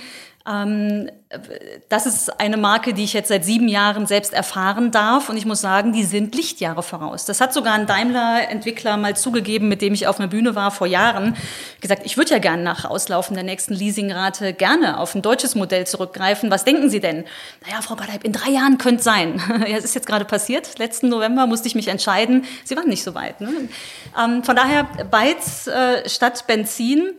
Ähm, 0.48 1.10
das 1.88 2.06
ist 2.06 2.40
eine 2.40 2.56
Marke, 2.56 2.94
die 2.94 3.02
ich 3.02 3.12
jetzt 3.12 3.28
seit 3.28 3.44
sieben 3.44 3.66
Jahren 3.66 4.06
selbst 4.06 4.32
erfahren 4.32 4.92
darf. 4.92 5.28
Und 5.28 5.36
ich 5.36 5.44
muss 5.44 5.60
sagen, 5.60 5.92
die 5.92 6.04
sind 6.04 6.34
Lichtjahre 6.36 6.84
voraus. 6.84 7.24
Das 7.24 7.40
hat 7.40 7.52
sogar 7.52 7.74
ein 7.74 7.86
Daimler-Entwickler 7.86 8.96
mal 8.96 9.16
zugegeben, 9.16 9.68
mit 9.68 9.82
dem 9.82 9.92
ich 9.92 10.06
auf 10.06 10.20
einer 10.20 10.28
Bühne 10.28 10.54
war 10.54 10.70
vor 10.70 10.86
Jahren. 10.86 11.36
Gesagt, 11.80 12.02
ich 12.04 12.16
würde 12.16 12.30
ja 12.30 12.38
gerne 12.38 12.62
nach 12.62 12.84
Auslaufen 12.84 13.34
der 13.34 13.42
nächsten 13.42 13.74
Leasingrate 13.74 14.52
gerne 14.52 15.00
auf 15.00 15.16
ein 15.16 15.22
deutsches 15.22 15.56
Modell 15.56 15.86
zurückgreifen. 15.86 16.50
Was 16.50 16.64
denken 16.64 16.90
Sie 16.90 17.00
denn? 17.00 17.24
Naja, 17.66 17.82
Frau 17.82 17.96
Gottlieb, 17.96 18.22
in 18.22 18.32
drei 18.32 18.50
Jahren 18.50 18.78
könnte 18.78 19.02
sein. 19.02 19.42
ja, 19.66 19.76
es 19.76 19.84
ist 19.84 19.94
jetzt 19.96 20.06
gerade 20.06 20.24
passiert. 20.24 20.78
Letzten 20.78 21.08
November 21.08 21.46
musste 21.46 21.66
ich 21.66 21.74
mich 21.74 21.88
entscheiden. 21.88 22.44
Sie 22.64 22.76
waren 22.76 22.88
nicht 22.88 23.02
so 23.02 23.14
weit. 23.14 23.40
Ne? 23.40 23.50
Ähm, 24.16 24.44
von 24.44 24.54
daher, 24.54 24.84
Bytes 25.10 25.66
äh, 25.66 26.08
statt 26.08 26.46
Benzin 26.46 27.14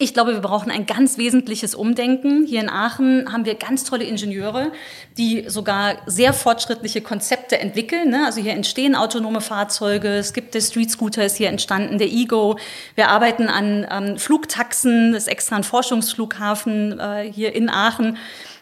ich 0.00 0.14
glaube, 0.14 0.32
wir 0.32 0.40
brauchen 0.40 0.70
ein 0.70 0.86
ganz 0.86 1.18
wesentliches 1.18 1.74
Umdenken. 1.74 2.46
Hier 2.46 2.60
in 2.60 2.70
Aachen 2.70 3.32
haben 3.32 3.44
wir 3.44 3.56
ganz 3.56 3.82
tolle 3.82 4.04
Ingenieure, 4.04 4.70
die 5.16 5.44
sogar 5.48 5.96
sehr 6.06 6.32
fortschrittliche 6.32 7.00
Konzepte 7.00 7.58
entwickeln. 7.58 8.10
Ne? 8.10 8.24
Also 8.24 8.40
hier 8.40 8.52
entstehen 8.52 8.94
autonome 8.94 9.40
Fahrzeuge, 9.40 10.10
es 10.10 10.32
gibt 10.32 10.54
der 10.54 10.60
Street 10.60 10.90
Scooter 10.90 11.24
ist 11.24 11.36
hier 11.36 11.48
entstanden, 11.48 11.98
der 11.98 12.06
Ego. 12.06 12.58
Wir 12.94 13.08
arbeiten 13.08 13.48
an 13.48 14.18
Flugtaxen, 14.18 15.12
das 15.12 15.26
extra 15.26 15.56
ein 15.56 15.64
Forschungsflughafen 15.64 17.00
äh, 17.00 17.32
hier 17.32 17.52
in 17.56 17.68
Aachen 17.68 18.18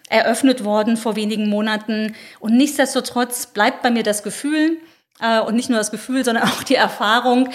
eröffnet 0.08 0.64
worden 0.64 0.96
vor 0.96 1.16
wenigen 1.16 1.50
Monaten. 1.50 2.14
Und 2.40 2.56
nichtsdestotrotz 2.56 3.48
bleibt 3.48 3.82
bei 3.82 3.90
mir 3.90 4.04
das 4.04 4.22
Gefühl, 4.22 4.78
äh, 5.20 5.40
und 5.40 5.54
nicht 5.54 5.68
nur 5.68 5.78
das 5.78 5.90
Gefühl, 5.90 6.24
sondern 6.24 6.44
auch 6.48 6.62
die 6.62 6.76
Erfahrung, 6.76 7.50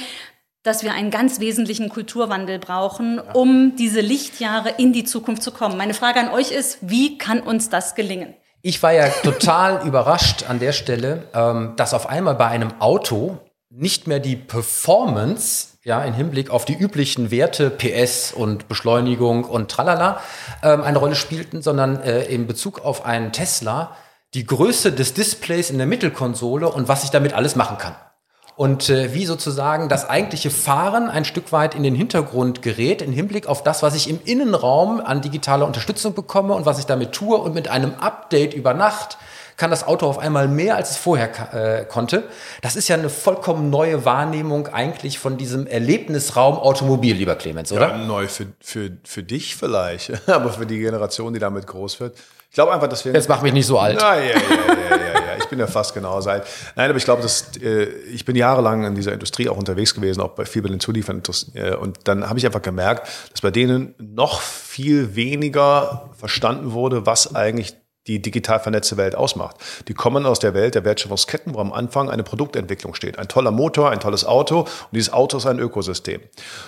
dass 0.63 0.83
wir 0.83 0.93
einen 0.93 1.09
ganz 1.09 1.39
wesentlichen 1.39 1.89
Kulturwandel 1.89 2.59
brauchen, 2.59 3.19
um 3.19 3.75
diese 3.75 4.01
Lichtjahre 4.01 4.69
in 4.77 4.93
die 4.93 5.03
Zukunft 5.03 5.41
zu 5.41 5.51
kommen. 5.51 5.77
Meine 5.77 5.93
Frage 5.93 6.19
an 6.19 6.29
euch 6.29 6.51
ist, 6.51 6.77
wie 6.81 7.17
kann 7.17 7.39
uns 7.41 7.69
das 7.69 7.95
gelingen? 7.95 8.35
Ich 8.61 8.83
war 8.83 8.93
ja 8.93 9.09
total 9.09 9.81
überrascht 9.87 10.45
an 10.47 10.59
der 10.59 10.71
Stelle, 10.71 11.23
ähm, 11.33 11.73
dass 11.77 11.93
auf 11.93 12.07
einmal 12.07 12.35
bei 12.35 12.47
einem 12.47 12.79
Auto 12.79 13.39
nicht 13.71 14.05
mehr 14.05 14.19
die 14.19 14.35
Performance 14.35 15.69
ja, 15.83 16.03
in 16.03 16.13
Hinblick 16.13 16.51
auf 16.51 16.65
die 16.65 16.75
üblichen 16.75 17.31
Werte 17.31 17.71
PS 17.71 18.33
und 18.33 18.67
Beschleunigung 18.67 19.45
und 19.45 19.71
tralala 19.71 20.21
ähm, 20.61 20.83
eine 20.83 20.99
Rolle 20.99 21.15
spielten, 21.15 21.63
sondern 21.63 22.03
äh, 22.03 22.25
in 22.25 22.45
Bezug 22.45 22.85
auf 22.85 23.03
einen 23.03 23.31
Tesla 23.31 23.95
die 24.35 24.45
Größe 24.45 24.91
des 24.91 25.15
Displays 25.15 25.71
in 25.71 25.79
der 25.79 25.87
Mittelkonsole 25.87 26.69
und 26.69 26.87
was 26.87 27.03
ich 27.03 27.09
damit 27.09 27.33
alles 27.33 27.55
machen 27.55 27.79
kann 27.79 27.95
und 28.55 28.89
äh, 28.89 29.13
wie 29.13 29.25
sozusagen 29.25 29.89
das 29.89 30.09
eigentliche 30.09 30.51
Fahren 30.51 31.09
ein 31.09 31.25
Stück 31.25 31.51
weit 31.51 31.75
in 31.75 31.83
den 31.83 31.95
Hintergrund 31.95 32.61
gerät 32.61 33.01
im 33.01 33.11
Hinblick 33.11 33.47
auf 33.47 33.63
das, 33.63 33.83
was 33.83 33.95
ich 33.95 34.09
im 34.09 34.19
Innenraum 34.23 34.99
an 34.99 35.21
digitaler 35.21 35.65
Unterstützung 35.65 36.13
bekomme 36.13 36.53
und 36.53 36.65
was 36.65 36.79
ich 36.79 36.85
damit 36.85 37.11
tue 37.13 37.37
und 37.37 37.53
mit 37.53 37.69
einem 37.69 37.93
Update 37.95 38.53
über 38.53 38.73
Nacht 38.73 39.17
kann 39.57 39.69
das 39.69 39.85
Auto 39.85 40.07
auf 40.07 40.17
einmal 40.17 40.47
mehr, 40.47 40.75
als 40.75 40.91
es 40.91 40.97
vorher 40.97 41.53
äh, 41.53 41.85
konnte. 41.85 42.23
Das 42.61 42.75
ist 42.75 42.87
ja 42.87 42.95
eine 42.95 43.09
vollkommen 43.09 43.69
neue 43.69 44.05
Wahrnehmung 44.05 44.67
eigentlich 44.67 45.19
von 45.19 45.37
diesem 45.37 45.67
Erlebnisraum 45.67 46.57
Automobil, 46.57 47.15
lieber 47.15 47.35
Clemens, 47.35 47.71
oder? 47.71 47.89
Ja, 47.89 47.97
neu 47.97 48.27
für, 48.27 48.47
für, 48.59 48.91
für 49.03 49.21
dich 49.21 49.55
vielleicht, 49.55 50.11
aber 50.27 50.51
für 50.51 50.65
die 50.65 50.79
Generation, 50.79 51.33
die 51.33 51.39
damit 51.39 51.67
groß 51.67 51.99
wird. 51.99 52.17
Ich 52.51 52.55
glaube 52.55 52.73
einfach, 52.73 52.89
dass 52.89 53.05
wir. 53.05 53.13
Jetzt 53.13 53.29
mach 53.29 53.41
mich 53.41 53.53
nicht 53.53 53.65
so 53.65 53.79
alt. 53.79 53.97
Na, 53.97 54.17
ja, 54.17 54.23
ja, 54.23 54.31
ja, 54.31 54.97
ja, 54.97 55.13
ja. 55.13 55.37
Ich 55.39 55.47
bin 55.47 55.57
ja 55.57 55.67
fast 55.67 55.93
genauso 55.93 56.31
alt. 56.31 56.43
Nein, 56.75 56.89
aber 56.89 56.97
ich 56.97 57.05
glaube, 57.05 57.21
dass 57.21 57.55
äh, 57.61 57.85
ich 58.11 58.25
bin 58.25 58.35
jahrelang 58.35 58.83
in 58.83 58.93
dieser 58.93 59.13
Industrie 59.13 59.47
auch 59.47 59.55
unterwegs 59.55 59.95
gewesen, 59.95 60.19
auch 60.19 60.31
bei 60.31 60.43
viel 60.43 60.61
bei 60.61 60.67
den 60.67 60.81
Zulieferern. 60.81 61.23
Äh, 61.53 61.75
und 61.75 61.99
dann 62.09 62.29
habe 62.29 62.39
ich 62.39 62.45
einfach 62.45 62.61
gemerkt, 62.61 63.07
dass 63.31 63.39
bei 63.39 63.51
denen 63.51 63.95
noch 63.99 64.41
viel 64.41 65.15
weniger 65.15 66.09
verstanden 66.17 66.73
wurde, 66.73 67.05
was 67.05 67.35
eigentlich 67.35 67.77
die 68.07 68.19
digital 68.19 68.59
vernetzte 68.59 68.97
Welt 68.97 69.15
ausmacht. 69.15 69.57
Die 69.87 69.93
kommen 69.93 70.25
aus 70.25 70.39
der 70.39 70.55
Welt 70.55 70.73
der 70.73 70.83
Wertschöpfungsketten, 70.83 71.53
wo 71.53 71.59
am 71.59 71.71
Anfang 71.71 72.09
eine 72.09 72.23
Produktentwicklung 72.23 72.95
steht. 72.95 73.19
Ein 73.19 73.27
toller 73.27 73.51
Motor, 73.51 73.91
ein 73.91 73.99
tolles 73.99 74.25
Auto 74.25 74.61
und 74.61 74.67
dieses 74.93 75.13
Auto 75.13 75.37
ist 75.37 75.45
ein 75.45 75.59
Ökosystem. 75.59 76.21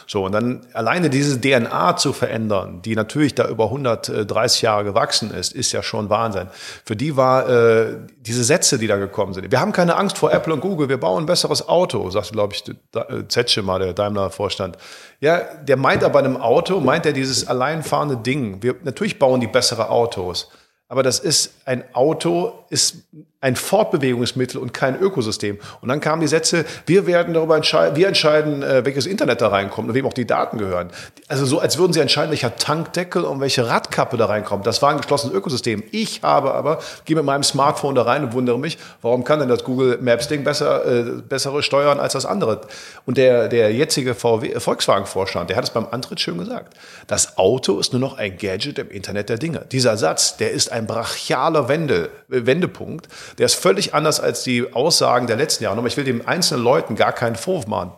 So, 0.05 0.25
und 0.25 0.31
dann 0.31 0.67
alleine 0.73 1.09
diese 1.09 1.41
DNA 1.41 1.97
zu 1.97 2.13
verändern, 2.13 2.83
die 2.83 2.95
natürlich 2.95 3.33
da 3.33 3.47
über 3.47 3.65
130 3.65 4.61
Jahre 4.61 4.83
gewachsen 4.83 5.31
ist, 5.31 5.53
ist 5.53 5.71
ja 5.71 5.81
schon 5.81 6.11
Wahnsinn. 6.11 6.49
Für 6.85 6.95
die 6.95 7.17
war 7.17 7.49
äh, 7.49 7.97
diese 8.19 8.43
Sätze, 8.43 8.77
die 8.77 8.85
da 8.85 8.97
gekommen 8.97 9.33
sind. 9.33 9.51
Wir 9.51 9.59
haben 9.59 9.71
keine 9.71 9.95
Angst 9.95 10.19
vor 10.19 10.31
Apple 10.31 10.53
und 10.53 10.61
Google, 10.61 10.87
wir 10.87 10.99
bauen 10.99 11.23
ein 11.23 11.25
besseres 11.25 11.67
Auto, 11.67 12.11
sagte, 12.11 12.33
glaube 12.33 12.53
ich, 12.53 12.63
äh, 12.69 13.27
Zetsche 13.27 13.63
mal, 13.63 13.79
der 13.79 13.93
Daimler-Vorstand. 13.93 14.77
Ja, 15.19 15.39
der 15.39 15.77
meint 15.77 16.03
aber 16.03 16.19
einem 16.19 16.37
Auto, 16.37 16.79
meint 16.79 17.07
er 17.07 17.13
dieses 17.13 17.47
alleinfahrende 17.47 18.17
Ding. 18.17 18.61
Wir, 18.61 18.75
natürlich 18.83 19.17
bauen 19.17 19.41
die 19.41 19.47
bessere 19.47 19.89
Autos. 19.89 20.49
Aber 20.93 21.01
das 21.01 21.17
ist 21.17 21.55
ein 21.65 21.83
Auto, 21.95 22.53
ist 22.69 22.97
ein 23.43 23.57
Fortbewegungsmittel 23.57 24.59
und 24.59 24.73
kein 24.73 24.97
Ökosystem. 24.97 25.59
Und 25.81 25.89
dann 25.89 25.99
kamen 25.99 26.21
die 26.21 26.27
Sätze, 26.27 26.63
wir 26.85 27.05
werden 27.05 27.33
darüber 27.33 27.57
entscheiden, 27.57 27.97
wir 27.97 28.07
entscheiden, 28.07 28.63
äh, 28.63 28.85
welches 28.85 29.05
Internet 29.05 29.41
da 29.41 29.49
reinkommt 29.49 29.89
und 29.89 29.93
wem 29.93 30.05
auch 30.05 30.13
die 30.13 30.25
Daten 30.25 30.57
gehören. 30.57 30.91
Also 31.27 31.45
so, 31.45 31.59
als 31.59 31.77
würden 31.77 31.91
sie 31.91 31.99
entscheiden, 31.99 32.29
welcher 32.29 32.55
Tankdeckel 32.55 33.25
und 33.25 33.41
welche 33.41 33.67
Radkappe 33.67 34.15
da 34.15 34.27
reinkommt. 34.27 34.65
Das 34.65 34.81
war 34.81 34.91
ein 34.91 34.97
geschlossenes 34.97 35.35
Ökosystem. 35.35 35.83
Ich 35.91 36.23
habe 36.23 36.53
aber, 36.53 36.79
gehe 37.03 37.17
mit 37.17 37.25
meinem 37.25 37.43
Smartphone 37.43 37.95
da 37.95 38.03
rein 38.03 38.23
und 38.23 38.33
wundere 38.33 38.57
mich, 38.57 38.77
warum 39.01 39.25
kann 39.25 39.39
denn 39.39 39.49
das 39.49 39.65
Google 39.65 39.97
Maps 39.99 40.29
Ding 40.29 40.45
besser, 40.45 40.85
äh, 40.85 41.03
bessere 41.27 41.61
steuern 41.63 41.99
als 41.99 42.13
das 42.13 42.25
andere? 42.25 42.61
Und 43.05 43.17
der, 43.17 43.49
der 43.49 43.73
jetzige 43.73 44.15
VW, 44.15 44.53
äh, 44.53 44.59
Volkswagen-Vorstand, 44.61 45.49
der 45.49 45.57
hat 45.57 45.65
es 45.65 45.69
beim 45.71 45.87
Antritt 45.91 46.21
schön 46.21 46.37
gesagt. 46.37 46.77
Das 47.07 47.37
Auto 47.37 47.77
ist 47.77 47.91
nur 47.91 47.99
noch 47.99 48.17
ein 48.17 48.37
Gadget 48.37 48.79
im 48.79 48.89
Internet 48.89 49.27
der 49.27 49.37
Dinge. 49.37 49.65
Dieser 49.69 49.97
Satz, 49.97 50.37
der 50.37 50.51
ist 50.51 50.71
ein 50.71 50.87
brachialer 50.87 51.67
Wende, 51.67 52.09
äh, 52.31 52.45
Wendepunkt 52.45 53.09
der 53.37 53.45
ist 53.45 53.55
völlig 53.55 53.93
anders 53.93 54.19
als 54.19 54.43
die 54.43 54.73
Aussagen 54.73 55.27
der 55.27 55.37
letzten 55.37 55.63
Jahre. 55.63 55.77
Aber 55.77 55.87
ich 55.87 55.97
will 55.97 56.03
den 56.03 56.27
einzelnen 56.27 56.63
Leuten 56.63 56.95
gar 56.95 57.13
keinen 57.13 57.35
Vorwurf 57.35 57.67
machen. 57.67 57.93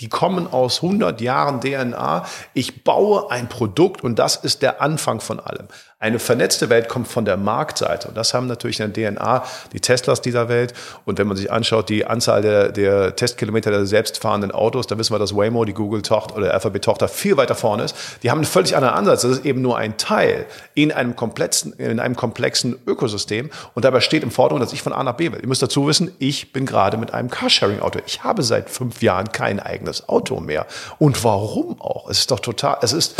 Die 0.00 0.08
kommen 0.08 0.46
aus 0.46 0.82
100 0.82 1.20
Jahren 1.20 1.60
DNA. 1.60 2.24
Ich 2.54 2.84
baue 2.84 3.30
ein 3.30 3.48
Produkt 3.48 4.02
und 4.02 4.18
das 4.18 4.36
ist 4.36 4.62
der 4.62 4.80
Anfang 4.80 5.20
von 5.20 5.38
allem. 5.38 5.68
Eine 6.02 6.18
vernetzte 6.18 6.70
Welt 6.70 6.88
kommt 6.88 7.08
von 7.08 7.26
der 7.26 7.36
Marktseite. 7.36 8.08
Und 8.08 8.16
das 8.16 8.32
haben 8.32 8.46
natürlich 8.46 8.80
in 8.80 8.90
der 8.90 9.12
DNA 9.12 9.44
die 9.74 9.80
Teslas 9.80 10.22
dieser 10.22 10.48
Welt. 10.48 10.72
Und 11.04 11.18
wenn 11.18 11.26
man 11.26 11.36
sich 11.36 11.52
anschaut, 11.52 11.90
die 11.90 12.06
Anzahl 12.06 12.40
der, 12.40 12.72
der 12.72 13.14
Testkilometer 13.14 13.70
der 13.70 13.84
selbstfahrenden 13.84 14.50
Autos, 14.50 14.86
da 14.86 14.96
wissen 14.96 15.12
wir, 15.12 15.18
dass 15.18 15.36
Waymo, 15.36 15.66
die 15.66 15.74
Google-Tochter 15.74 16.36
oder 16.36 16.54
Alphabet-Tochter, 16.54 17.06
viel 17.06 17.36
weiter 17.36 17.54
vorne 17.54 17.82
ist. 17.82 17.94
Die 18.22 18.30
haben 18.30 18.38
einen 18.38 18.46
völlig 18.46 18.74
anderen 18.74 18.94
Ansatz. 18.94 19.20
Das 19.20 19.32
ist 19.32 19.44
eben 19.44 19.60
nur 19.60 19.76
ein 19.76 19.98
Teil 19.98 20.46
in 20.72 20.90
einem 20.90 21.16
komplexen, 21.16 21.74
in 21.74 22.00
einem 22.00 22.16
komplexen 22.16 22.78
Ökosystem. 22.86 23.50
Und 23.74 23.84
dabei 23.84 24.00
steht 24.00 24.22
im 24.22 24.30
Vordergrund, 24.30 24.64
dass 24.64 24.72
ich 24.72 24.80
von 24.80 24.94
A 24.94 25.04
nach 25.04 25.16
B 25.16 25.30
will. 25.30 25.40
Ihr 25.42 25.48
müsst 25.48 25.60
dazu 25.60 25.86
wissen, 25.86 26.12
ich 26.18 26.54
bin 26.54 26.64
gerade 26.64 26.96
mit 26.96 27.12
einem 27.12 27.28
Carsharing-Auto. 27.28 27.98
Ich 28.06 28.24
habe 28.24 28.42
seit 28.42 28.70
fünf 28.70 29.02
Jahren 29.02 29.32
kein 29.32 29.60
eigenes 29.60 30.08
Auto 30.08 30.40
mehr. 30.40 30.64
Und 30.98 31.22
warum 31.24 31.78
auch? 31.78 32.08
Es 32.08 32.20
ist 32.20 32.30
doch 32.30 32.40
total, 32.40 32.78
es 32.80 32.94
ist 32.94 33.16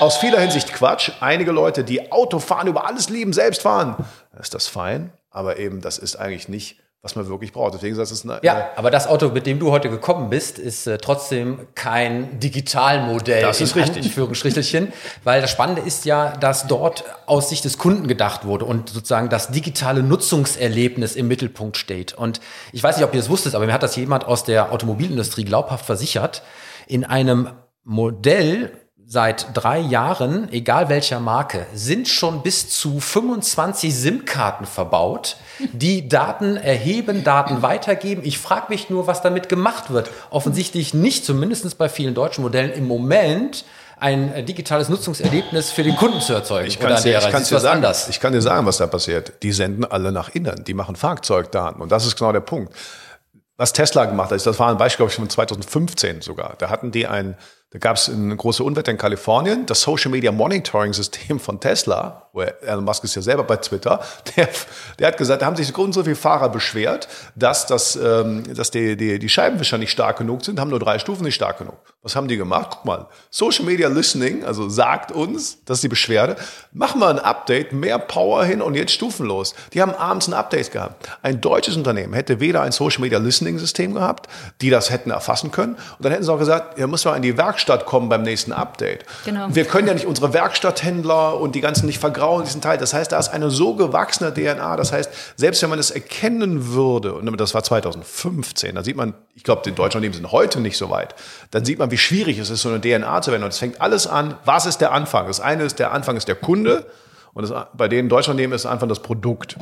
aus 0.00 0.16
vieler 0.16 0.40
Hinsicht 0.40 0.72
Quatsch. 0.72 1.12
Einige 1.20 1.52
Leute, 1.52 1.84
die 1.84 2.10
Autos 2.10 2.23
Auto 2.24 2.38
fahren, 2.38 2.68
über 2.68 2.86
alles 2.86 3.10
lieben, 3.10 3.32
selbst 3.32 3.62
fahren, 3.62 3.96
dann 4.32 4.40
ist 4.40 4.54
das 4.54 4.66
fein. 4.66 5.12
Aber 5.30 5.58
eben, 5.58 5.80
das 5.80 5.98
ist 5.98 6.16
eigentlich 6.16 6.48
nicht, 6.48 6.78
was 7.04 7.16
man 7.16 7.28
wirklich 7.28 7.52
braucht. 7.52 7.74
Deswegen 7.74 8.00
ist 8.00 8.10
es 8.10 8.24
eine, 8.24 8.40
ja, 8.42 8.70
aber 8.76 8.90
das 8.90 9.06
Auto, 9.06 9.28
mit 9.28 9.46
dem 9.46 9.58
du 9.58 9.70
heute 9.70 9.90
gekommen 9.90 10.30
bist, 10.30 10.58
ist 10.58 10.86
äh, 10.86 10.96
trotzdem 10.96 11.66
kein 11.74 12.40
Digitalmodell. 12.40 13.42
Das 13.42 13.60
ist 13.60 13.76
richtig. 13.76 14.06
Anführungsstrichelchen, 14.06 14.90
weil 15.22 15.42
das 15.42 15.50
Spannende 15.50 15.82
ist 15.82 16.06
ja, 16.06 16.34
dass 16.34 16.66
dort 16.66 17.04
aus 17.26 17.50
Sicht 17.50 17.66
des 17.66 17.76
Kunden 17.76 18.08
gedacht 18.08 18.46
wurde 18.46 18.64
und 18.64 18.88
sozusagen 18.88 19.28
das 19.28 19.48
digitale 19.48 20.02
Nutzungserlebnis 20.02 21.14
im 21.14 21.28
Mittelpunkt 21.28 21.76
steht. 21.76 22.14
Und 22.14 22.40
ich 22.72 22.82
weiß 22.82 22.96
nicht, 22.96 23.04
ob 23.04 23.12
ihr 23.12 23.20
das 23.20 23.28
wusstet, 23.28 23.54
aber 23.54 23.66
mir 23.66 23.74
hat 23.74 23.82
das 23.82 23.96
jemand 23.96 24.24
aus 24.24 24.44
der 24.44 24.72
Automobilindustrie 24.72 25.44
glaubhaft 25.44 25.84
versichert. 25.84 26.42
In 26.86 27.04
einem 27.04 27.50
Modell 27.82 28.72
seit 29.06 29.48
drei 29.54 29.78
Jahren, 29.78 30.50
egal 30.52 30.88
welcher 30.88 31.20
Marke, 31.20 31.66
sind 31.74 32.08
schon 32.08 32.42
bis 32.42 32.70
zu 32.70 33.00
25 33.00 33.94
SIM-Karten 33.94 34.66
verbaut, 34.66 35.36
die 35.72 36.08
Daten 36.08 36.56
erheben, 36.56 37.22
Daten 37.22 37.62
weitergeben. 37.62 38.22
Ich 38.24 38.38
frage 38.38 38.66
mich 38.70 38.90
nur, 38.90 39.06
was 39.06 39.22
damit 39.22 39.48
gemacht 39.48 39.90
wird. 39.90 40.10
Offensichtlich 40.30 40.94
nicht, 40.94 41.24
zumindest 41.24 41.76
bei 41.78 41.88
vielen 41.88 42.14
deutschen 42.14 42.42
Modellen 42.42 42.72
im 42.72 42.86
Moment, 42.86 43.64
ein 43.96 44.32
äh, 44.32 44.42
digitales 44.42 44.88
Nutzungserlebnis 44.88 45.70
für 45.70 45.82
den 45.82 45.96
Kunden 45.96 46.20
zu 46.20 46.32
erzeugen. 46.32 46.66
Ich, 46.66 46.78
oder 46.78 47.00
dir, 47.00 47.18
ich, 47.18 47.30
kann 47.30 47.44
dir 47.44 47.60
sagen, 47.60 47.76
anders. 47.76 48.08
ich 48.08 48.20
kann 48.20 48.32
dir 48.32 48.42
sagen, 48.42 48.66
was 48.66 48.78
da 48.78 48.86
passiert. 48.86 49.34
Die 49.42 49.52
senden 49.52 49.84
alle 49.84 50.12
nach 50.12 50.28
innen. 50.30 50.64
Die 50.64 50.74
machen 50.74 50.96
Fahrzeugdaten. 50.96 51.80
Und 51.80 51.92
das 51.92 52.04
ist 52.04 52.16
genau 52.16 52.32
der 52.32 52.40
Punkt. 52.40 52.74
Was 53.56 53.72
Tesla 53.72 54.04
gemacht 54.06 54.32
hat, 54.32 54.44
das 54.44 54.58
war 54.58 54.68
ein 54.68 54.78
Beispiel, 54.78 55.04
glaube 55.04 55.10
ich, 55.10 55.16
von 55.16 55.30
2015 55.30 56.22
sogar. 56.22 56.56
Da 56.58 56.70
hatten 56.70 56.90
die 56.90 57.06
ein 57.06 57.36
Da 57.74 57.80
gab 57.80 57.96
es 57.96 58.06
ein 58.06 58.36
großes 58.36 58.60
Unwetter 58.60 58.92
in 58.92 58.98
Kalifornien. 58.98 59.66
Das 59.66 59.80
Social 59.80 60.08
Media 60.12 60.30
Monitoring 60.30 60.92
System 60.92 61.40
von 61.40 61.58
Tesla, 61.58 62.28
wo 62.32 62.42
Elon 62.42 62.84
Musk 62.84 63.02
ist 63.02 63.16
ja 63.16 63.22
selber 63.22 63.42
bei 63.42 63.56
Twitter, 63.56 64.00
der, 64.36 64.48
der 65.00 65.08
hat 65.08 65.16
gesagt, 65.16 65.42
da 65.42 65.46
haben 65.46 65.56
sich 65.56 65.72
so 65.74 66.04
viele 66.04 66.14
Fahrer 66.14 66.50
beschwert, 66.50 67.08
dass, 67.34 67.66
das, 67.66 67.96
ähm, 67.96 68.44
dass 68.54 68.70
die, 68.70 68.96
die, 68.96 69.18
die 69.18 69.28
Scheibenwischer 69.28 69.76
nicht 69.76 69.90
stark 69.90 70.18
genug 70.18 70.44
sind, 70.44 70.60
haben 70.60 70.70
nur 70.70 70.78
drei 70.78 71.00
Stufen 71.00 71.24
nicht 71.24 71.34
stark 71.34 71.58
genug. 71.58 71.74
Was 72.02 72.14
haben 72.14 72.28
die 72.28 72.36
gemacht? 72.36 72.68
Guck 72.70 72.84
mal, 72.84 73.08
Social 73.28 73.64
Media 73.64 73.88
Listening, 73.88 74.44
also 74.44 74.68
sagt 74.68 75.10
uns, 75.10 75.64
das 75.64 75.78
ist 75.78 75.82
die 75.82 75.88
Beschwerde, 75.88 76.36
machen 76.72 77.00
wir 77.00 77.08
ein 77.08 77.18
Update, 77.18 77.72
mehr 77.72 77.98
Power 77.98 78.44
hin 78.44 78.62
und 78.62 78.74
jetzt 78.74 78.92
stufenlos. 78.92 79.56
Die 79.72 79.82
haben 79.82 79.94
abends 79.94 80.28
ein 80.28 80.34
Update 80.34 80.70
gehabt. 80.70 81.08
Ein 81.22 81.40
deutsches 81.40 81.76
Unternehmen 81.76 82.14
hätte 82.14 82.38
weder 82.38 82.62
ein 82.62 82.70
Social 82.70 83.00
Media 83.00 83.18
Listening 83.18 83.58
System 83.58 83.94
gehabt, 83.94 84.28
die 84.60 84.70
das 84.70 84.90
hätten 84.90 85.10
erfassen 85.10 85.50
können, 85.50 85.74
und 85.74 86.04
dann 86.04 86.12
hätten 86.12 86.22
sie 86.22 86.32
auch 86.32 86.38
gesagt, 86.38 86.78
ja, 86.78 86.86
muss 86.86 87.04
man 87.04 87.16
in 87.16 87.22
die 87.22 87.36
Werkstatt 87.36 87.63
kommen 87.84 88.08
beim 88.08 88.22
nächsten 88.22 88.52
Update. 88.52 89.04
Genau. 89.24 89.46
Wir 89.50 89.64
können 89.64 89.88
ja 89.88 89.94
nicht 89.94 90.06
unsere 90.06 90.32
Werkstatthändler 90.32 91.38
und 91.40 91.54
die 91.54 91.60
ganzen 91.60 91.86
nicht 91.86 91.98
vergrauen, 91.98 92.44
diesen 92.44 92.60
Teil. 92.60 92.78
Das 92.78 92.94
heißt, 92.94 93.12
da 93.12 93.18
ist 93.18 93.28
eine 93.28 93.50
so 93.50 93.74
gewachsene 93.74 94.32
DNA. 94.32 94.76
Das 94.76 94.92
heißt, 94.92 95.10
selbst 95.36 95.62
wenn 95.62 95.70
man 95.70 95.78
es 95.78 95.90
erkennen 95.90 96.68
würde, 96.68 97.14
und 97.14 97.40
das 97.40 97.54
war 97.54 97.62
2015, 97.62 98.74
da 98.74 98.82
sieht 98.82 98.96
man, 98.96 99.14
ich 99.34 99.44
glaube, 99.44 99.62
die 99.64 99.72
deutschen 99.72 99.98
Unternehmen 99.98 100.14
sind 100.14 100.32
heute 100.32 100.60
nicht 100.60 100.76
so 100.76 100.90
weit, 100.90 101.14
dann 101.50 101.64
sieht 101.64 101.78
man, 101.78 101.90
wie 101.90 101.98
schwierig 101.98 102.38
es 102.38 102.50
ist, 102.50 102.62
so 102.62 102.68
eine 102.68 102.80
DNA 102.80 103.22
zu 103.22 103.32
wenden. 103.32 103.44
Und 103.44 103.52
es 103.52 103.58
fängt 103.58 103.80
alles 103.80 104.06
an, 104.06 104.36
was 104.44 104.66
ist 104.66 104.80
der 104.80 104.92
Anfang? 104.92 105.26
Das 105.26 105.40
eine 105.40 105.64
ist, 105.64 105.78
der 105.78 105.92
Anfang 105.92 106.16
ist 106.16 106.28
der 106.28 106.36
Kunde 106.36 106.86
und 107.34 107.48
das, 107.48 107.66
bei 107.76 107.88
den 107.88 108.08
deutschen 108.08 108.30
Unternehmen 108.30 108.52
ist 108.52 108.64
einfach 108.64 108.88
das 108.88 109.00
Produkt. 109.00 109.56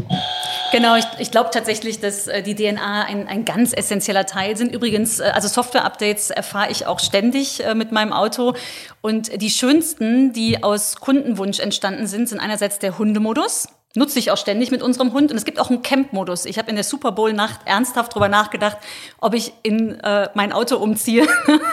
Genau, 0.73 0.97
ich, 0.97 1.05
ich 1.19 1.31
glaube 1.31 1.51
tatsächlich, 1.53 2.01
dass 2.01 2.29
äh, 2.29 2.43
die 2.43 2.55
DNA 2.55 3.05
ein, 3.05 3.27
ein 3.27 3.45
ganz 3.45 3.73
essentieller 3.73 4.27
Teil 4.27 4.57
sind. 4.57 4.75
Übrigens, 4.75 5.21
äh, 5.21 5.25
also 5.35 5.49
Software-Updates 5.49 6.31
erfahre 6.31 6.71
ich 6.71 6.87
auch 6.87 6.99
ständig 6.99 7.65
äh, 7.65 7.75
mit 7.75 7.91
meinem 7.93 8.13
Auto. 8.13 8.55
Und 9.01 9.41
die 9.41 9.51
schönsten, 9.51 10.33
die 10.33 10.63
aus 10.63 10.97
Kundenwunsch 10.97 11.61
entstanden 11.61 12.07
sind, 12.07 12.29
sind 12.29 12.41
einerseits 12.41 12.79
der 12.79 12.99
Hundemodus 12.99 13.69
nutze 13.95 14.19
ich 14.19 14.31
auch 14.31 14.37
ständig 14.37 14.71
mit 14.71 14.83
unserem 14.83 15.13
Hund. 15.13 15.31
Und 15.31 15.37
es 15.37 15.45
gibt 15.45 15.61
auch 15.61 15.71
einen 15.71 15.83
Camp-Modus. 15.83 16.47
Ich 16.47 16.59
habe 16.59 16.71
in 16.71 16.77
der 16.77 16.85
Super 16.85 17.13
Bowl-Nacht 17.13 17.61
ernsthaft 17.65 18.15
drüber 18.15 18.29
nachgedacht, 18.29 18.79
ob 19.21 19.35
ich 19.35 19.53
in 19.63 20.01
äh, 20.01 20.29
mein 20.35 20.53
Auto 20.53 20.77
umziehe, 20.77 21.27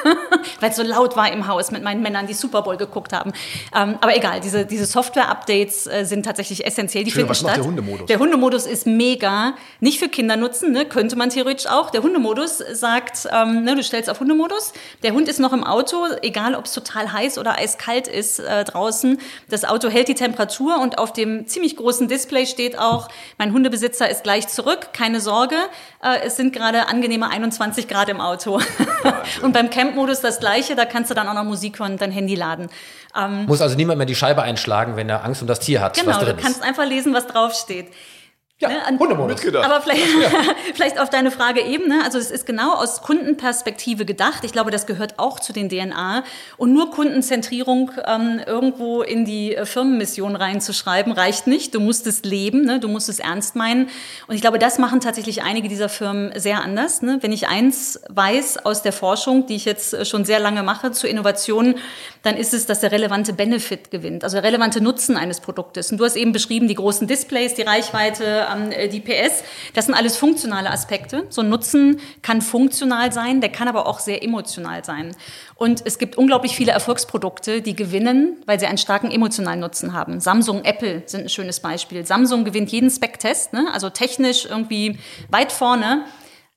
weil 0.59 0.69
es 0.69 0.75
so 0.75 0.83
laut 0.83 1.15
war 1.15 1.31
im 1.31 1.47
Haus 1.47 1.71
mit 1.71 1.83
meinen 1.83 2.01
Männern, 2.01 2.27
die 2.27 2.33
Super 2.33 2.61
Bowl 2.61 2.77
geguckt 2.77 3.13
haben. 3.13 3.31
Ähm, 3.75 3.97
aber 4.01 4.15
egal, 4.15 4.41
diese, 4.41 4.65
diese 4.65 4.85
Software-Updates 4.85 5.87
äh, 5.87 6.05
sind 6.05 6.23
tatsächlich 6.23 6.65
essentiell. 6.65 7.03
Die 7.03 7.11
Schön, 7.11 7.21
finden 7.21 7.29
was 7.29 7.39
statt. 7.39 7.49
Macht 7.51 7.57
der 7.59 7.65
Hundemodus? 7.65 8.05
Der 8.07 8.19
Hundemodus 8.19 8.65
ist 8.65 8.85
mega. 8.85 9.53
Nicht 9.79 9.99
für 9.99 10.09
Kinder 10.09 10.35
nutzen, 10.35 10.71
ne? 10.71 10.85
könnte 10.85 11.15
man 11.15 11.29
theoretisch 11.29 11.67
auch. 11.67 11.89
Der 11.89 12.03
Hundemodus 12.03 12.57
sagt, 12.57 13.27
ähm, 13.31 13.63
ne, 13.63 13.75
du 13.75 13.83
stellst 13.83 14.09
auf 14.09 14.19
Hundemodus. 14.19 14.73
Der 15.03 15.13
Hund 15.13 15.29
ist 15.29 15.39
noch 15.39 15.53
im 15.53 15.63
Auto, 15.63 16.05
egal 16.21 16.55
ob 16.55 16.65
es 16.65 16.73
total 16.73 17.13
heiß 17.13 17.37
oder 17.37 17.57
eiskalt 17.57 18.07
ist 18.07 18.39
äh, 18.39 18.65
draußen. 18.65 19.19
Das 19.49 19.63
Auto 19.63 19.89
hält 19.89 20.09
die 20.09 20.15
Temperatur 20.15 20.79
und 20.81 20.97
auf 20.97 21.13
dem 21.13 21.47
ziemlich 21.47 21.77
großen 21.77 22.08
Display 22.09 22.45
steht 22.45 22.77
auch, 22.77 23.07
mein 23.37 23.53
Hundebesitzer 23.53 24.09
ist 24.09 24.23
gleich 24.23 24.47
zurück, 24.47 24.89
keine 24.93 25.21
Sorge, 25.21 25.55
äh, 26.03 26.25
es 26.25 26.35
sind 26.35 26.53
gerade 26.53 26.87
angenehme 26.87 27.29
21 27.29 27.87
Grad 27.87 28.09
im 28.09 28.19
Auto. 28.19 28.59
und 29.41 29.53
beim 29.53 29.69
Camp-Modus 29.69 30.21
das 30.21 30.39
gleiche, 30.39 30.75
da 30.75 30.85
kannst 30.85 31.09
du 31.11 31.15
dann 31.15 31.27
auch 31.27 31.33
noch 31.33 31.45
Musik 31.45 31.79
hören 31.79 31.93
und 31.93 32.01
dein 32.01 32.11
Handy 32.11 32.35
laden. 32.35 32.69
Ähm, 33.15 33.45
Muss 33.45 33.61
also 33.61 33.75
niemand 33.75 33.97
mehr 33.97 34.07
die 34.07 34.15
Scheibe 34.15 34.41
einschlagen, 34.41 34.95
wenn 34.95 35.09
er 35.09 35.23
Angst 35.23 35.41
um 35.41 35.47
das 35.47 35.59
Tier 35.59 35.81
hat. 35.81 35.95
Genau, 35.95 36.19
du 36.19 36.35
kannst 36.35 36.61
einfach 36.61 36.85
lesen, 36.85 37.13
was 37.13 37.27
draufsteht. 37.27 37.87
Ja, 38.61 38.67
ne, 38.67 38.99
Hundemodus. 38.99 39.35
Mitgedacht. 39.35 39.65
Aber 39.65 39.81
vielleicht, 39.81 40.01
ja. 40.21 40.29
vielleicht 40.73 40.99
auf 40.99 41.09
deine 41.09 41.31
Frage 41.31 41.61
eben, 41.61 41.87
ne? 41.87 42.01
also 42.03 42.17
es 42.17 42.29
ist 42.29 42.45
genau 42.45 42.73
aus 42.73 43.01
Kundenperspektive 43.01 44.03
gedacht. 44.03 44.43
Ich 44.43 44.51
glaube, 44.51 44.69
das 44.69 44.85
gehört 44.85 45.17
auch 45.17 45.39
zu 45.39 45.53
den 45.53 45.69
DNA. 45.69 46.25
Und 46.57 46.73
nur 46.73 46.91
Kundenzentrierung 46.91 47.91
ähm, 48.05 48.41
irgendwo 48.45 49.01
in 49.01 49.23
die 49.23 49.55
äh, 49.55 49.65
Firmenmission 49.65 50.35
reinzuschreiben, 50.35 51.13
reicht 51.13 51.47
nicht. 51.47 51.73
Du 51.73 51.79
musst 51.79 52.05
es 52.05 52.23
leben, 52.23 52.65
ne? 52.65 52.81
du 52.81 52.89
musst 52.89 53.07
es 53.07 53.19
ernst 53.19 53.55
meinen. 53.55 53.87
Und 54.27 54.35
ich 54.35 54.41
glaube, 54.41 54.59
das 54.59 54.77
machen 54.77 54.99
tatsächlich 54.99 55.41
einige 55.41 55.69
dieser 55.69 55.87
Firmen 55.87 56.37
sehr 56.37 56.61
anders. 56.61 57.01
Ne? 57.01 57.19
Wenn 57.21 57.31
ich 57.31 57.47
eins 57.47 58.01
weiß 58.09 58.65
aus 58.65 58.81
der 58.81 58.91
Forschung, 58.91 59.45
die 59.45 59.55
ich 59.55 59.63
jetzt 59.63 59.93
äh, 59.93 60.03
schon 60.03 60.25
sehr 60.25 60.41
lange 60.41 60.63
mache, 60.63 60.91
zu 60.91 61.07
Innovationen, 61.07 61.75
dann 62.23 62.35
ist 62.35 62.53
es, 62.53 62.65
dass 62.65 62.81
der 62.81 62.91
relevante 62.91 63.31
Benefit 63.31 63.89
gewinnt, 63.89 64.25
also 64.25 64.35
der 64.35 64.43
relevante 64.43 64.81
Nutzen 64.81 65.15
eines 65.15 65.39
Produktes. 65.39 65.93
Und 65.93 65.97
du 65.97 66.03
hast 66.03 66.17
eben 66.17 66.33
beschrieben, 66.33 66.67
die 66.67 66.75
großen 66.75 67.07
Displays, 67.07 67.53
die 67.53 67.61
Reichweite, 67.61 68.48
ähm, 68.53 68.89
die 68.91 68.99
PS, 68.99 69.43
das 69.73 69.85
sind 69.85 69.95
alles 69.95 70.17
funktionale 70.17 70.71
Aspekte. 70.71 71.25
So 71.29 71.41
ein 71.41 71.49
Nutzen 71.49 71.99
kann 72.21 72.41
funktional 72.41 73.11
sein, 73.11 73.41
der 73.41 73.51
kann 73.51 73.67
aber 73.67 73.87
auch 73.87 73.99
sehr 73.99 74.23
emotional 74.23 74.83
sein. 74.83 75.15
Und 75.55 75.81
es 75.85 75.97
gibt 75.97 76.17
unglaublich 76.17 76.55
viele 76.55 76.71
Erfolgsprodukte, 76.71 77.61
die 77.61 77.75
gewinnen, 77.75 78.41
weil 78.45 78.59
sie 78.59 78.67
einen 78.67 78.77
starken 78.77 79.11
emotionalen 79.11 79.59
Nutzen 79.59 79.93
haben. 79.93 80.19
Samsung, 80.19 80.63
Apple 80.63 81.03
sind 81.05 81.23
ein 81.23 81.29
schönes 81.29 81.59
Beispiel. 81.59 82.05
Samsung 82.05 82.45
gewinnt 82.45 82.71
jeden 82.71 82.89
Spec-Test, 82.89 83.53
ne? 83.53 83.67
also 83.73 83.89
technisch 83.89 84.45
irgendwie 84.45 84.99
weit 85.29 85.51
vorne. 85.51 86.05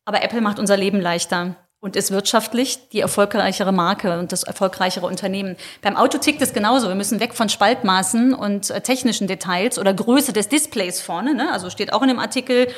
Aber 0.05 0.22
Apple 0.22 0.40
macht 0.40 0.59
unser 0.59 0.76
Leben 0.76 1.01
leichter 1.01 1.57
und 1.82 1.96
ist 1.96 2.12
wirtschaftlich 2.12 2.78
die 2.92 3.00
erfolgreichere 3.00 3.72
Marke 3.72 4.20
und 4.20 4.30
das 4.30 4.44
erfolgreichere 4.44 5.04
Unternehmen. 5.04 5.56
Beim 5.82 5.96
Auto 5.96 6.16
tickt 6.16 6.40
es 6.40 6.52
genauso. 6.52 6.86
Wir 6.86 6.94
müssen 6.94 7.18
weg 7.18 7.34
von 7.34 7.48
Spaltmaßen 7.48 8.34
und 8.34 8.70
äh, 8.70 8.80
technischen 8.80 9.26
Details 9.26 9.80
oder 9.80 9.92
Größe 9.92 10.32
des 10.32 10.48
Displays 10.48 11.00
vorne. 11.00 11.34
Ne? 11.34 11.52
Also 11.52 11.70
steht 11.70 11.92
auch 11.92 12.00
in 12.02 12.08
dem 12.08 12.20
Artikel, 12.20 12.68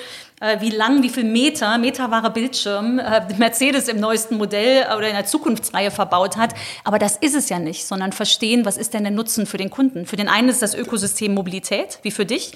äh, 0.40 0.59
wie 0.61 0.70
lang, 0.70 1.02
wie 1.02 1.11
viel 1.11 1.24
Meter, 1.24 1.76
meterwahre 1.76 2.30
Bildschirm 2.30 2.98
äh, 2.98 3.20
Mercedes 3.36 3.88
im 3.88 4.00
neuesten 4.00 4.38
Modell 4.38 4.86
oder 4.96 5.09
in 5.09 5.14
der 5.14 5.26
Zukunftsreihe 5.26 5.90
verbaut 5.90 6.38
hat. 6.38 6.55
Aber 6.82 6.98
das 6.98 7.18
ist 7.18 7.34
es 7.34 7.50
ja 7.50 7.59
nicht, 7.59 7.86
sondern 7.86 8.12
verstehen, 8.12 8.64
was 8.64 8.78
ist 8.78 8.94
denn 8.94 9.02
der 9.02 9.12
Nutzen 9.12 9.44
für 9.44 9.59
den 9.59 9.68
Kunden. 9.68 10.07
Für 10.07 10.16
den 10.16 10.30
einen 10.30 10.48
ist 10.48 10.62
das 10.62 10.74
Ökosystem 10.74 11.34
Mobilität, 11.34 11.98
wie 12.00 12.11
für 12.11 12.24
dich. 12.24 12.52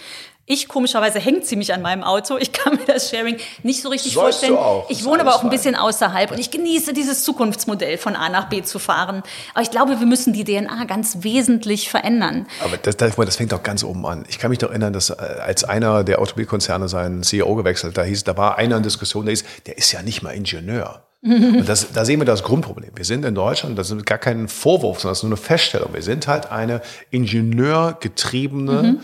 Ich 0.50 0.66
komischerweise 0.66 1.20
hängt 1.20 1.44
ziemlich 1.44 1.74
an 1.74 1.82
meinem 1.82 2.02
Auto. 2.02 2.38
Ich 2.38 2.52
kann 2.52 2.76
mir 2.76 2.86
das 2.86 3.10
Sharing 3.10 3.36
nicht 3.62 3.82
so 3.82 3.90
richtig 3.90 4.14
Sollst 4.14 4.40
vorstellen. 4.40 4.54
Du 4.54 4.58
auch. 4.58 4.88
Ich 4.88 5.04
wohne 5.04 5.20
aber 5.20 5.34
auch 5.34 5.44
ein 5.44 5.50
bisschen 5.50 5.74
außerhalb 5.74 6.30
und 6.30 6.38
ich 6.38 6.50
genieße 6.50 6.94
dieses 6.94 7.22
Zukunftsmodell 7.22 7.98
von 7.98 8.16
A 8.16 8.30
nach 8.30 8.48
B 8.48 8.62
zu 8.62 8.78
fahren. 8.78 9.22
Aber 9.52 9.62
ich 9.62 9.70
glaube, 9.70 10.00
wir 10.00 10.06
müssen 10.06 10.32
die 10.32 10.44
DNA 10.44 10.84
ganz 10.86 11.18
wesentlich 11.20 11.90
verändern. 11.90 12.46
Aber 12.64 12.78
das, 12.78 12.96
das, 12.96 13.14
das 13.14 13.36
fängt 13.36 13.52
doch 13.52 13.62
ganz 13.62 13.84
oben 13.84 14.06
an. 14.06 14.24
Ich 14.30 14.38
kann 14.38 14.48
mich 14.48 14.58
doch 14.58 14.70
erinnern, 14.70 14.94
dass 14.94 15.10
äh, 15.10 15.16
als 15.16 15.64
einer 15.64 16.02
der 16.02 16.18
Automobilkonzerne 16.18 16.88
seinen 16.88 17.22
CEO 17.24 17.54
gewechselt, 17.54 17.98
da 17.98 18.02
hieß, 18.02 18.24
da 18.24 18.38
war 18.38 18.56
einer 18.56 18.78
in 18.78 18.82
Diskussion, 18.82 19.26
der 19.26 19.32
hieß, 19.32 19.44
der 19.66 19.76
ist 19.76 19.92
ja 19.92 20.00
nicht 20.00 20.22
mal 20.22 20.30
Ingenieur. 20.30 21.02
Und 21.20 21.68
das, 21.68 21.92
da 21.92 22.04
sehen 22.06 22.20
wir 22.20 22.26
das 22.26 22.42
Grundproblem. 22.44 22.92
Wir 22.94 23.04
sind 23.04 23.24
in 23.24 23.34
Deutschland, 23.34 23.76
das 23.76 23.90
ist 23.90 24.06
gar 24.06 24.18
kein 24.18 24.48
Vorwurf, 24.48 25.00
sondern 25.00 25.10
das 25.10 25.18
ist 25.18 25.24
nur 25.24 25.32
eine 25.32 25.36
Feststellung. 25.36 25.92
Wir 25.92 26.02
sind 26.02 26.26
halt 26.26 26.50
eine 26.50 26.80
ingenieurgetriebene 27.10 28.82
mhm 28.82 29.00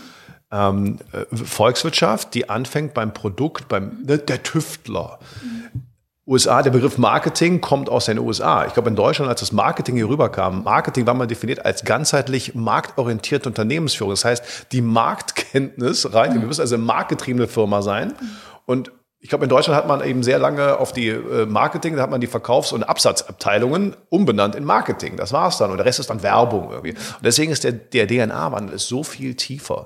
ähm, 0.55 0.99
äh, 1.11 1.35
Volkswirtschaft, 1.35 2.33
die 2.33 2.49
anfängt 2.49 2.93
beim 2.93 3.13
Produkt, 3.13 3.67
beim 3.67 4.03
ne, 4.05 4.17
der 4.17 4.43
Tüftler. 4.43 5.19
Mhm. 5.43 5.81
USA, 6.27 6.63
der 6.63 6.71
Begriff 6.71 6.97
Marketing 6.97 7.61
kommt 7.61 7.87
aus 7.87 8.05
den 8.05 8.17
USA. 8.17 8.65
Ich 8.65 8.73
glaube, 8.73 8.89
in 8.89 8.95
Deutschland, 8.95 9.29
als 9.29 9.41
das 9.41 9.51
Marketing 9.51 9.95
hier 9.95 10.09
rüberkam, 10.09 10.63
Marketing 10.63 11.05
war 11.05 11.13
mal 11.13 11.27
definiert 11.27 11.63
als 11.63 11.83
ganzheitlich 11.85 12.55
marktorientierte 12.55 13.47
Unternehmensführung. 13.47 14.11
Das 14.11 14.25
heißt, 14.25 14.71
die 14.71 14.81
Marktkenntnis 14.81 16.13
rein, 16.13 16.33
wir 16.33 16.47
müssen 16.47 16.61
also 16.61 16.75
eine 16.75 16.83
marktgetriebene 16.83 17.47
Firma 17.47 17.83
sein. 17.83 18.15
Und 18.65 18.91
ich 19.19 19.29
glaube, 19.29 19.45
in 19.45 19.49
Deutschland 19.49 19.77
hat 19.77 19.87
man 19.87 20.03
eben 20.03 20.23
sehr 20.23 20.39
lange 20.39 20.79
auf 20.79 20.93
die 20.93 21.09
äh, 21.09 21.45
Marketing, 21.45 21.95
da 21.95 22.01
hat 22.01 22.09
man 22.09 22.21
die 22.21 22.27
Verkaufs- 22.27 22.71
und 22.71 22.83
Absatzabteilungen 22.83 23.95
umbenannt 24.09 24.55
in 24.55 24.63
Marketing. 24.63 25.17
Das 25.17 25.31
war's 25.31 25.59
dann. 25.59 25.69
Und 25.69 25.77
der 25.77 25.85
Rest 25.85 25.99
ist 25.99 26.09
dann 26.09 26.23
Werbung 26.23 26.71
irgendwie. 26.71 26.93
Und 26.93 27.23
deswegen 27.23 27.51
ist 27.51 27.63
der, 27.63 27.71
der 27.71 28.07
DNA-Wandel 28.07 28.79
so 28.79 29.03
viel 29.03 29.35
tiefer 29.35 29.85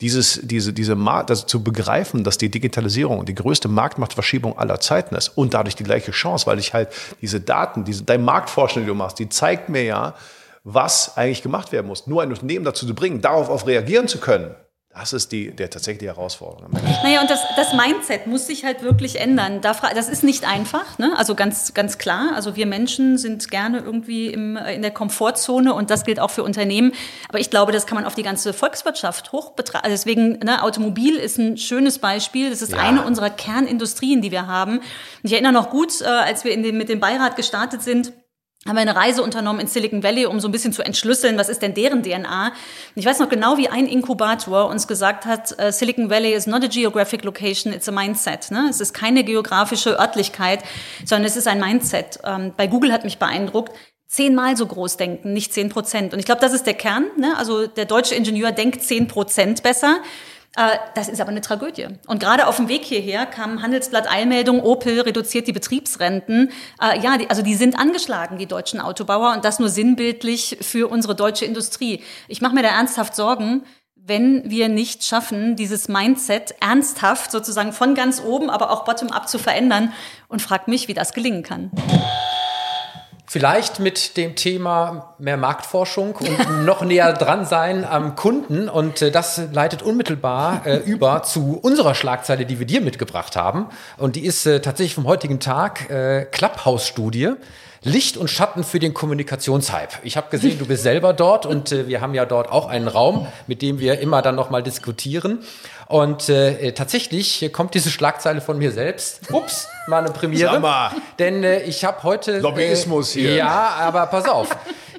dieses, 0.00 0.40
diese, 0.44 0.72
diese 0.72 0.96
das 1.26 1.46
zu 1.46 1.64
begreifen, 1.64 2.22
dass 2.22 2.38
die 2.38 2.50
Digitalisierung 2.50 3.24
die 3.24 3.34
größte 3.34 3.68
Marktmachtverschiebung 3.68 4.56
aller 4.56 4.78
Zeiten 4.80 5.14
ist 5.16 5.28
und 5.30 5.54
dadurch 5.54 5.74
die 5.74 5.84
gleiche 5.84 6.12
Chance, 6.12 6.46
weil 6.46 6.58
ich 6.58 6.72
halt 6.72 6.88
diese 7.20 7.40
Daten, 7.40 7.84
diese, 7.84 8.04
deine 8.04 8.22
Marktforschung, 8.22 8.82
die 8.82 8.88
du 8.88 8.94
machst, 8.94 9.18
die 9.18 9.28
zeigt 9.28 9.68
mir 9.68 9.82
ja, 9.82 10.14
was 10.62 11.16
eigentlich 11.16 11.42
gemacht 11.42 11.72
werden 11.72 11.86
muss. 11.86 12.06
Nur 12.06 12.22
ein 12.22 12.30
Unternehmen 12.30 12.64
dazu 12.64 12.86
zu 12.86 12.94
bringen, 12.94 13.20
darauf 13.20 13.48
auf 13.48 13.66
reagieren 13.66 14.06
zu 14.06 14.18
können, 14.18 14.54
das 14.98 15.12
ist 15.12 15.32
die, 15.32 15.54
der 15.54 15.70
tatsächlich 15.70 16.00
die 16.00 16.06
Herausforderung. 16.06 16.70
Naja, 17.02 17.20
und 17.20 17.30
das, 17.30 17.40
das 17.56 17.72
Mindset 17.72 18.26
muss 18.26 18.46
sich 18.46 18.64
halt 18.64 18.82
wirklich 18.82 19.20
ändern. 19.20 19.60
Das 19.60 20.08
ist 20.08 20.24
nicht 20.24 20.46
einfach, 20.46 20.98
ne? 20.98 21.12
also 21.16 21.34
ganz, 21.34 21.72
ganz 21.74 21.98
klar. 21.98 22.32
Also 22.34 22.56
wir 22.56 22.66
Menschen 22.66 23.16
sind 23.16 23.50
gerne 23.50 23.78
irgendwie 23.78 24.26
im, 24.26 24.56
in 24.56 24.82
der 24.82 24.90
Komfortzone 24.90 25.72
und 25.72 25.90
das 25.90 26.04
gilt 26.04 26.18
auch 26.18 26.30
für 26.30 26.42
Unternehmen. 26.42 26.92
Aber 27.28 27.38
ich 27.38 27.50
glaube, 27.50 27.70
das 27.72 27.86
kann 27.86 27.96
man 27.96 28.04
auf 28.04 28.14
die 28.14 28.22
ganze 28.22 28.52
Volkswirtschaft 28.52 29.32
hoch 29.32 29.52
betrachten. 29.52 29.84
Also 29.84 29.94
deswegen, 29.94 30.40
ne, 30.40 30.62
Automobil 30.62 31.16
ist 31.16 31.38
ein 31.38 31.56
schönes 31.56 31.98
Beispiel. 31.98 32.50
Das 32.50 32.60
ist 32.60 32.72
ja. 32.72 32.78
eine 32.78 33.04
unserer 33.04 33.30
Kernindustrien, 33.30 34.20
die 34.20 34.32
wir 34.32 34.46
haben. 34.46 34.78
Und 34.78 34.84
ich 35.22 35.32
erinnere 35.32 35.52
noch 35.52 35.70
gut, 35.70 36.00
äh, 36.00 36.06
als 36.06 36.44
wir 36.44 36.52
in 36.52 36.62
den, 36.62 36.76
mit 36.76 36.88
dem 36.88 37.00
Beirat 37.00 37.36
gestartet 37.36 37.82
sind, 37.82 38.12
haben 38.66 38.74
wir 38.74 38.82
eine 38.82 38.96
Reise 38.96 39.22
unternommen 39.22 39.60
in 39.60 39.66
Silicon 39.66 40.02
Valley, 40.02 40.26
um 40.26 40.40
so 40.40 40.48
ein 40.48 40.52
bisschen 40.52 40.72
zu 40.72 40.82
entschlüsseln, 40.82 41.38
was 41.38 41.48
ist 41.48 41.62
denn 41.62 41.74
deren 41.74 42.02
DNA. 42.02 42.48
Und 42.48 42.52
ich 42.96 43.06
weiß 43.06 43.20
noch 43.20 43.28
genau, 43.28 43.56
wie 43.56 43.68
ein 43.68 43.86
Inkubator 43.86 44.68
uns 44.68 44.88
gesagt 44.88 45.26
hat, 45.26 45.58
äh, 45.58 45.72
Silicon 45.72 46.10
Valley 46.10 46.32
is 46.32 46.46
not 46.46 46.64
a 46.64 46.66
geographic 46.66 47.24
location, 47.24 47.72
it's 47.72 47.88
a 47.88 47.92
mindset. 47.92 48.50
Ne? 48.50 48.66
Es 48.68 48.80
ist 48.80 48.92
keine 48.92 49.22
geografische 49.22 49.98
Örtlichkeit, 49.98 50.64
sondern 51.04 51.26
es 51.26 51.36
ist 51.36 51.46
ein 51.46 51.60
Mindset. 51.60 52.18
Ähm, 52.24 52.52
bei 52.56 52.66
Google 52.66 52.92
hat 52.92 53.04
mich 53.04 53.18
beeindruckt, 53.18 53.72
zehnmal 54.08 54.56
so 54.56 54.66
groß 54.66 54.96
denken, 54.96 55.32
nicht 55.32 55.52
zehn 55.52 55.68
Prozent. 55.68 56.12
Und 56.12 56.18
ich 56.18 56.24
glaube, 56.24 56.40
das 56.40 56.52
ist 56.52 56.66
der 56.66 56.74
Kern. 56.74 57.06
Ne? 57.16 57.36
Also 57.36 57.66
der 57.66 57.84
deutsche 57.84 58.14
Ingenieur 58.14 58.52
denkt 58.52 58.82
zehn 58.82 59.06
Prozent 59.06 59.62
besser. 59.62 59.98
Äh, 60.56 60.76
das 60.94 61.08
ist 61.08 61.20
aber 61.20 61.30
eine 61.30 61.40
Tragödie. 61.40 61.86
Und 62.06 62.20
gerade 62.20 62.46
auf 62.46 62.56
dem 62.56 62.68
Weg 62.68 62.84
hierher 62.84 63.26
kam 63.26 63.62
Handelsblatt 63.62 64.10
Eilmeldung, 64.10 64.62
Opel 64.62 65.00
reduziert 65.00 65.46
die 65.46 65.52
Betriebsrenten. 65.52 66.50
Äh, 66.80 67.00
ja, 67.00 67.16
also 67.28 67.42
die 67.42 67.54
sind 67.54 67.78
angeschlagen, 67.78 68.38
die 68.38 68.46
deutschen 68.46 68.80
Autobauer, 68.80 69.32
und 69.34 69.44
das 69.44 69.58
nur 69.58 69.68
sinnbildlich 69.68 70.58
für 70.60 70.88
unsere 70.88 71.14
deutsche 71.14 71.44
Industrie. 71.44 72.02
Ich 72.28 72.40
mache 72.40 72.54
mir 72.54 72.62
da 72.62 72.68
ernsthaft 72.68 73.14
Sorgen, 73.14 73.64
wenn 73.94 74.48
wir 74.50 74.68
nicht 74.70 75.04
schaffen, 75.04 75.54
dieses 75.54 75.86
Mindset 75.86 76.54
ernsthaft 76.60 77.30
sozusagen 77.30 77.72
von 77.72 77.94
ganz 77.94 78.22
oben, 78.22 78.48
aber 78.48 78.70
auch 78.70 78.84
bottom-up 78.84 79.28
zu 79.28 79.38
verändern 79.38 79.92
und 80.28 80.40
fragt 80.40 80.66
mich, 80.66 80.88
wie 80.88 80.94
das 80.94 81.12
gelingen 81.12 81.42
kann. 81.42 81.70
Vielleicht 83.30 83.78
mit 83.78 84.16
dem 84.16 84.36
Thema 84.36 85.14
mehr 85.18 85.36
Marktforschung 85.36 86.16
und 86.16 86.64
noch 86.64 86.82
näher 86.82 87.12
dran 87.12 87.44
sein 87.44 87.84
am 87.84 88.16
Kunden. 88.16 88.70
Und 88.70 89.02
äh, 89.02 89.10
das 89.10 89.42
leitet 89.52 89.82
unmittelbar 89.82 90.62
äh, 90.64 90.78
über 90.78 91.22
zu 91.22 91.58
unserer 91.60 91.94
Schlagzeile, 91.94 92.46
die 92.46 92.58
wir 92.58 92.64
dir 92.64 92.80
mitgebracht 92.80 93.36
haben. 93.36 93.66
Und 93.98 94.16
die 94.16 94.24
ist 94.24 94.46
äh, 94.46 94.62
tatsächlich 94.62 94.94
vom 94.94 95.06
heutigen 95.06 95.40
Tag 95.40 95.90
äh, 95.90 96.24
Clubhouse-Studie. 96.24 97.32
Licht 97.82 98.16
und 98.16 98.28
Schatten 98.28 98.64
für 98.64 98.78
den 98.78 98.94
Kommunikationshype. 98.94 99.98
Ich 100.02 100.16
habe 100.16 100.28
gesehen, 100.30 100.58
du 100.58 100.66
bist 100.66 100.82
selber 100.82 101.12
dort 101.12 101.46
und 101.46 101.72
äh, 101.72 101.88
wir 101.88 102.00
haben 102.00 102.14
ja 102.14 102.26
dort 102.26 102.50
auch 102.50 102.66
einen 102.66 102.88
Raum, 102.88 103.26
mit 103.46 103.62
dem 103.62 103.78
wir 103.78 104.00
immer 104.00 104.22
dann 104.22 104.34
nochmal 104.34 104.62
diskutieren. 104.62 105.40
Und 105.86 106.28
äh, 106.28 106.72
tatsächlich 106.72 107.50
kommt 107.52 107.74
diese 107.74 107.90
Schlagzeile 107.90 108.40
von 108.40 108.58
mir 108.58 108.72
selbst. 108.72 109.32
Ups, 109.32 109.68
mal 109.86 109.98
eine 109.98 110.10
Premiere. 110.10 110.60
Mal. 110.60 110.90
Denn 111.18 111.42
äh, 111.44 111.62
ich 111.62 111.84
habe 111.84 112.02
heute. 112.02 112.40
Lobbyismus 112.40 113.16
äh, 113.16 113.20
hier. 113.20 113.34
Ja, 113.36 113.76
aber 113.80 114.06
pass 114.06 114.28
auf. 114.28 114.48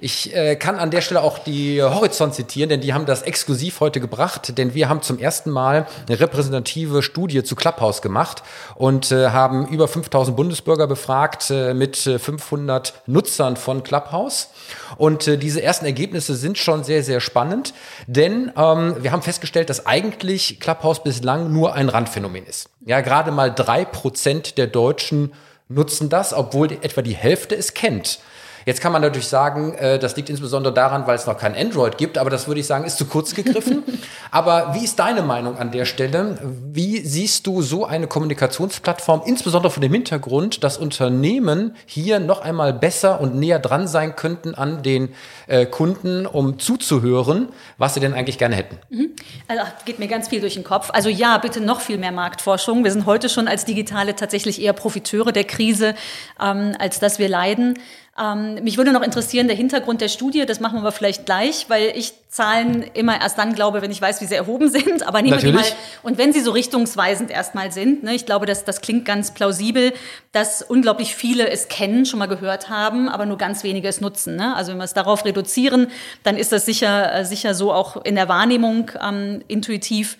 Ich 0.01 0.35
äh, 0.35 0.55
kann 0.55 0.77
an 0.77 0.91
der 0.91 1.01
Stelle 1.01 1.21
auch 1.21 1.39
die 1.39 1.81
Horizont 1.81 2.33
zitieren, 2.33 2.69
denn 2.69 2.81
die 2.81 2.93
haben 2.93 3.05
das 3.05 3.21
exklusiv 3.21 3.79
heute 3.79 3.99
gebracht, 3.99 4.57
denn 4.57 4.73
wir 4.73 4.87
haben 4.87 5.01
zum 5.01 5.19
ersten 5.19 5.49
Mal 5.51 5.87
eine 6.07 6.19
repräsentative 6.19 7.01
Studie 7.03 7.43
zu 7.43 7.55
Clubhouse 7.55 8.01
gemacht 8.01 8.43
und 8.75 9.11
äh, 9.11 9.29
haben 9.29 9.67
über 9.67 9.87
5000 9.87 10.35
Bundesbürger 10.35 10.87
befragt 10.87 11.49
äh, 11.49 11.73
mit 11.73 11.97
500 11.97 12.93
Nutzern 13.07 13.57
von 13.57 13.83
Clubhouse. 13.83 14.49
Und 14.97 15.27
äh, 15.27 15.37
diese 15.37 15.61
ersten 15.61 15.85
Ergebnisse 15.85 16.35
sind 16.35 16.57
schon 16.57 16.83
sehr, 16.83 17.03
sehr 17.03 17.19
spannend, 17.19 17.73
denn 18.07 18.51
ähm, 18.55 18.95
wir 18.99 19.11
haben 19.11 19.21
festgestellt, 19.21 19.69
dass 19.69 19.85
eigentlich 19.85 20.59
Clubhouse 20.59 21.03
bislang 21.03 21.51
nur 21.51 21.73
ein 21.73 21.89
Randphänomen 21.89 22.45
ist. 22.45 22.69
Ja, 22.85 23.01
gerade 23.01 23.31
mal 23.31 23.53
drei 23.53 23.85
Prozent 23.85 24.57
der 24.57 24.67
Deutschen 24.67 25.33
nutzen 25.67 26.09
das, 26.09 26.33
obwohl 26.33 26.71
etwa 26.71 27.01
die 27.01 27.15
Hälfte 27.15 27.55
es 27.55 27.73
kennt. 27.73 28.19
Jetzt 28.65 28.81
kann 28.81 28.91
man 28.91 29.01
natürlich 29.01 29.27
sagen, 29.27 29.73
äh, 29.75 29.99
das 29.99 30.15
liegt 30.15 30.29
insbesondere 30.29 30.73
daran, 30.73 31.07
weil 31.07 31.15
es 31.15 31.25
noch 31.25 31.37
kein 31.37 31.55
Android 31.55 31.97
gibt, 31.97 32.17
aber 32.17 32.29
das 32.29 32.47
würde 32.47 32.59
ich 32.59 32.67
sagen, 32.67 32.85
ist 32.85 32.97
zu 32.97 33.05
kurz 33.05 33.33
gegriffen. 33.35 33.83
aber 34.31 34.73
wie 34.73 34.83
ist 34.83 34.99
deine 34.99 35.21
Meinung 35.21 35.57
an 35.57 35.71
der 35.71 35.85
Stelle? 35.85 36.37
Wie 36.71 36.99
siehst 36.99 37.47
du 37.47 37.61
so 37.61 37.85
eine 37.85 38.07
Kommunikationsplattform, 38.07 39.23
insbesondere 39.25 39.71
von 39.71 39.81
dem 39.81 39.93
Hintergrund, 39.93 40.63
dass 40.63 40.77
Unternehmen 40.77 41.75
hier 41.85 42.19
noch 42.19 42.41
einmal 42.41 42.73
besser 42.73 43.21
und 43.21 43.35
näher 43.35 43.59
dran 43.59 43.87
sein 43.87 44.15
könnten 44.15 44.55
an 44.55 44.83
den 44.83 45.09
äh, 45.47 45.65
Kunden, 45.65 46.25
um 46.25 46.59
zuzuhören, 46.59 47.49
was 47.77 47.93
sie 47.93 47.99
denn 47.99 48.13
eigentlich 48.13 48.37
gerne 48.37 48.55
hätten? 48.55 48.77
Mhm. 48.89 49.11
Also 49.47 49.63
geht 49.85 49.99
mir 49.99 50.07
ganz 50.07 50.27
viel 50.27 50.41
durch 50.41 50.53
den 50.55 50.63
Kopf. 50.63 50.89
Also 50.93 51.09
ja, 51.09 51.37
bitte 51.37 51.61
noch 51.61 51.81
viel 51.81 51.97
mehr 51.97 52.11
Marktforschung. 52.11 52.83
Wir 52.83 52.91
sind 52.91 53.05
heute 53.05 53.29
schon 53.29 53.47
als 53.47 53.65
Digitale 53.65 54.15
tatsächlich 54.15 54.61
eher 54.61 54.73
Profiteure 54.73 55.31
der 55.31 55.43
Krise, 55.43 55.95
ähm, 56.41 56.75
als 56.79 56.99
dass 56.99 57.19
wir 57.19 57.29
leiden. 57.29 57.77
Ähm, 58.19 58.55
mich 58.63 58.77
würde 58.77 58.91
noch 58.91 59.01
interessieren, 59.01 59.47
der 59.47 59.55
Hintergrund 59.55 60.01
der 60.01 60.09
Studie, 60.09 60.45
das 60.45 60.59
machen 60.59 60.75
wir 60.75 60.81
aber 60.81 60.91
vielleicht 60.91 61.25
gleich, 61.25 61.69
weil 61.69 61.93
ich 61.95 62.13
Zahlen 62.27 62.83
immer 62.93 63.19
erst 63.19 63.37
dann 63.37 63.55
glaube, 63.55 63.81
wenn 63.81 63.89
ich 63.89 64.01
weiß, 64.01 64.21
wie 64.21 64.25
sie 64.25 64.35
erhoben 64.35 64.69
sind. 64.71 65.07
Aber 65.07 65.21
nehmen 65.21 65.41
wir 65.41 65.51
die 65.51 65.55
mal, 65.55 65.65
und 66.03 66.17
wenn 66.17 66.33
sie 66.33 66.41
so 66.41 66.51
richtungsweisend 66.51 67.31
erstmal 67.31 67.71
sind, 67.71 68.03
ne, 68.03 68.13
ich 68.13 68.25
glaube, 68.25 68.45
dass 68.45 68.65
das 68.65 68.81
klingt 68.81 69.05
ganz 69.05 69.33
plausibel, 69.33 69.93
dass 70.31 70.61
unglaublich 70.61 71.15
viele 71.15 71.49
es 71.49 71.69
kennen, 71.69 72.05
schon 72.05 72.19
mal 72.19 72.27
gehört 72.27 72.69
haben, 72.69 73.09
aber 73.09 73.25
nur 73.25 73.37
ganz 73.37 73.63
wenige 73.63 73.87
es 73.87 74.01
nutzen. 74.01 74.35
Ne? 74.35 74.55
Also 74.55 74.71
wenn 74.71 74.77
wir 74.77 74.83
es 74.83 74.93
darauf 74.93 75.23
reduzieren, 75.25 75.87
dann 76.23 76.37
ist 76.37 76.51
das 76.51 76.65
sicher, 76.65 77.13
äh, 77.13 77.25
sicher 77.25 77.55
so 77.55 77.71
auch 77.71 78.03
in 78.03 78.15
der 78.15 78.27
Wahrnehmung 78.27 78.91
ähm, 79.01 79.43
intuitiv 79.47 80.17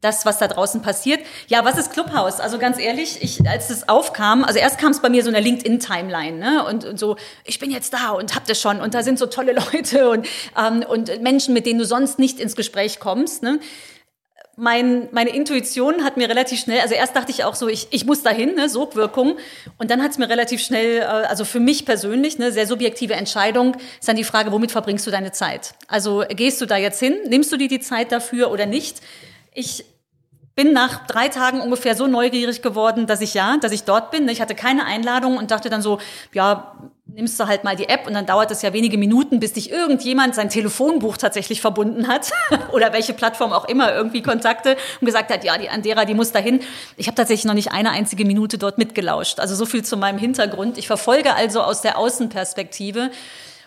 das, 0.00 0.24
was 0.24 0.38
da 0.38 0.48
draußen 0.48 0.82
passiert. 0.82 1.20
Ja, 1.48 1.64
was 1.64 1.78
ist 1.78 1.92
Clubhouse? 1.92 2.40
Also 2.40 2.58
ganz 2.58 2.78
ehrlich, 2.78 3.18
ich, 3.22 3.46
als 3.46 3.70
es 3.70 3.88
aufkam, 3.88 4.44
also 4.44 4.58
erst 4.58 4.78
kam 4.78 4.92
es 4.92 5.00
bei 5.00 5.10
mir 5.10 5.22
so 5.22 5.28
in 5.28 5.34
der 5.34 5.42
LinkedIn-Timeline, 5.42 6.38
ne? 6.38 6.64
Und, 6.64 6.84
und, 6.84 6.98
so, 6.98 7.16
ich 7.44 7.58
bin 7.58 7.70
jetzt 7.70 7.92
da 7.92 8.10
und 8.10 8.34
hab 8.34 8.46
das 8.46 8.60
schon 8.60 8.80
und 8.80 8.94
da 8.94 9.02
sind 9.02 9.18
so 9.18 9.26
tolle 9.26 9.52
Leute 9.72 10.08
und, 10.08 10.26
ähm, 10.58 10.84
und 10.88 11.20
Menschen, 11.22 11.54
mit 11.54 11.66
denen 11.66 11.78
du 11.78 11.84
sonst 11.84 12.18
nicht 12.18 12.40
ins 12.40 12.56
Gespräch 12.56 12.98
kommst. 12.98 13.42
Ne? 13.42 13.60
Mein, 14.56 15.08
meine 15.12 15.30
Intuition 15.30 16.04
hat 16.04 16.16
mir 16.16 16.28
relativ 16.28 16.60
schnell, 16.60 16.80
also 16.80 16.94
erst 16.94 17.16
dachte 17.16 17.30
ich 17.30 17.44
auch 17.44 17.54
so, 17.54 17.68
ich, 17.68 17.88
ich 17.90 18.04
muss 18.04 18.22
dahin, 18.22 18.56
ne, 18.56 18.68
Sogwirkung. 18.68 19.38
Und 19.78 19.90
dann 19.90 20.02
hat 20.02 20.10
es 20.10 20.18
mir 20.18 20.28
relativ 20.28 20.62
schnell, 20.62 20.98
äh, 20.98 21.04
also 21.04 21.44
für 21.44 21.60
mich 21.60 21.86
persönlich, 21.86 22.38
ne, 22.38 22.52
sehr 22.52 22.66
subjektive 22.66 23.14
Entscheidung, 23.14 23.76
ist 23.98 24.08
dann 24.08 24.16
die 24.16 24.24
Frage, 24.24 24.52
womit 24.52 24.72
verbringst 24.72 25.06
du 25.06 25.10
deine 25.10 25.32
Zeit? 25.32 25.74
Also 25.88 26.24
gehst 26.28 26.60
du 26.60 26.66
da 26.66 26.76
jetzt 26.76 27.00
hin, 27.00 27.16
nimmst 27.28 27.52
du 27.52 27.56
dir 27.56 27.68
die 27.68 27.80
Zeit 27.80 28.12
dafür 28.12 28.50
oder 28.50 28.66
nicht? 28.66 29.00
Ich 29.52 29.84
bin 30.54 30.72
nach 30.72 31.06
drei 31.06 31.28
Tagen 31.28 31.60
ungefähr 31.60 31.94
so 31.94 32.06
neugierig 32.06 32.60
geworden, 32.60 33.06
dass 33.06 33.20
ich 33.20 33.34
ja, 33.34 33.56
dass 33.58 33.72
ich 33.72 33.84
dort 33.84 34.10
bin. 34.10 34.28
Ich 34.28 34.40
hatte 34.40 34.54
keine 34.54 34.84
Einladung 34.84 35.38
und 35.38 35.50
dachte 35.50 35.70
dann 35.70 35.80
so, 35.80 35.98
ja, 36.32 36.74
nimmst 37.06 37.38
du 37.40 37.46
halt 37.46 37.64
mal 37.64 37.76
die 37.76 37.88
App 37.88 38.06
und 38.06 38.14
dann 38.14 38.26
dauert 38.26 38.50
es 38.50 38.62
ja 38.62 38.72
wenige 38.72 38.98
Minuten, 38.98 39.40
bis 39.40 39.54
dich 39.54 39.70
irgendjemand 39.70 40.34
sein 40.34 40.48
Telefonbuch 40.48 41.16
tatsächlich 41.16 41.60
verbunden 41.60 42.08
hat 42.08 42.30
oder 42.72 42.92
welche 42.92 43.14
Plattform 43.14 43.52
auch 43.52 43.68
immer 43.68 43.94
irgendwie 43.94 44.22
Kontakte 44.22 44.76
und 45.00 45.06
gesagt 45.06 45.32
hat, 45.32 45.44
ja, 45.44 45.58
die 45.58 45.68
Andera, 45.68 46.04
die 46.04 46.14
muss 46.14 46.32
dahin. 46.32 46.60
Ich 46.96 47.06
habe 47.06 47.16
tatsächlich 47.16 47.46
noch 47.46 47.54
nicht 47.54 47.72
eine 47.72 47.90
einzige 47.90 48.24
Minute 48.24 48.58
dort 48.58 48.78
mitgelauscht. 48.78 49.40
Also 49.40 49.54
so 49.54 49.66
viel 49.66 49.84
zu 49.84 49.96
meinem 49.96 50.18
Hintergrund. 50.18 50.78
Ich 50.78 50.86
verfolge 50.86 51.34
also 51.34 51.62
aus 51.62 51.80
der 51.80 51.98
Außenperspektive 51.98 53.10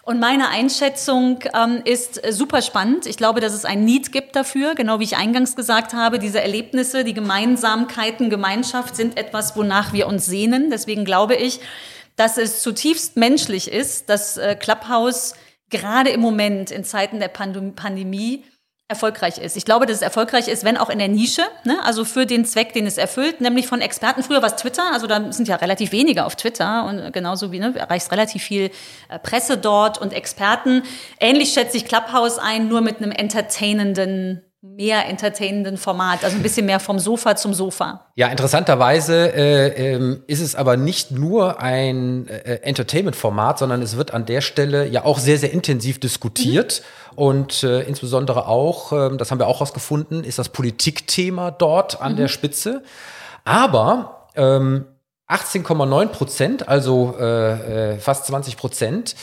und 0.05 0.19
meine 0.19 0.49
Einschätzung 0.49 1.39
ähm, 1.53 1.81
ist 1.85 2.23
äh, 2.25 2.33
super 2.33 2.61
spannend. 2.61 3.05
Ich 3.05 3.15
glaube, 3.15 3.39
dass 3.39 3.53
es 3.53 3.63
ein 3.63 3.85
Need 3.85 4.11
gibt 4.11 4.35
dafür, 4.35 4.75
genau 4.75 4.99
wie 4.99 5.05
ich 5.05 5.15
eingangs 5.15 5.55
gesagt 5.55 5.93
habe. 5.93 6.19
Diese 6.19 6.41
Erlebnisse, 6.41 7.05
die 7.05 7.13
Gemeinsamkeiten, 7.13 8.29
Gemeinschaft 8.29 8.97
sind 8.97 9.17
etwas, 9.17 9.55
wonach 9.55 9.93
wir 9.93 10.07
uns 10.07 10.25
sehnen. 10.25 10.69
Deswegen 10.69 11.05
glaube 11.05 11.35
ich, 11.35 11.61
dass 12.17 12.37
es 12.37 12.61
zutiefst 12.61 13.15
menschlich 13.15 13.71
ist, 13.71 14.09
dass 14.09 14.35
äh, 14.35 14.55
Clubhouse 14.55 15.35
gerade 15.69 16.09
im 16.09 16.19
Moment 16.19 16.69
in 16.69 16.83
Zeiten 16.83 17.21
der 17.21 17.29
Pandemie 17.29 18.43
erfolgreich 18.89 19.37
ist. 19.37 19.55
Ich 19.55 19.65
glaube, 19.65 19.85
dass 19.85 19.97
es 19.97 20.01
erfolgreich 20.01 20.47
ist, 20.47 20.63
wenn 20.63 20.77
auch 20.77 20.89
in 20.89 20.99
der 20.99 21.07
Nische, 21.07 21.43
ne? 21.63 21.83
also 21.83 22.05
für 22.05 22.25
den 22.25 22.45
Zweck, 22.45 22.73
den 22.73 22.85
es 22.85 22.97
erfüllt, 22.97 23.41
nämlich 23.41 23.65
von 23.65 23.81
Experten. 23.81 24.23
Früher 24.23 24.41
war 24.41 24.49
es 24.49 24.55
Twitter, 24.57 24.83
also 24.91 25.07
da 25.07 25.31
sind 25.31 25.47
ja 25.47 25.55
relativ 25.55 25.91
wenige 25.91 26.25
auf 26.25 26.35
Twitter 26.35 26.85
und 26.85 27.11
genauso 27.13 27.51
wie, 27.51 27.59
ne, 27.59 27.73
erreicht 27.75 28.11
relativ 28.11 28.43
viel 28.43 28.71
äh, 29.09 29.19
Presse 29.19 29.57
dort 29.57 29.99
und 29.99 30.13
Experten. 30.13 30.83
Ähnlich 31.19 31.53
schätze 31.53 31.77
ich 31.77 31.85
Clubhouse 31.85 32.37
ein, 32.37 32.67
nur 32.67 32.81
mit 32.81 32.97
einem 32.97 33.11
entertainenden 33.11 34.41
mehr 34.63 35.09
entertainenden 35.09 35.75
Format, 35.75 36.23
also 36.23 36.37
ein 36.37 36.41
bisschen 36.41 36.65
mehr 36.65 36.79
vom 36.79 36.97
Sofa 36.97 37.35
zum 37.35 37.53
Sofa. 37.53 38.05
Ja, 38.15 38.29
interessanterweise 38.29 39.33
äh, 39.33 39.95
ähm, 39.95 40.23
ist 40.27 40.39
es 40.39 40.55
aber 40.55 40.77
nicht 40.77 41.11
nur 41.11 41.61
ein 41.61 42.29
äh, 42.29 42.59
Entertainment-Format, 42.61 43.59
sondern 43.59 43.81
es 43.81 43.97
wird 43.97 44.13
an 44.13 44.25
der 44.25 44.39
Stelle 44.39 44.87
ja 44.87 45.03
auch 45.03 45.19
sehr, 45.19 45.37
sehr 45.37 45.51
intensiv 45.51 45.99
diskutiert. 45.99 46.81
Mhm. 47.11 47.17
Und 47.17 47.63
äh, 47.63 47.81
insbesondere 47.81 48.47
auch, 48.47 48.93
äh, 48.93 49.17
das 49.17 49.31
haben 49.31 49.39
wir 49.39 49.47
auch 49.47 49.59
herausgefunden, 49.59 50.23
ist 50.23 50.39
das 50.39 50.47
Politikthema 50.47 51.51
dort 51.51 52.01
an 52.01 52.13
mhm. 52.13 52.17
der 52.17 52.27
Spitze. 52.29 52.83
Aber 53.43 54.29
ähm, 54.35 54.85
18,9 55.27 56.05
Prozent, 56.07 56.69
also 56.69 57.15
äh, 57.19 57.93
äh, 57.93 57.97
fast 57.97 58.27
20 58.27 58.55
Prozent, 58.55 59.15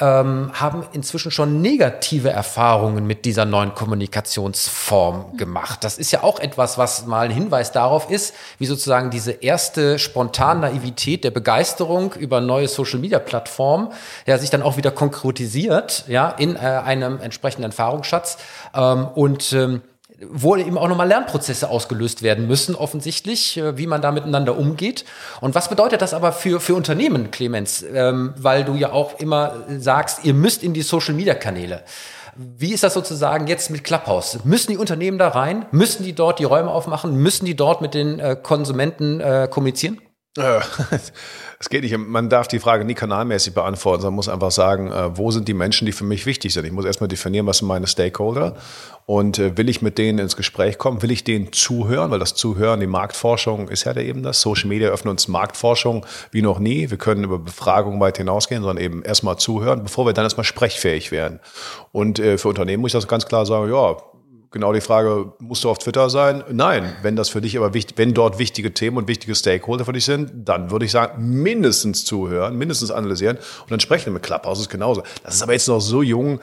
ähm, 0.00 0.50
haben 0.54 0.84
inzwischen 0.92 1.30
schon 1.30 1.60
negative 1.60 2.30
Erfahrungen 2.30 3.06
mit 3.06 3.24
dieser 3.24 3.44
neuen 3.44 3.74
Kommunikationsform 3.74 5.36
gemacht. 5.36 5.84
Das 5.84 5.98
ist 5.98 6.10
ja 6.10 6.22
auch 6.22 6.40
etwas, 6.40 6.78
was 6.78 7.06
mal 7.06 7.26
ein 7.26 7.30
Hinweis 7.30 7.72
darauf 7.72 8.10
ist, 8.10 8.34
wie 8.58 8.66
sozusagen 8.66 9.10
diese 9.10 9.32
erste 9.32 9.98
spontane 9.98 10.60
Naivität 10.60 11.24
der 11.24 11.30
Begeisterung 11.30 12.12
über 12.14 12.40
neue 12.40 12.68
Social-Media-Plattformen 12.68 13.88
ja 14.26 14.38
sich 14.38 14.50
dann 14.50 14.62
auch 14.62 14.76
wieder 14.76 14.90
konkretisiert, 14.90 16.04
ja, 16.08 16.30
in 16.30 16.56
äh, 16.56 16.58
einem 16.58 17.20
entsprechenden 17.20 17.70
Erfahrungsschatz. 17.70 18.38
Ähm, 18.74 19.06
und 19.14 19.52
ähm, 19.52 19.82
wo 20.20 20.56
eben 20.56 20.78
auch 20.78 20.88
nochmal 20.88 21.08
Lernprozesse 21.08 21.68
ausgelöst 21.68 22.22
werden 22.22 22.46
müssen, 22.46 22.74
offensichtlich, 22.74 23.56
äh, 23.56 23.76
wie 23.76 23.86
man 23.86 24.00
da 24.00 24.12
miteinander 24.12 24.56
umgeht. 24.56 25.04
Und 25.40 25.54
was 25.54 25.68
bedeutet 25.68 26.02
das 26.02 26.14
aber 26.14 26.32
für, 26.32 26.60
für 26.60 26.74
Unternehmen, 26.74 27.30
Clemens? 27.30 27.82
Ähm, 27.82 28.34
weil 28.36 28.64
du 28.64 28.74
ja 28.74 28.92
auch 28.92 29.18
immer 29.18 29.64
sagst, 29.78 30.24
ihr 30.24 30.34
müsst 30.34 30.62
in 30.62 30.72
die 30.72 30.82
Social-Media-Kanäle. 30.82 31.82
Wie 32.36 32.72
ist 32.72 32.82
das 32.82 32.94
sozusagen 32.94 33.46
jetzt 33.46 33.70
mit 33.70 33.84
Clubhouse? 33.84 34.40
Müssen 34.44 34.72
die 34.72 34.78
Unternehmen 34.78 35.18
da 35.18 35.28
rein? 35.28 35.66
Müssen 35.70 36.02
die 36.02 36.14
dort 36.14 36.40
die 36.40 36.44
Räume 36.44 36.70
aufmachen? 36.70 37.14
Müssen 37.16 37.46
die 37.46 37.54
dort 37.54 37.80
mit 37.80 37.94
den 37.94 38.18
äh, 38.18 38.36
Konsumenten 38.40 39.20
äh, 39.20 39.48
kommunizieren? 39.48 40.00
Äh, 40.36 40.60
es 41.60 41.68
geht 41.68 41.82
nicht. 41.82 41.96
Man 41.96 42.28
darf 42.28 42.48
die 42.48 42.58
Frage 42.58 42.84
nie 42.84 42.94
kanalmäßig 42.94 43.54
beantworten, 43.54 44.02
sondern 44.02 44.16
muss 44.16 44.28
einfach 44.28 44.50
sagen, 44.50 44.90
äh, 44.90 45.16
wo 45.16 45.30
sind 45.30 45.46
die 45.46 45.54
Menschen, 45.54 45.86
die 45.86 45.92
für 45.92 46.04
mich 46.04 46.26
wichtig 46.26 46.52
sind. 46.52 46.64
Ich 46.64 46.72
muss 46.72 46.84
erstmal 46.84 47.08
definieren, 47.08 47.46
was 47.46 47.58
sind 47.58 47.68
meine 47.68 47.86
Stakeholder 47.86 48.56
und 49.06 49.38
äh, 49.38 49.56
will 49.56 49.68
ich 49.68 49.80
mit 49.80 49.96
denen 49.96 50.18
ins 50.18 50.36
Gespräch 50.36 50.78
kommen, 50.78 51.02
will 51.02 51.12
ich 51.12 51.22
denen 51.22 51.52
zuhören, 51.52 52.10
weil 52.10 52.18
das 52.18 52.34
Zuhören, 52.34 52.80
die 52.80 52.86
Marktforschung 52.86 53.68
ist 53.68 53.84
ja 53.84 53.96
eben 53.96 54.22
das. 54.22 54.40
Social 54.40 54.68
Media 54.68 54.88
öffnen 54.88 55.12
uns 55.12 55.28
Marktforschung 55.28 56.04
wie 56.32 56.42
noch 56.42 56.58
nie. 56.58 56.90
Wir 56.90 56.98
können 56.98 57.24
über 57.24 57.38
Befragungen 57.38 58.00
weit 58.00 58.18
hinausgehen, 58.18 58.62
sondern 58.62 58.82
eben 58.82 59.02
erstmal 59.02 59.36
zuhören, 59.36 59.84
bevor 59.84 60.06
wir 60.06 60.14
dann 60.14 60.24
erstmal 60.24 60.44
sprechfähig 60.44 61.12
werden. 61.12 61.38
Und 61.92 62.18
für 62.18 62.48
Unternehmen 62.48 62.80
muss 62.80 62.90
ich 62.90 63.00
das 63.00 63.08
ganz 63.08 63.26
klar 63.26 63.46
sagen, 63.46 63.70
ja, 63.70 63.96
Genau 64.54 64.72
die 64.72 64.80
Frage, 64.80 65.32
musst 65.40 65.64
du 65.64 65.68
auf 65.68 65.78
Twitter 65.78 66.08
sein? 66.08 66.44
Nein, 66.48 66.92
wenn 67.02 67.16
das 67.16 67.28
für 67.28 67.40
dich 67.40 67.56
aber 67.56 67.74
wichtig, 67.74 67.98
wenn 67.98 68.14
dort 68.14 68.38
wichtige 68.38 68.72
Themen 68.72 68.98
und 68.98 69.08
wichtige 69.08 69.34
Stakeholder 69.34 69.84
für 69.84 69.92
dich 69.92 70.04
sind, 70.04 70.30
dann 70.48 70.70
würde 70.70 70.84
ich 70.84 70.92
sagen, 70.92 71.42
mindestens 71.42 72.04
zuhören, 72.04 72.56
mindestens 72.56 72.92
analysieren 72.92 73.36
und 73.36 73.72
dann 73.72 73.80
sprechen 73.80 74.12
mit 74.12 74.22
Clubhouse 74.22 74.60
ist 74.60 74.68
genauso. 74.68 75.02
Das 75.24 75.34
ist 75.34 75.42
aber 75.42 75.54
jetzt 75.54 75.66
noch 75.66 75.80
so 75.80 76.02
jung, 76.02 76.38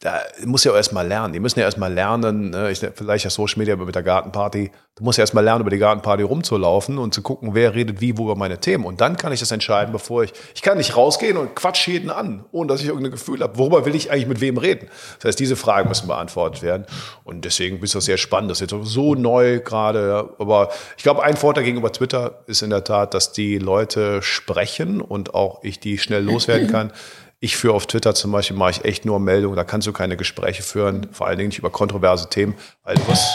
da 0.00 0.22
muss 0.46 0.64
ja 0.64 0.74
erstmal 0.74 1.06
lernen. 1.06 1.34
Die 1.34 1.40
müssen 1.40 1.58
ja 1.58 1.66
erstmal 1.66 1.92
lernen, 1.92 2.50
ne? 2.50 2.70
ich, 2.70 2.80
vielleicht 2.94 3.24
ja 3.24 3.30
Social 3.30 3.58
Media 3.58 3.76
mit 3.76 3.94
der 3.94 4.02
Gartenparty. 4.02 4.70
Du 4.96 5.04
musst 5.04 5.18
ja 5.18 5.22
erstmal 5.22 5.44
lernen, 5.44 5.60
über 5.60 5.70
die 5.70 5.76
Gartenparty 5.76 6.22
rumzulaufen 6.22 6.96
und 6.96 7.12
zu 7.12 7.20
gucken, 7.20 7.54
wer 7.54 7.74
redet 7.74 8.00
wie, 8.00 8.16
wo 8.16 8.24
über 8.24 8.34
meine 8.34 8.58
Themen. 8.58 8.86
Und 8.86 9.02
dann 9.02 9.18
kann 9.18 9.30
ich 9.30 9.40
das 9.40 9.50
entscheiden, 9.50 9.92
bevor 9.92 10.24
ich, 10.24 10.32
ich 10.54 10.62
kann 10.62 10.78
nicht 10.78 10.96
rausgehen 10.96 11.36
und 11.36 11.54
quatsch 11.54 11.86
jeden 11.86 12.08
an, 12.08 12.46
ohne 12.50 12.68
dass 12.68 12.80
ich 12.80 12.88
irgendein 12.88 13.12
Gefühl 13.12 13.40
habe, 13.40 13.58
worüber 13.58 13.84
will 13.84 13.94
ich 13.94 14.10
eigentlich 14.10 14.26
mit 14.26 14.40
wem 14.40 14.56
reden. 14.56 14.88
Das 15.18 15.28
heißt, 15.28 15.38
diese 15.38 15.54
Fragen 15.54 15.90
müssen 15.90 16.06
beantwortet 16.06 16.62
werden. 16.62 16.86
Und 17.24 17.44
deswegen 17.44 17.78
ist 17.82 17.94
das 17.94 18.06
sehr 18.06 18.16
spannend. 18.16 18.50
Das 18.50 18.62
ist 18.62 18.72
jetzt 18.72 18.88
so 18.88 19.14
neu 19.14 19.60
gerade. 19.60 20.30
Aber 20.38 20.70
ich 20.96 21.02
glaube, 21.02 21.22
ein 21.22 21.36
Vorteil 21.36 21.64
gegenüber 21.64 21.92
Twitter 21.92 22.40
ist 22.46 22.62
in 22.62 22.70
der 22.70 22.84
Tat, 22.84 23.12
dass 23.12 23.32
die 23.32 23.58
Leute 23.58 24.22
sprechen 24.22 25.02
und 25.02 25.34
auch 25.34 25.62
ich 25.62 25.78
die 25.78 25.98
schnell 25.98 26.24
loswerden 26.24 26.68
kann. 26.68 26.90
Ich 27.42 27.56
führe 27.56 27.74
auf 27.74 27.86
Twitter 27.86 28.14
zum 28.14 28.32
Beispiel, 28.32 28.56
mache 28.56 28.70
ich 28.72 28.84
echt 28.84 29.06
nur 29.06 29.18
Meldungen, 29.18 29.56
da 29.56 29.64
kannst 29.64 29.86
du 29.86 29.92
keine 29.92 30.16
Gespräche 30.16 30.62
führen, 30.62 31.08
vor 31.12 31.26
allen 31.26 31.38
Dingen 31.38 31.48
nicht 31.48 31.58
über 31.58 31.70
kontroverse 31.70 32.28
Themen, 32.28 32.54
weil 32.84 32.96
du 32.96 33.08
was 33.08 33.34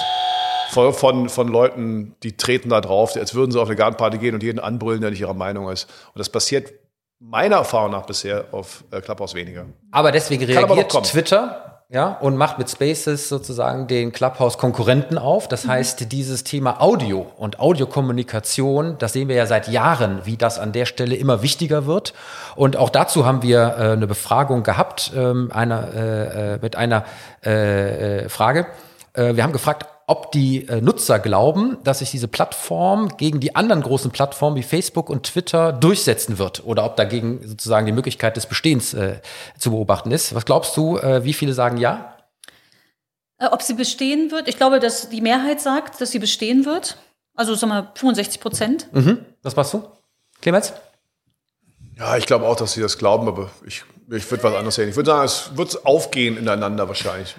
voll 0.69 0.93
von, 0.93 1.29
von 1.29 1.47
Leuten, 1.47 2.15
die 2.21 2.37
treten 2.37 2.69
da 2.69 2.81
drauf, 2.81 3.15
als 3.15 3.33
würden 3.33 3.51
sie 3.51 3.59
auf 3.59 3.67
eine 3.67 3.75
Gartenparty 3.75 4.19
gehen 4.19 4.35
und 4.35 4.43
jeden 4.43 4.59
anbrüllen, 4.59 5.01
der 5.01 5.09
nicht 5.09 5.21
ihrer 5.21 5.33
Meinung 5.33 5.69
ist. 5.71 5.89
Und 6.13 6.19
das 6.19 6.29
passiert 6.29 6.71
meiner 7.19 7.57
Erfahrung 7.57 7.91
nach 7.91 8.05
bisher 8.05 8.45
auf 8.51 8.83
äh, 8.91 9.01
Clubhouse 9.01 9.33
weniger. 9.33 9.65
Aber 9.91 10.11
deswegen 10.11 10.43
reagiert 10.43 10.91
Twitter 11.05 11.74
ja, 11.95 12.09
und 12.09 12.35
macht 12.35 12.57
mit 12.57 12.69
Spaces 12.69 13.29
sozusagen 13.29 13.87
den 13.87 14.11
Clubhouse-Konkurrenten 14.11 15.17
auf. 15.17 15.47
Das 15.47 15.63
mhm. 15.63 15.69
heißt, 15.69 16.11
dieses 16.11 16.43
Thema 16.43 16.81
Audio 16.81 17.25
und 17.37 17.61
Audiokommunikation, 17.61 18.97
das 18.99 19.13
sehen 19.13 19.29
wir 19.29 19.37
ja 19.37 19.45
seit 19.45 19.69
Jahren, 19.69 20.25
wie 20.25 20.35
das 20.35 20.59
an 20.59 20.73
der 20.73 20.85
Stelle 20.87 21.15
immer 21.15 21.41
wichtiger 21.41 21.85
wird. 21.85 22.13
Und 22.57 22.75
auch 22.75 22.89
dazu 22.89 23.25
haben 23.25 23.43
wir 23.43 23.77
äh, 23.79 23.91
eine 23.93 24.07
Befragung 24.07 24.63
gehabt, 24.63 25.13
ähm, 25.15 25.49
einer, 25.53 25.93
äh, 25.93 26.55
äh 26.55 26.59
mit 26.61 26.75
einer 26.75 27.05
äh, 27.45 28.25
äh, 28.25 28.29
Frage. 28.29 28.67
Äh, 29.13 29.37
wir 29.37 29.43
haben 29.43 29.53
gefragt, 29.53 29.85
ob 30.07 30.31
die 30.31 30.67
äh, 30.67 30.81
Nutzer 30.81 31.19
glauben, 31.19 31.77
dass 31.83 31.99
sich 31.99 32.11
diese 32.11 32.27
Plattform 32.27 33.17
gegen 33.17 33.39
die 33.39 33.55
anderen 33.55 33.81
großen 33.81 34.11
Plattformen 34.11 34.55
wie 34.55 34.63
Facebook 34.63 35.09
und 35.09 35.23
Twitter 35.23 35.73
durchsetzen 35.73 36.37
wird 36.37 36.63
oder 36.65 36.85
ob 36.85 36.95
dagegen 36.95 37.41
sozusagen 37.47 37.85
die 37.85 37.91
Möglichkeit 37.91 38.37
des 38.37 38.45
Bestehens 38.45 38.93
äh, 38.93 39.19
zu 39.57 39.71
beobachten 39.71 40.11
ist. 40.11 40.35
Was 40.35 40.45
glaubst 40.45 40.77
du, 40.77 40.97
äh, 40.97 41.23
wie 41.23 41.33
viele 41.33 41.53
sagen 41.53 41.77
ja? 41.77 42.15
Äh, 43.39 43.47
ob 43.47 43.63
sie 43.63 43.73
bestehen 43.73 44.31
wird? 44.31 44.47
Ich 44.47 44.57
glaube, 44.57 44.79
dass 44.79 45.09
die 45.09 45.21
Mehrheit 45.21 45.59
sagt, 45.59 45.99
dass 45.99 46.11
sie 46.11 46.19
bestehen 46.19 46.65
wird. 46.65 46.97
Also 47.35 47.55
sagen 47.55 47.71
wir 47.71 47.91
65 47.95 48.39
Prozent. 48.39 48.87
Mhm. 48.93 49.25
Was 49.41 49.55
machst 49.55 49.73
du, 49.73 49.83
Clemens? 50.39 50.73
Ja, 51.97 52.17
ich 52.17 52.25
glaube 52.25 52.45
auch, 52.45 52.55
dass 52.55 52.73
sie 52.73 52.81
das 52.81 52.97
glauben, 52.97 53.27
aber 53.27 53.49
ich 53.65 53.83
ich 54.11 54.29
würde 54.29 54.43
was 54.43 54.53
anderes 54.53 54.75
sehen. 54.75 54.89
Ich 54.89 54.95
würde 54.95 55.09
sagen, 55.11 55.25
es 55.25 55.51
wird 55.55 55.85
aufgehen 55.85 56.37
ineinander 56.37 56.87
wahrscheinlich. 56.87 57.35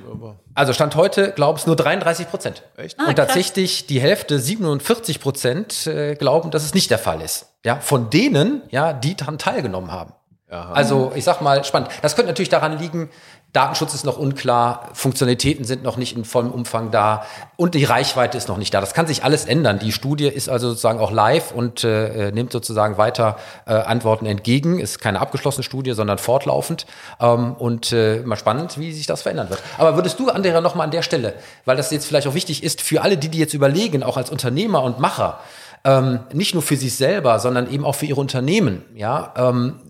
Also 0.54 0.72
Stand 0.72 0.96
heute 0.96 1.32
glauben 1.32 1.58
es 1.58 1.66
nur 1.66 1.76
33 1.76 2.28
Prozent. 2.28 2.64
Echt? 2.76 2.98
Ah, 2.98 3.06
und 3.08 3.16
tatsächlich 3.16 3.86
die 3.86 4.00
Hälfte, 4.00 4.40
47 4.40 5.20
Prozent, 5.20 5.86
äh, 5.86 6.16
glauben, 6.16 6.50
dass 6.50 6.64
es 6.64 6.74
nicht 6.74 6.90
der 6.90 6.98
Fall 6.98 7.20
ist. 7.20 7.46
Ja, 7.64 7.76
von 7.76 8.10
denen, 8.10 8.62
ja, 8.70 8.92
die 8.92 9.16
daran 9.16 9.38
teilgenommen 9.38 9.92
haben. 9.92 10.12
Aha. 10.50 10.72
Also 10.72 11.12
ich 11.14 11.24
sag 11.24 11.40
mal, 11.40 11.64
spannend. 11.64 11.90
Das 12.02 12.16
könnte 12.16 12.30
natürlich 12.30 12.48
daran 12.48 12.78
liegen, 12.78 13.10
Datenschutz 13.56 13.94
ist 13.94 14.04
noch 14.04 14.18
unklar, 14.18 14.90
Funktionalitäten 14.92 15.64
sind 15.64 15.82
noch 15.82 15.96
nicht 15.96 16.14
in 16.14 16.26
vollem 16.26 16.50
Umfang 16.52 16.90
da 16.90 17.24
und 17.56 17.74
die 17.74 17.84
Reichweite 17.84 18.36
ist 18.36 18.48
noch 18.48 18.58
nicht 18.58 18.74
da. 18.74 18.80
Das 18.80 18.92
kann 18.92 19.06
sich 19.06 19.24
alles 19.24 19.46
ändern. 19.46 19.78
Die 19.78 19.92
Studie 19.92 20.26
ist 20.26 20.50
also 20.50 20.68
sozusagen 20.68 21.00
auch 21.00 21.10
live 21.10 21.52
und 21.52 21.82
äh, 21.82 22.32
nimmt 22.32 22.52
sozusagen 22.52 22.98
weiter 22.98 23.38
äh, 23.64 23.72
Antworten 23.72 24.26
entgegen. 24.26 24.78
Ist 24.78 25.00
keine 25.00 25.20
abgeschlossene 25.20 25.64
Studie, 25.64 25.92
sondern 25.92 26.18
fortlaufend. 26.18 26.84
Ähm, 27.18 27.54
und 27.54 27.92
äh, 27.92 28.20
mal 28.26 28.36
spannend, 28.36 28.78
wie 28.78 28.92
sich 28.92 29.06
das 29.06 29.22
verändern 29.22 29.48
wird. 29.48 29.62
Aber 29.78 29.96
würdest 29.96 30.20
du, 30.20 30.28
Andrea, 30.28 30.60
nochmal 30.60 30.84
an 30.84 30.90
der 30.90 31.02
Stelle, 31.02 31.32
weil 31.64 31.78
das 31.78 31.90
jetzt 31.90 32.04
vielleicht 32.04 32.26
auch 32.28 32.34
wichtig 32.34 32.62
ist 32.62 32.82
für 32.82 33.00
alle, 33.00 33.16
die, 33.16 33.30
die 33.30 33.38
jetzt 33.38 33.54
überlegen, 33.54 34.02
auch 34.02 34.18
als 34.18 34.28
Unternehmer 34.28 34.82
und 34.82 35.00
Macher, 35.00 35.40
ähm, 35.84 36.20
nicht 36.32 36.52
nur 36.52 36.62
für 36.62 36.76
sich 36.76 36.94
selber, 36.94 37.38
sondern 37.38 37.70
eben 37.70 37.86
auch 37.86 37.94
für 37.94 38.06
ihre 38.06 38.20
Unternehmen, 38.20 38.82
ja, 38.94 39.32
ähm, 39.36 39.80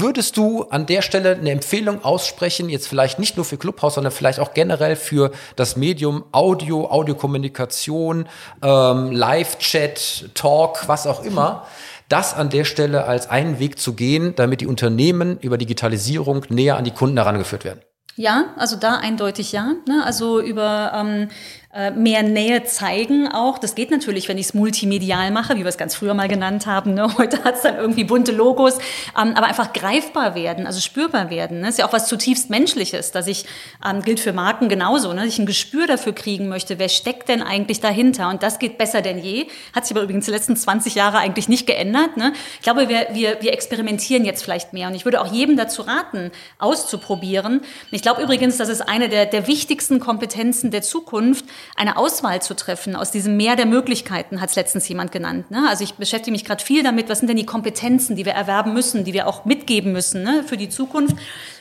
Würdest 0.00 0.36
du 0.36 0.62
an 0.70 0.86
der 0.86 1.02
Stelle 1.02 1.32
eine 1.32 1.50
Empfehlung 1.50 2.04
aussprechen, 2.04 2.68
jetzt 2.68 2.86
vielleicht 2.86 3.18
nicht 3.18 3.36
nur 3.36 3.44
für 3.44 3.56
Clubhouse, 3.56 3.94
sondern 3.94 4.12
vielleicht 4.12 4.38
auch 4.38 4.54
generell 4.54 4.94
für 4.94 5.32
das 5.56 5.74
Medium 5.74 6.24
Audio, 6.30 6.88
Audiokommunikation, 6.88 8.28
ähm, 8.62 9.10
Live-Chat, 9.10 10.30
Talk, 10.34 10.86
was 10.86 11.08
auch 11.08 11.24
immer, 11.24 11.66
das 12.08 12.32
an 12.32 12.48
der 12.48 12.64
Stelle 12.64 13.06
als 13.06 13.28
einen 13.28 13.58
Weg 13.58 13.80
zu 13.80 13.94
gehen, 13.94 14.36
damit 14.36 14.60
die 14.60 14.68
Unternehmen 14.68 15.36
über 15.40 15.58
Digitalisierung 15.58 16.46
näher 16.48 16.76
an 16.76 16.84
die 16.84 16.92
Kunden 16.92 17.16
herangeführt 17.16 17.64
werden? 17.64 17.80
Ja, 18.14 18.46
also 18.56 18.76
da 18.76 18.96
eindeutig 18.96 19.52
ja. 19.52 19.74
Ne? 19.86 20.02
Also 20.04 20.40
über 20.40 20.92
ähm, 20.94 21.28
äh, 21.67 21.67
mehr 21.92 22.22
Nähe 22.22 22.64
zeigen 22.64 23.28
auch. 23.28 23.58
Das 23.58 23.74
geht 23.74 23.90
natürlich, 23.90 24.28
wenn 24.28 24.36
ich 24.36 24.46
es 24.46 24.54
multimedial 24.54 25.30
mache, 25.30 25.54
wie 25.54 25.60
wir 25.60 25.68
es 25.68 25.78
ganz 25.78 25.94
früher 25.94 26.14
mal 26.14 26.26
genannt 26.26 26.66
haben. 26.66 26.94
Ne? 26.94 27.08
Heute 27.18 27.44
hat 27.44 27.56
es 27.56 27.62
dann 27.62 27.76
irgendwie 27.76 28.04
bunte 28.04 28.32
Logos, 28.32 28.78
ähm, 29.20 29.34
aber 29.34 29.46
einfach 29.46 29.72
greifbar 29.72 30.34
werden, 30.34 30.66
also 30.66 30.80
spürbar 30.80 31.30
werden. 31.30 31.60
Ne? 31.60 31.68
Ist 31.68 31.78
ja 31.78 31.86
auch 31.86 31.92
was 31.92 32.08
zutiefst 32.08 32.50
Menschliches, 32.50 33.12
dass 33.12 33.26
ich, 33.26 33.44
ähm, 33.88 34.02
gilt 34.02 34.18
für 34.18 34.32
Marken 34.32 34.68
genauso, 34.68 35.12
ne? 35.12 35.22
dass 35.22 35.32
ich 35.32 35.38
ein 35.38 35.46
Gespür 35.46 35.86
dafür 35.86 36.14
kriegen 36.14 36.48
möchte, 36.48 36.78
wer 36.78 36.88
steckt 36.88 37.28
denn 37.28 37.42
eigentlich 37.42 37.80
dahinter? 37.80 38.28
Und 38.28 38.42
das 38.42 38.58
geht 38.58 38.76
besser 38.76 39.00
denn 39.00 39.18
je. 39.18 39.46
Hat 39.74 39.86
sich 39.86 39.96
aber 39.96 40.02
übrigens 40.02 40.24
die 40.24 40.32
letzten 40.32 40.56
20 40.56 40.94
Jahre 40.94 41.18
eigentlich 41.18 41.48
nicht 41.48 41.66
geändert. 41.66 42.16
Ne? 42.16 42.32
Ich 42.56 42.62
glaube, 42.62 42.88
wir, 42.88 43.08
wir, 43.12 43.38
wir 43.40 43.52
experimentieren 43.52 44.24
jetzt 44.24 44.42
vielleicht 44.42 44.72
mehr. 44.72 44.88
Und 44.88 44.94
ich 44.94 45.04
würde 45.04 45.20
auch 45.20 45.32
jedem 45.32 45.56
dazu 45.56 45.82
raten, 45.82 46.32
auszuprobieren. 46.58 47.60
Ich 47.92 48.02
glaube 48.02 48.22
übrigens, 48.22 48.56
das 48.56 48.68
ist 48.68 48.80
eine 48.80 49.08
der, 49.08 49.26
der 49.26 49.46
wichtigsten 49.46 50.00
Kompetenzen 50.00 50.70
der 50.70 50.82
Zukunft, 50.82 51.44
eine 51.76 51.96
Auswahl 51.96 52.42
zu 52.42 52.54
treffen 52.54 52.96
aus 52.96 53.10
diesem 53.10 53.36
Meer 53.36 53.56
der 53.56 53.66
Möglichkeiten, 53.66 54.40
hat 54.40 54.50
es 54.50 54.56
letztens 54.56 54.88
jemand 54.88 55.12
genannt. 55.12 55.50
Ne? 55.50 55.66
Also 55.68 55.84
ich 55.84 55.94
beschäftige 55.94 56.32
mich 56.32 56.44
gerade 56.44 56.64
viel 56.64 56.82
damit, 56.82 57.08
was 57.08 57.20
sind 57.20 57.28
denn 57.28 57.36
die 57.36 57.46
Kompetenzen, 57.46 58.16
die 58.16 58.24
wir 58.24 58.32
erwerben 58.32 58.72
müssen, 58.74 59.04
die 59.04 59.12
wir 59.12 59.26
auch 59.26 59.44
mitgeben 59.44 59.92
müssen 59.92 60.22
ne, 60.22 60.44
für 60.46 60.56
die 60.56 60.68
Zukunft. 60.68 61.16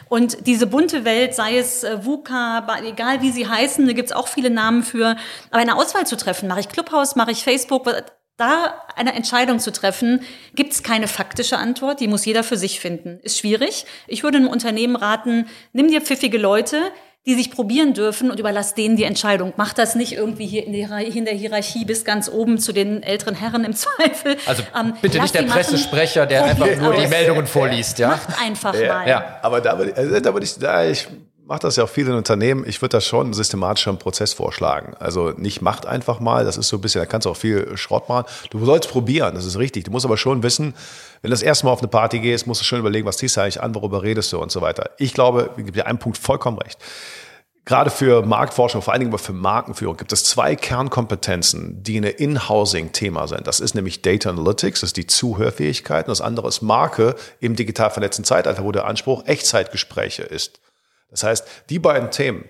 Und 0.10 0.48
diese 0.48 0.68
bunte 0.68 1.06
Welt, 1.06 1.36
sei 1.36 1.58
es 1.58 1.84
äh, 1.84 2.06
VUCA, 2.06 2.66
egal 2.86 3.22
wie 3.22 3.32
sie 3.32 3.48
heißen, 3.48 3.86
da 3.86 3.94
gibt 3.94 4.10
es 4.10 4.16
auch 4.16 4.28
viele 4.28 4.50
Namen 4.50 4.84
für, 4.84 5.18
aber 5.52 5.62
eine 5.62 5.76
Auswahl 5.76 6.08
zu 6.08 6.16
treffen, 6.16 6.48
mache 6.48 6.62
ich 6.62 6.70
Clubhouse, 6.70 7.16
mache 7.16 7.32
ich 7.32 7.44
Facebook, 7.44 7.90
da 8.38 8.76
eine 8.96 9.14
Entscheidung 9.14 9.60
zu 9.60 9.72
treffen, 9.72 10.22
gibt 10.54 10.72
es 10.72 10.84
keine 10.84 11.08
faktische 11.08 11.58
Antwort, 11.58 12.00
die 12.00 12.08
muss 12.08 12.26
jeder 12.26 12.44
für 12.44 12.56
sich 12.56 12.80
finden. 12.80 13.20
Ist 13.24 13.40
schwierig. 13.40 13.86
Ich 14.06 14.24
würde 14.24 14.38
einem 14.38 14.48
Unternehmen 14.48 14.96
raten, 14.96 15.48
nimm 15.74 15.90
dir 15.90 16.02
pfiffige 16.02 16.38
Leute, 16.38 16.92
die 17.28 17.36
sich 17.36 17.52
probieren 17.52 17.94
dürfen 17.94 18.32
und 18.32 18.40
überlass 18.40 18.74
denen 18.74 18.96
die 18.96 19.04
Entscheidung. 19.04 19.54
Mach 19.58 19.74
das 19.74 19.96
nicht 19.96 20.14
irgendwie 20.14 20.48
hier 20.48 20.66
in, 20.66 20.74
in 20.74 21.26
der 21.26 21.34
Hierarchie 21.34 21.84
bis 21.84 22.06
ganz 22.06 22.30
oben 22.30 22.58
zu 22.58 22.72
den 22.72 23.04
älteren 23.04 23.36
Herren 23.36 23.66
im 23.66 23.74
Zweifel. 23.76 24.38
Also 24.46 24.64
ähm, 24.80 24.94
bitte 25.02 25.20
nicht 25.20 25.36
der 25.36 25.44
Pressesprecher, 25.44 26.26
der 26.26 26.46
einfach 26.46 26.74
nur 26.78 26.94
die 26.94 27.08
Meldungen 27.08 27.46
vorliest. 27.46 28.00
Ja? 28.00 28.10
Macht 28.10 28.42
einfach 28.42 28.74
ja, 28.74 28.94
mal. 28.94 29.08
Ja. 29.08 29.40
Aber 29.42 29.60
da 29.60 29.78
würde 29.78 29.96
also, 29.98 30.20
da 30.22 30.34
würd 30.34 30.44
ich, 30.46 30.58
da 30.58 30.86
ich 30.86 31.10
mache 31.46 31.60
das 31.60 31.76
ja 31.76 31.84
auch 31.84 31.90
viel 31.90 32.08
in 32.08 32.14
Unternehmen. 32.14 32.64
Ich 32.66 32.82
würde 32.82 32.98
da 32.98 33.02
schon 33.02 33.34
systematisch 33.34 33.88
einen 33.88 34.00
Prozess 34.00 34.34
vorschlagen. 34.34 34.96
Also 35.00 35.32
nicht 35.32 35.62
macht 35.62 35.86
einfach 35.86 36.22
mal, 36.22 36.46
das 36.46 36.58
ist 36.58 36.70
so 36.70 36.78
ein 36.78 36.82
bisschen, 36.82 37.02
da 37.02 37.06
kannst 37.06 37.26
du 37.26 37.30
auch 37.30 37.38
viel 37.38 37.76
Schrott 37.78 38.08
machen. 38.08 38.26
Du 38.52 38.64
sollst 38.66 38.90
probieren, 38.90 39.36
das 39.36 39.46
ist 39.46 39.58
richtig. 39.58 39.86
Du 39.86 39.92
musst 39.92 40.06
aber 40.06 40.18
schon 40.18 40.44
wissen, 40.44 40.74
wenn 41.22 41.30
du 41.30 41.34
das 41.34 41.44
erste 41.44 41.66
Mal 41.66 41.72
auf 41.72 41.80
eine 41.80 41.88
Party 41.88 42.20
gehst, 42.20 42.48
musst 42.48 42.62
du 42.62 42.66
schon 42.66 42.80
überlegen, 42.80 43.08
was 43.08 43.18
ziehst 43.18 43.38
du 43.38 43.42
eigentlich 43.42 43.62
an, 43.62 43.76
worüber 43.76 44.04
redest 44.04 44.32
du 44.34 44.40
und 44.40 44.52
so 44.52 44.62
weiter. 44.62 44.92
Ich 44.98 45.14
glaube, 45.14 45.52
ich 45.58 45.66
gebe 45.66 45.72
dir 45.72 45.88
einen 45.88 46.00
Punkt 46.00 46.18
vollkommen 46.18 46.58
recht. 46.58 46.80
Gerade 47.68 47.90
für 47.90 48.26
Marktforschung, 48.26 48.82
vor 48.82 48.94
allen 48.94 49.02
Dingen 49.02 49.12
aber 49.12 49.20
für 49.20 49.34
Markenführung, 49.34 49.98
gibt 49.98 50.14
es 50.14 50.24
zwei 50.24 50.56
Kernkompetenzen, 50.56 51.84
die 51.84 51.98
eine 51.98 52.12
In-Housing-Thema 52.12 53.28
sind. 53.28 53.46
Das 53.46 53.60
ist 53.60 53.76
nämlich 53.76 54.02
Data 54.02 54.30
Analytics, 54.30 54.80
das 54.80 54.90
ist 54.92 54.98
die 54.98 55.06
Zuhörfähigkeit, 55.06 56.06
und 56.06 56.12
das 56.12 56.22
andere 56.22 56.48
ist 56.48 56.62
Marke 56.62 57.16
im 57.42 57.58
digital 57.58 57.90
vernetzten 57.90 58.24
Zeitalter, 58.24 58.64
wo 58.64 58.72
der 58.72 58.86
Anspruch 58.86 59.26
Echtzeitgespräche 59.26 60.24
ist. 60.24 60.62
Das 61.10 61.24
heißt, 61.24 61.46
die 61.70 61.80
beiden 61.80 62.10
Themen, 62.10 62.46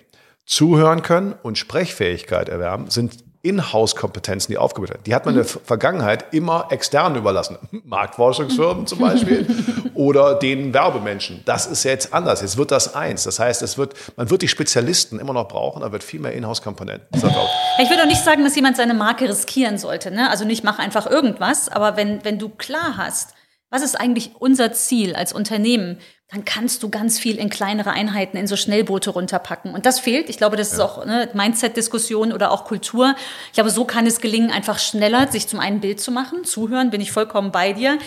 zuhören 0.45 1.01
können 1.01 1.34
und 1.41 1.57
Sprechfähigkeit 1.57 2.47
erwerben, 2.47 2.91
sind 2.91 3.18
Inhouse-Kompetenzen, 3.41 4.51
die 4.51 4.57
aufgebaut 4.57 4.89
werden. 4.89 5.03
Die 5.05 5.15
hat 5.15 5.25
man 5.25 5.35
in 5.35 5.41
der 5.41 5.45
Vergangenheit 5.45 6.33
immer 6.33 6.67
extern 6.69 7.15
überlassen. 7.15 7.57
Marktforschungsfirmen 7.83 8.88
zum 8.88 8.99
Beispiel 8.99 9.47
oder 9.93 10.35
den 10.35 10.73
Werbemenschen. 10.73 11.41
Das 11.45 11.67
ist 11.67 11.83
jetzt 11.83 12.13
anders. 12.13 12.41
Jetzt 12.41 12.57
wird 12.57 12.71
das 12.71 12.95
eins. 12.95 13.23
Das 13.23 13.39
heißt, 13.39 13.61
es 13.61 13.77
wird, 13.77 13.93
man 14.15 14.29
wird 14.29 14.41
die 14.41 14.47
Spezialisten 14.47 15.19
immer 15.19 15.33
noch 15.33 15.47
brauchen, 15.47 15.83
aber 15.83 15.93
wird 15.93 16.03
viel 16.03 16.19
mehr 16.19 16.33
Inhouse-Komponenten. 16.33 17.07
Ich 17.13 17.89
würde 17.89 18.03
auch 18.03 18.07
nicht 18.07 18.23
sagen, 18.23 18.43
dass 18.43 18.55
jemand 18.55 18.77
seine 18.77 18.93
Marke 18.93 19.29
riskieren 19.29 19.77
sollte. 19.77 20.11
Ne? 20.11 20.29
Also 20.29 20.45
nicht 20.45 20.63
mach 20.63 20.79
einfach 20.79 21.07
irgendwas, 21.07 21.69
aber 21.69 21.95
wenn, 21.97 22.23
wenn 22.23 22.39
du 22.39 22.49
klar 22.49 22.97
hast, 22.97 23.33
was 23.69 23.81
ist 23.81 23.95
eigentlich 23.95 24.31
unser 24.39 24.71
Ziel 24.71 25.15
als 25.15 25.33
Unternehmen? 25.33 25.99
Dann 26.30 26.43
kannst 26.43 26.84
du 26.84 26.89
ganz 26.89 27.19
viel 27.19 27.38
in 27.38 27.49
kleinere 27.49 27.91
Einheiten, 27.91 28.36
in 28.36 28.47
so 28.47 28.57
Schnellboote 28.57 29.11
runterpacken. 29.11 29.73
Und 29.73 29.86
das 29.86 30.01
fehlt. 30.01 30.30
Ich 30.30 30.38
glaube, 30.38 30.57
das 30.57 30.73
ist 30.73 30.80
auch 30.82 31.05
ne, 31.05 31.30
Mindset-Diskussion 31.34 32.34
oder 32.34 32.51
auch 32.51 32.65
Kultur. 32.65 33.15
Ich 33.47 33.53
glaube, 33.53 33.69
so 33.69 33.86
kann 33.86 34.05
es 34.05 34.19
gelingen, 34.19 34.51
einfach 34.51 34.78
schneller 34.78 35.32
sich 35.32 35.47
zum 35.47 35.61
einen 35.61 35.80
Bild 35.80 36.01
zu 36.01 36.11
machen. 36.11 36.43
Zuhören, 36.43 36.89
bin 36.89 36.99
ich 36.99 37.13
vollkommen 37.13 37.53
bei 37.53 37.71
dir 37.71 37.97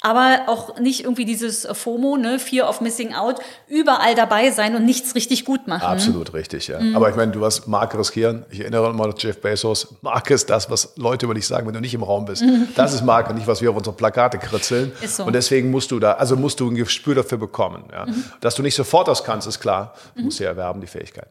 aber 0.00 0.42
auch 0.46 0.78
nicht 0.78 1.04
irgendwie 1.04 1.24
dieses 1.24 1.66
FOMO, 1.70 2.16
ne, 2.16 2.38
Fear 2.38 2.68
of 2.68 2.80
Missing 2.80 3.14
Out, 3.14 3.36
überall 3.68 4.14
dabei 4.14 4.50
sein 4.50 4.74
und 4.74 4.84
nichts 4.84 5.14
richtig 5.14 5.44
gut 5.44 5.66
machen. 5.66 5.82
Absolut 5.82 6.32
richtig, 6.32 6.68
ja. 6.68 6.80
Mhm. 6.80 6.96
Aber 6.96 7.10
ich 7.10 7.16
meine, 7.16 7.32
du 7.32 7.44
hast 7.44 7.68
Marke 7.68 7.98
riskieren. 7.98 8.46
Ich 8.50 8.60
erinnere 8.60 8.92
mal 8.94 9.12
Jeff 9.16 9.40
Bezos. 9.40 9.94
Marke 10.00 10.34
ist 10.34 10.48
das, 10.48 10.70
was 10.70 10.94
Leute 10.96 11.26
über 11.26 11.34
dich 11.34 11.46
sagen, 11.46 11.66
wenn 11.66 11.74
du 11.74 11.80
nicht 11.80 11.94
im 11.94 12.02
Raum 12.02 12.24
bist. 12.24 12.42
Mhm. 12.42 12.68
Das 12.74 12.94
ist 12.94 13.04
Marke, 13.04 13.34
nicht 13.34 13.46
was 13.46 13.60
wir 13.60 13.70
auf 13.70 13.76
unsere 13.76 13.94
Plakate 13.94 14.38
kritzeln. 14.38 14.92
Ist 15.02 15.16
so. 15.16 15.24
Und 15.24 15.34
deswegen 15.34 15.70
musst 15.70 15.90
du 15.90 15.98
da, 15.98 16.12
also 16.12 16.36
musst 16.36 16.60
du 16.60 16.70
ein 16.70 16.74
Gespür 16.74 17.14
dafür 17.14 17.38
bekommen. 17.38 17.84
Ja. 17.92 18.06
Mhm. 18.06 18.24
Dass 18.40 18.54
du 18.54 18.62
nicht 18.62 18.74
sofort 18.74 19.08
das 19.08 19.24
kannst, 19.24 19.46
ist 19.46 19.60
klar. 19.60 19.94
Du 20.14 20.22
musst 20.22 20.38
ja 20.40 20.46
erwerben, 20.46 20.80
die 20.80 20.86
Fähigkeit. 20.86 21.28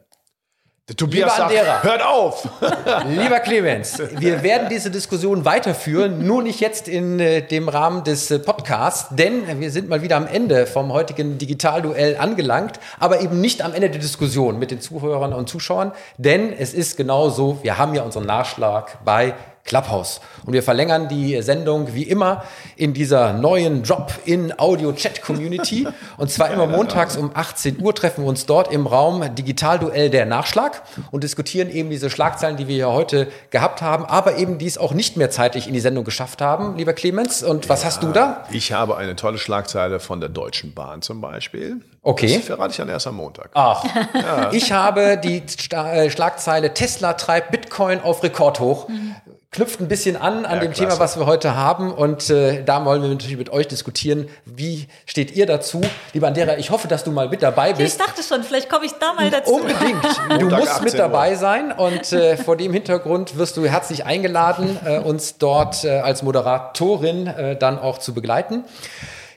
Der 0.90 0.96
Tobias 0.96 1.38
Lieber 1.38 1.50
sagt, 1.50 1.84
hört 1.84 2.02
auf! 2.04 2.48
Lieber 3.08 3.38
Clemens, 3.38 4.02
wir 4.18 4.42
werden 4.42 4.68
diese 4.68 4.90
Diskussion 4.90 5.44
weiterführen, 5.44 6.26
nur 6.26 6.42
nicht 6.42 6.58
jetzt 6.58 6.88
in 6.88 7.20
äh, 7.20 7.42
dem 7.46 7.68
Rahmen 7.68 8.02
des 8.02 8.28
äh, 8.32 8.40
Podcasts, 8.40 9.06
denn 9.14 9.60
wir 9.60 9.70
sind 9.70 9.88
mal 9.88 10.02
wieder 10.02 10.16
am 10.16 10.26
Ende 10.26 10.66
vom 10.66 10.92
heutigen 10.92 11.38
Digitalduell 11.38 12.16
angelangt, 12.16 12.80
aber 12.98 13.20
eben 13.20 13.40
nicht 13.40 13.62
am 13.62 13.72
Ende 13.72 13.88
der 13.88 14.00
Diskussion 14.00 14.58
mit 14.58 14.72
den 14.72 14.80
Zuhörern 14.80 15.32
und 15.32 15.48
Zuschauern, 15.48 15.92
denn 16.18 16.52
es 16.52 16.74
ist 16.74 16.96
genau 16.96 17.30
so, 17.30 17.60
wir 17.62 17.78
haben 17.78 17.94
ja 17.94 18.02
unseren 18.02 18.26
Nachschlag 18.26 18.98
bei 19.04 19.34
Clubhouse. 19.64 20.20
Und 20.46 20.52
wir 20.52 20.62
verlängern 20.62 21.08
die 21.08 21.40
Sendung 21.42 21.94
wie 21.94 22.02
immer 22.02 22.44
in 22.76 22.94
dieser 22.94 23.32
neuen 23.32 23.82
Drop-in-Audio-Chat-Community. 23.82 25.86
Und 26.16 26.30
zwar 26.30 26.50
immer 26.50 26.66
montags 26.66 27.16
um 27.16 27.30
18 27.32 27.80
Uhr 27.80 27.94
treffen 27.94 28.24
wir 28.24 28.28
uns 28.28 28.46
dort 28.46 28.72
im 28.72 28.86
Raum 28.86 29.34
Digitalduell 29.34 30.10
der 30.10 30.26
Nachschlag 30.26 30.82
und 31.10 31.24
diskutieren 31.24 31.70
eben 31.70 31.90
diese 31.90 32.10
Schlagzeilen, 32.10 32.56
die 32.56 32.68
wir 32.68 32.76
ja 32.76 32.88
heute 32.88 33.28
gehabt 33.50 33.82
haben, 33.82 34.04
aber 34.04 34.38
eben 34.38 34.58
die 34.58 34.66
es 34.66 34.78
auch 34.78 34.92
nicht 34.92 35.16
mehr 35.16 35.30
zeitlich 35.30 35.68
in 35.68 35.74
die 35.74 35.80
Sendung 35.80 36.04
geschafft 36.04 36.40
haben, 36.40 36.76
lieber 36.76 36.92
Clemens. 36.92 37.42
Und 37.42 37.68
was 37.68 37.82
ja, 37.82 37.86
hast 37.86 38.02
du 38.02 38.12
da? 38.12 38.44
Ich 38.50 38.72
habe 38.72 38.96
eine 38.96 39.14
tolle 39.14 39.38
Schlagzeile 39.38 40.00
von 40.00 40.20
der 40.20 40.30
Deutschen 40.30 40.74
Bahn 40.74 41.02
zum 41.02 41.20
Beispiel. 41.20 41.80
Okay. 42.02 42.36
Das 42.36 42.46
verrate 42.46 42.70
ich 42.70 42.76
dann 42.78 42.88
erst 42.88 43.06
am 43.06 43.16
Montag. 43.16 43.50
Ach. 43.54 43.84
Ja. 44.14 44.50
Ich 44.52 44.72
habe 44.72 45.20
die 45.22 45.42
äh, 45.70 46.10
Schlagzeile 46.10 46.72
Tesla 46.72 47.12
treibt 47.12 47.50
Bitcoin 47.50 48.00
auf 48.00 48.22
Rekord 48.22 48.58
hoch. 48.58 48.88
Mhm 48.88 49.14
knüpft 49.52 49.80
ein 49.80 49.88
bisschen 49.88 50.16
an 50.16 50.44
an 50.44 50.56
ja, 50.56 50.60
dem 50.60 50.72
klasse. 50.72 50.88
Thema, 50.90 51.00
was 51.00 51.18
wir 51.18 51.26
heute 51.26 51.56
haben. 51.56 51.92
Und 51.92 52.30
äh, 52.30 52.62
da 52.62 52.84
wollen 52.84 53.02
wir 53.02 53.08
natürlich 53.08 53.36
mit 53.36 53.50
euch 53.50 53.66
diskutieren. 53.66 54.28
Wie 54.44 54.86
steht 55.06 55.32
ihr 55.32 55.46
dazu? 55.46 55.80
Lieber 56.12 56.28
Andrea, 56.28 56.56
ich 56.56 56.70
hoffe, 56.70 56.86
dass 56.86 57.02
du 57.02 57.10
mal 57.10 57.28
mit 57.28 57.42
dabei 57.42 57.72
bist. 57.72 58.00
Ich 58.00 58.06
dachte 58.06 58.22
schon, 58.22 58.44
vielleicht 58.44 58.70
komme 58.70 58.86
ich 58.86 58.92
da 58.92 59.12
mal 59.12 59.28
dazu. 59.30 59.54
Unbedingt. 59.54 60.00
Du 60.38 60.46
musst 60.46 60.82
mit 60.82 60.98
dabei 60.98 61.34
sein. 61.34 61.72
Und 61.72 62.12
äh, 62.12 62.36
vor 62.36 62.56
dem 62.56 62.72
Hintergrund 62.72 63.36
wirst 63.36 63.56
du 63.56 63.66
herzlich 63.66 64.06
eingeladen, 64.06 64.78
äh, 64.84 64.98
uns 64.98 65.38
dort 65.38 65.84
äh, 65.84 65.98
als 65.98 66.22
Moderatorin 66.22 67.26
äh, 67.26 67.56
dann 67.56 67.78
auch 67.78 67.98
zu 67.98 68.14
begleiten. 68.14 68.64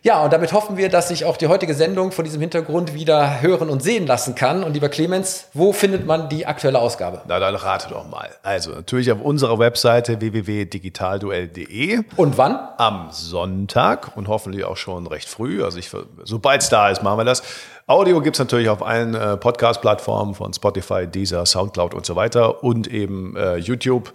Ja, 0.06 0.22
und 0.22 0.34
damit 0.34 0.51
hoffen 0.51 0.76
wir, 0.76 0.89
dass 0.89 1.08
sich 1.08 1.24
auch 1.24 1.38
die 1.38 1.47
heutige 1.47 1.74
Sendung 1.74 2.12
vor 2.12 2.26
diesem 2.26 2.41
Hintergrund 2.41 2.93
wieder 2.93 3.39
hören 3.39 3.70
und 3.70 3.82
sehen 3.82 4.06
lassen 4.06 4.36
kann. 4.36 4.66
Und 4.66 4.74
lieber 4.74 4.89
Clemens, 4.89 5.47
wo 5.54 5.72
findet 5.72 6.06
man 6.06 6.28
die 6.28 6.45
aktuelle 6.45 6.80
Ausgabe? 6.80 7.22
Na, 7.26 7.39
dann 7.39 7.56
rate 7.56 7.88
doch 7.89 8.06
mal. 8.10 8.28
Also 8.43 8.72
natürlich 8.72 9.10
auf 9.14 9.22
unserer 9.22 9.60
Webseite 9.60 10.20
www.digitalduell.de. 10.20 12.01
Und 12.18 12.38
wann? 12.38 12.60
Am 12.78 13.12
Sonntag 13.12 14.18
und 14.18 14.28
hoffentlich 14.28 14.66
auch 14.66 14.76
schon 14.76 15.08
recht 15.08 15.30
früh. 15.30 15.64
Also 15.64 15.78
ich, 15.78 15.89
sobald 16.26 16.64
es 16.64 16.68
da 16.68 16.89
ist, 16.89 17.01
machen 17.01 17.20
wir 17.20 17.24
das. 17.24 17.41
Audio 17.88 18.20
gibt 18.20 18.36
es 18.36 18.39
natürlich 18.39 18.68
auf 18.68 18.84
allen 18.84 19.16
äh, 19.16 19.38
Podcast-Plattformen 19.38 20.36
von 20.36 20.54
Spotify, 20.54 21.08
Deezer, 21.08 21.45
Soundcloud 21.45 21.93
und 21.93 22.06
so 22.06 22.18
weiter 22.18 22.62
und 22.62 22.88
eben 22.88 23.38
äh, 23.38 23.56
YouTube 23.56 24.12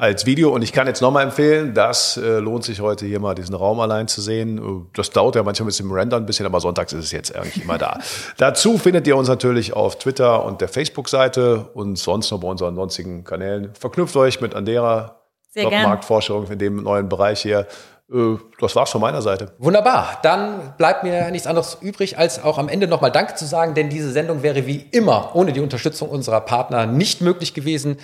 als 0.00 0.24
Video. 0.24 0.50
Und 0.50 0.62
ich 0.62 0.72
kann 0.72 0.86
jetzt 0.86 1.02
nochmal 1.02 1.24
empfehlen, 1.24 1.74
das 1.74 2.16
äh, 2.16 2.38
lohnt 2.38 2.64
sich 2.64 2.80
heute 2.80 3.04
hier 3.04 3.20
mal 3.20 3.34
diesen 3.34 3.54
Raum 3.54 3.80
allein 3.80 4.08
zu 4.08 4.22
sehen. 4.22 4.88
Das 4.94 5.10
dauert 5.10 5.36
ja 5.36 5.42
manchmal 5.42 5.66
mit 5.66 5.78
dem 5.78 5.92
Render 5.92 6.16
ein 6.16 6.24
bisschen, 6.24 6.46
aber 6.46 6.58
sonntags 6.58 6.94
ist 6.94 7.04
es 7.04 7.12
jetzt 7.12 7.36
eigentlich 7.36 7.62
immer 7.62 7.76
da. 7.76 7.98
Dazu 8.38 8.78
findet 8.78 9.06
ihr 9.06 9.16
uns 9.16 9.28
natürlich 9.28 9.74
auf 9.74 9.98
Twitter 9.98 10.44
und 10.44 10.62
der 10.62 10.68
Facebook-Seite 10.68 11.68
und 11.74 11.98
sonst 11.98 12.30
noch 12.30 12.40
bei 12.40 12.48
unseren 12.48 12.74
sonstigen 12.76 13.24
Kanälen. 13.24 13.74
Verknüpft 13.78 14.16
euch 14.16 14.40
mit 14.40 14.54
Andera, 14.54 15.20
Marktforschung 15.54 16.50
in 16.50 16.58
dem 16.58 16.82
neuen 16.82 17.10
Bereich 17.10 17.42
hier. 17.42 17.66
Äh, 18.10 18.36
das 18.58 18.74
war's 18.76 18.90
von 18.90 19.02
meiner 19.02 19.20
Seite. 19.20 19.52
Wunderbar. 19.58 20.18
Dann 20.22 20.72
bleibt 20.78 21.02
mir 21.04 21.30
nichts 21.30 21.46
anderes 21.46 21.76
übrig, 21.82 22.16
als 22.16 22.42
auch 22.42 22.56
am 22.56 22.70
Ende 22.70 22.86
nochmal 22.86 23.12
Danke 23.12 23.34
zu 23.34 23.44
sagen, 23.44 23.74
denn 23.74 23.90
diese 23.90 24.10
Sendung 24.10 24.42
wäre 24.42 24.66
wie 24.66 24.86
immer 24.92 25.36
ohne 25.36 25.52
die 25.52 25.60
Unterstützung 25.60 26.08
unserer 26.08 26.40
Partner 26.40 26.86
nicht 26.86 27.20
möglich 27.20 27.52
gewesen. 27.52 27.98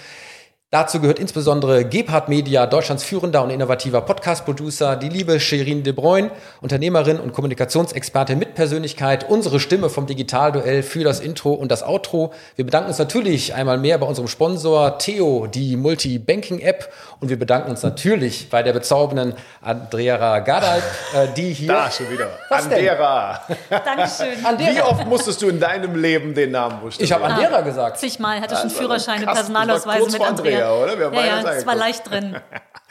Dazu 0.72 0.98
gehört 0.98 1.20
insbesondere 1.20 1.84
Gebhardt 1.84 2.28
Media, 2.28 2.66
Deutschlands 2.66 3.04
führender 3.04 3.44
und 3.44 3.50
innovativer 3.50 4.00
Podcast-Producer, 4.00 4.96
die 4.96 5.08
liebe 5.08 5.38
Sherin 5.38 5.84
de 5.84 5.92
Bruyne, 5.92 6.32
Unternehmerin 6.60 7.20
und 7.20 7.32
Kommunikationsexpertin 7.32 8.36
mit 8.36 8.56
Persönlichkeit, 8.56 9.30
unsere 9.30 9.60
Stimme 9.60 9.90
vom 9.90 10.06
Digitalduell 10.06 10.82
für 10.82 11.04
das 11.04 11.20
Intro 11.20 11.52
und 11.52 11.70
das 11.70 11.84
Outro. 11.84 12.32
Wir 12.56 12.64
bedanken 12.64 12.88
uns 12.88 12.98
natürlich 12.98 13.54
einmal 13.54 13.78
mehr 13.78 13.96
bei 13.98 14.08
unserem 14.08 14.26
Sponsor 14.26 14.98
Theo, 14.98 15.46
die 15.46 15.76
Multi-Banking-App 15.76 16.92
und 17.20 17.28
wir 17.28 17.38
bedanken 17.38 17.70
uns 17.70 17.84
natürlich 17.84 18.50
bei 18.50 18.64
der 18.64 18.72
bezaubernden 18.72 19.34
Andrea 19.62 20.40
Gadalp, 20.40 20.82
äh, 21.14 21.28
die 21.36 21.52
hier... 21.52 21.68
Da 21.68 21.88
schon 21.92 22.10
wieder. 22.10 22.28
Andera. 22.50 23.40
Dankeschön. 23.70 24.44
Andera. 24.44 24.74
Wie 24.74 24.82
oft 24.82 25.06
musstest 25.06 25.40
du 25.42 25.48
in 25.48 25.60
deinem 25.60 25.94
Leben 25.94 26.34
den 26.34 26.50
Namen 26.50 26.80
buchstabieren? 26.80 27.04
Ich 27.04 27.12
habe 27.12 27.24
Andera 27.24 27.60
gesagt. 27.60 27.98
Zigmal, 27.98 28.40
hatte 28.40 28.56
schon 28.56 28.70
Führerscheine, 28.70 29.26
Personalausweise 29.26 30.10
mit 30.10 30.20
Andrea 30.20 30.65
ja, 30.66 30.82
oder? 30.82 30.98
Wir 30.98 31.06
haben 31.06 31.14
ja, 31.14 31.24
ja, 31.24 31.52
es 31.52 31.66
war 31.66 31.74
leicht 31.74 32.10
drin. 32.10 32.36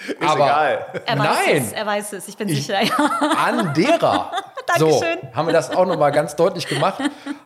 Ist 0.07 0.21
Aber 0.21 0.45
egal. 0.45 0.85
Er 1.05 1.19
weiß 1.19 1.27
Nein. 1.45 1.55
es, 1.55 1.71
er 1.71 1.85
weiß 1.85 2.13
es, 2.13 2.27
ich 2.27 2.35
bin 2.35 2.49
ich, 2.49 2.65
sicher. 2.65 2.79
An 3.37 3.73
derer. 3.73 4.29
so, 4.77 5.01
haben 5.33 5.47
wir 5.47 5.53
das 5.53 5.71
auch 5.73 5.85
nochmal 5.85 6.11
ganz 6.11 6.35
deutlich 6.35 6.67
gemacht. 6.67 6.99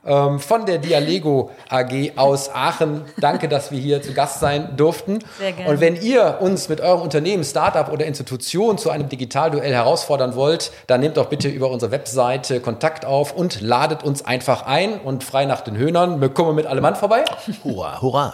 Ähm, 0.03 0.39
von 0.39 0.65
der 0.65 0.79
Dialego 0.79 1.51
AG 1.69 2.13
aus 2.15 2.49
Aachen. 2.53 3.05
Danke, 3.17 3.49
dass 3.49 3.71
wir 3.71 3.79
hier 3.79 4.01
zu 4.01 4.13
Gast 4.13 4.39
sein 4.39 4.75
durften. 4.77 5.19
Sehr 5.37 5.51
gerne. 5.51 5.69
Und 5.69 5.79
wenn 5.79 5.95
ihr 5.95 6.39
uns 6.41 6.69
mit 6.69 6.81
eurem 6.81 7.01
Unternehmen, 7.01 7.43
Startup 7.43 7.91
oder 7.91 8.05
Institution 8.05 8.79
zu 8.79 8.89
einem 8.89 9.09
Digitalduell 9.09 9.73
herausfordern 9.73 10.35
wollt, 10.35 10.71
dann 10.87 11.01
nehmt 11.01 11.17
doch 11.17 11.27
bitte 11.27 11.49
über 11.49 11.69
unsere 11.69 11.91
Webseite 11.91 12.61
Kontakt 12.61 13.05
auf 13.05 13.33
und 13.33 13.61
ladet 13.61 14.01
uns 14.01 14.25
einfach 14.25 14.65
ein 14.65 14.99
und 14.99 15.23
frei 15.23 15.45
nach 15.45 15.61
den 15.61 15.77
Höhnern. 15.77 16.19
Wir 16.19 16.29
kommen 16.29 16.55
mit 16.55 16.65
allem 16.65 16.81
Mann 16.81 16.95
vorbei. 16.95 17.25
Hurra, 17.63 18.01
hurra. 18.01 18.33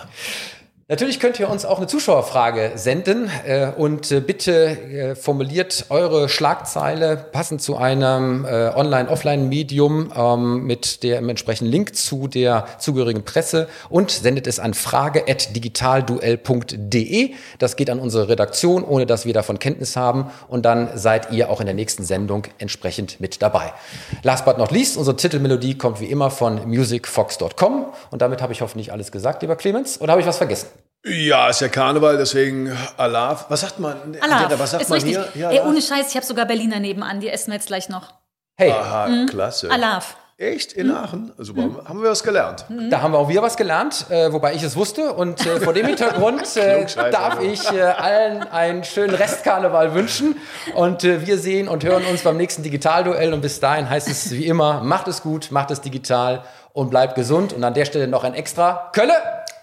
Natürlich 0.87 1.19
könnt 1.19 1.39
ihr 1.39 1.49
uns 1.49 1.65
auch 1.65 1.79
eine 1.79 1.87
Zuschauerfrage 1.87 2.73
senden 2.75 3.27
äh, 3.43 3.71
und 3.75 4.11
äh, 4.11 4.19
bitte 4.19 4.53
äh, 4.53 5.15
formuliert 5.15 5.87
eure 5.89 6.29
Schlagzeile 6.29 7.17
passend 7.17 7.63
zu 7.63 7.75
einem 7.75 8.45
äh, 8.45 8.69
Online-Offline-Medium 8.69 10.13
ähm, 10.15 10.67
mit 10.67 11.01
dem 11.01 11.27
entsprechenden 11.27 11.71
Link 11.71 11.95
zu 11.95 12.27
der 12.27 12.67
zugehörigen 12.77 13.25
Presse 13.25 13.67
und 13.89 14.11
sendet 14.11 14.45
es 14.45 14.59
an 14.59 14.75
frage.digitalduell.de. 14.75 17.31
Das 17.57 17.77
geht 17.77 17.89
an 17.89 17.97
unsere 17.97 18.29
Redaktion, 18.29 18.83
ohne 18.83 19.07
dass 19.07 19.25
wir 19.25 19.33
davon 19.33 19.57
Kenntnis 19.57 19.95
haben 19.95 20.29
und 20.49 20.67
dann 20.67 20.95
seid 20.95 21.31
ihr 21.31 21.49
auch 21.49 21.61
in 21.61 21.65
der 21.65 21.73
nächsten 21.73 22.03
Sendung 22.03 22.43
entsprechend 22.59 23.19
mit 23.19 23.41
dabei. 23.41 23.73
Last 24.21 24.45
but 24.45 24.59
not 24.59 24.69
least, 24.69 24.97
unsere 24.97 25.17
Titelmelodie 25.17 25.79
kommt 25.79 25.99
wie 25.99 26.11
immer 26.11 26.29
von 26.29 26.69
musicfox.com 26.69 27.87
und 28.11 28.21
damit 28.21 28.43
habe 28.43 28.53
ich 28.53 28.61
hoffentlich 28.61 28.91
alles 28.91 29.11
gesagt, 29.11 29.41
lieber 29.41 29.55
Clemens, 29.55 29.99
oder 29.99 30.11
habe 30.11 30.21
ich 30.21 30.27
was 30.27 30.37
vergessen? 30.37 30.74
Ja, 31.07 31.49
ist 31.49 31.61
ja 31.61 31.67
Karneval, 31.67 32.17
deswegen 32.17 32.75
Alaf. 32.97 33.45
Was 33.49 33.61
sagt 33.61 33.79
man? 33.79 34.17
Alaf. 34.21 34.57
Was 34.57 34.71
sagt 34.71 34.83
ist 34.83 34.89
man 34.89 35.01
richtig. 35.01 35.17
hier? 35.33 35.41
Ja, 35.41 35.51
Ey, 35.51 35.59
ohne 35.61 35.81
Scheiß, 35.81 36.09
ich 36.09 36.15
habe 36.15 36.25
sogar 36.25 36.45
Berliner 36.45 36.79
nebenan, 36.79 37.19
die 37.19 37.29
essen 37.29 37.51
wir 37.51 37.55
jetzt 37.55 37.67
gleich 37.67 37.89
noch. 37.89 38.13
Hey. 38.57 38.71
Aha, 38.71 39.07
mhm. 39.07 39.27
klasse. 39.27 39.69
Alaf. 39.69 40.17
Echt? 40.37 40.73
In 40.73 40.87
mhm. 40.87 40.95
Aachen? 40.95 41.31
Super. 41.37 41.61
Mhm. 41.61 41.87
Haben 41.87 42.01
wir 42.01 42.09
was 42.09 42.23
gelernt? 42.23 42.65
Mhm. 42.69 42.89
Da 42.89 43.01
haben 43.01 43.13
wir 43.13 43.19
auch 43.19 43.29
wieder 43.29 43.43
was 43.43 43.55
gelernt, 43.55 44.07
äh, 44.09 44.33
wobei 44.33 44.53
ich 44.55 44.63
es 44.63 44.75
wusste. 44.75 45.13
Und 45.13 45.45
äh, 45.45 45.61
vor 45.61 45.73
dem 45.73 45.85
Hintergrund 45.85 46.43
äh, 46.57 46.85
darf 47.11 47.39
ich 47.39 47.71
äh, 47.71 47.81
allen 47.83 48.43
einen 48.43 48.83
schönen 48.83 49.15
Restkarneval 49.15 49.93
wünschen. 49.93 50.35
Und 50.73 51.03
äh, 51.03 51.25
wir 51.25 51.37
sehen 51.37 51.67
und 51.67 51.83
hören 51.83 52.03
uns 52.05 52.23
beim 52.23 52.35
nächsten 52.35 52.63
Digitalduell. 52.63 53.31
Und 53.31 53.41
bis 53.41 53.59
dahin 53.59 53.89
heißt 53.89 54.09
es 54.09 54.31
wie 54.31 54.45
immer, 54.45 54.81
macht 54.81 55.07
es 55.07 55.21
gut, 55.21 55.51
macht 55.51 55.71
es 55.71 55.81
digital 55.81 56.43
und 56.73 56.89
bleibt 56.89 57.15
gesund. 57.15 57.53
Und 57.53 57.63
an 57.63 57.75
der 57.75 57.85
Stelle 57.85 58.07
noch 58.07 58.23
ein 58.23 58.33
extra 58.33 58.89
Kölle 58.91 59.13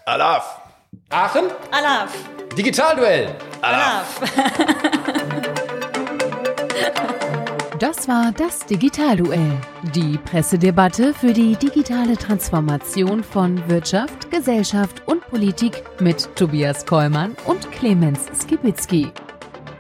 Alaf. 0.07 0.62
Aachen, 1.13 1.45
Alaf. 1.71 2.13
Digitalduell. 2.57 3.35
Alaf. 3.61 4.21
Das 7.79 8.07
war 8.07 8.31
das 8.31 8.65
Digitalduell. 8.65 9.59
Die 9.93 10.17
Pressedebatte 10.17 11.13
für 11.13 11.33
die 11.33 11.57
digitale 11.57 12.17
Transformation 12.17 13.25
von 13.25 13.69
Wirtschaft, 13.69 14.31
Gesellschaft 14.31 15.03
und 15.07 15.27
Politik 15.29 15.83
mit 16.01 16.29
Tobias 16.37 16.87
Kollmann 16.87 17.35
und 17.45 17.73
Clemens 17.73 18.27
Skibitzky. 18.41 19.11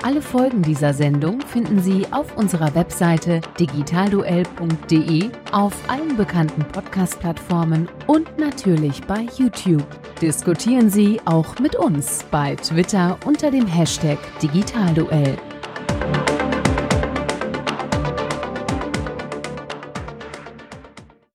Alle 0.04 0.20
Folgen 0.20 0.62
dieser 0.62 0.92
Sendung 0.94 1.40
finden 1.40 1.80
Sie 1.80 2.04
auf 2.10 2.36
unserer 2.36 2.74
Webseite 2.74 3.40
digitalduell.de, 3.60 5.30
auf 5.52 5.72
allen 5.88 6.16
bekannten 6.16 6.64
Podcast-Plattformen 6.64 7.88
und 8.08 8.36
natürlich 8.36 9.00
bei 9.02 9.28
YouTube. 9.36 9.86
Diskutieren 10.20 10.90
Sie 10.90 11.20
auch 11.24 11.56
mit 11.60 11.76
uns 11.76 12.24
bei 12.32 12.56
Twitter 12.56 13.16
unter 13.24 13.52
dem 13.52 13.68
Hashtag 13.68 14.18
Digitalduell. 14.42 15.38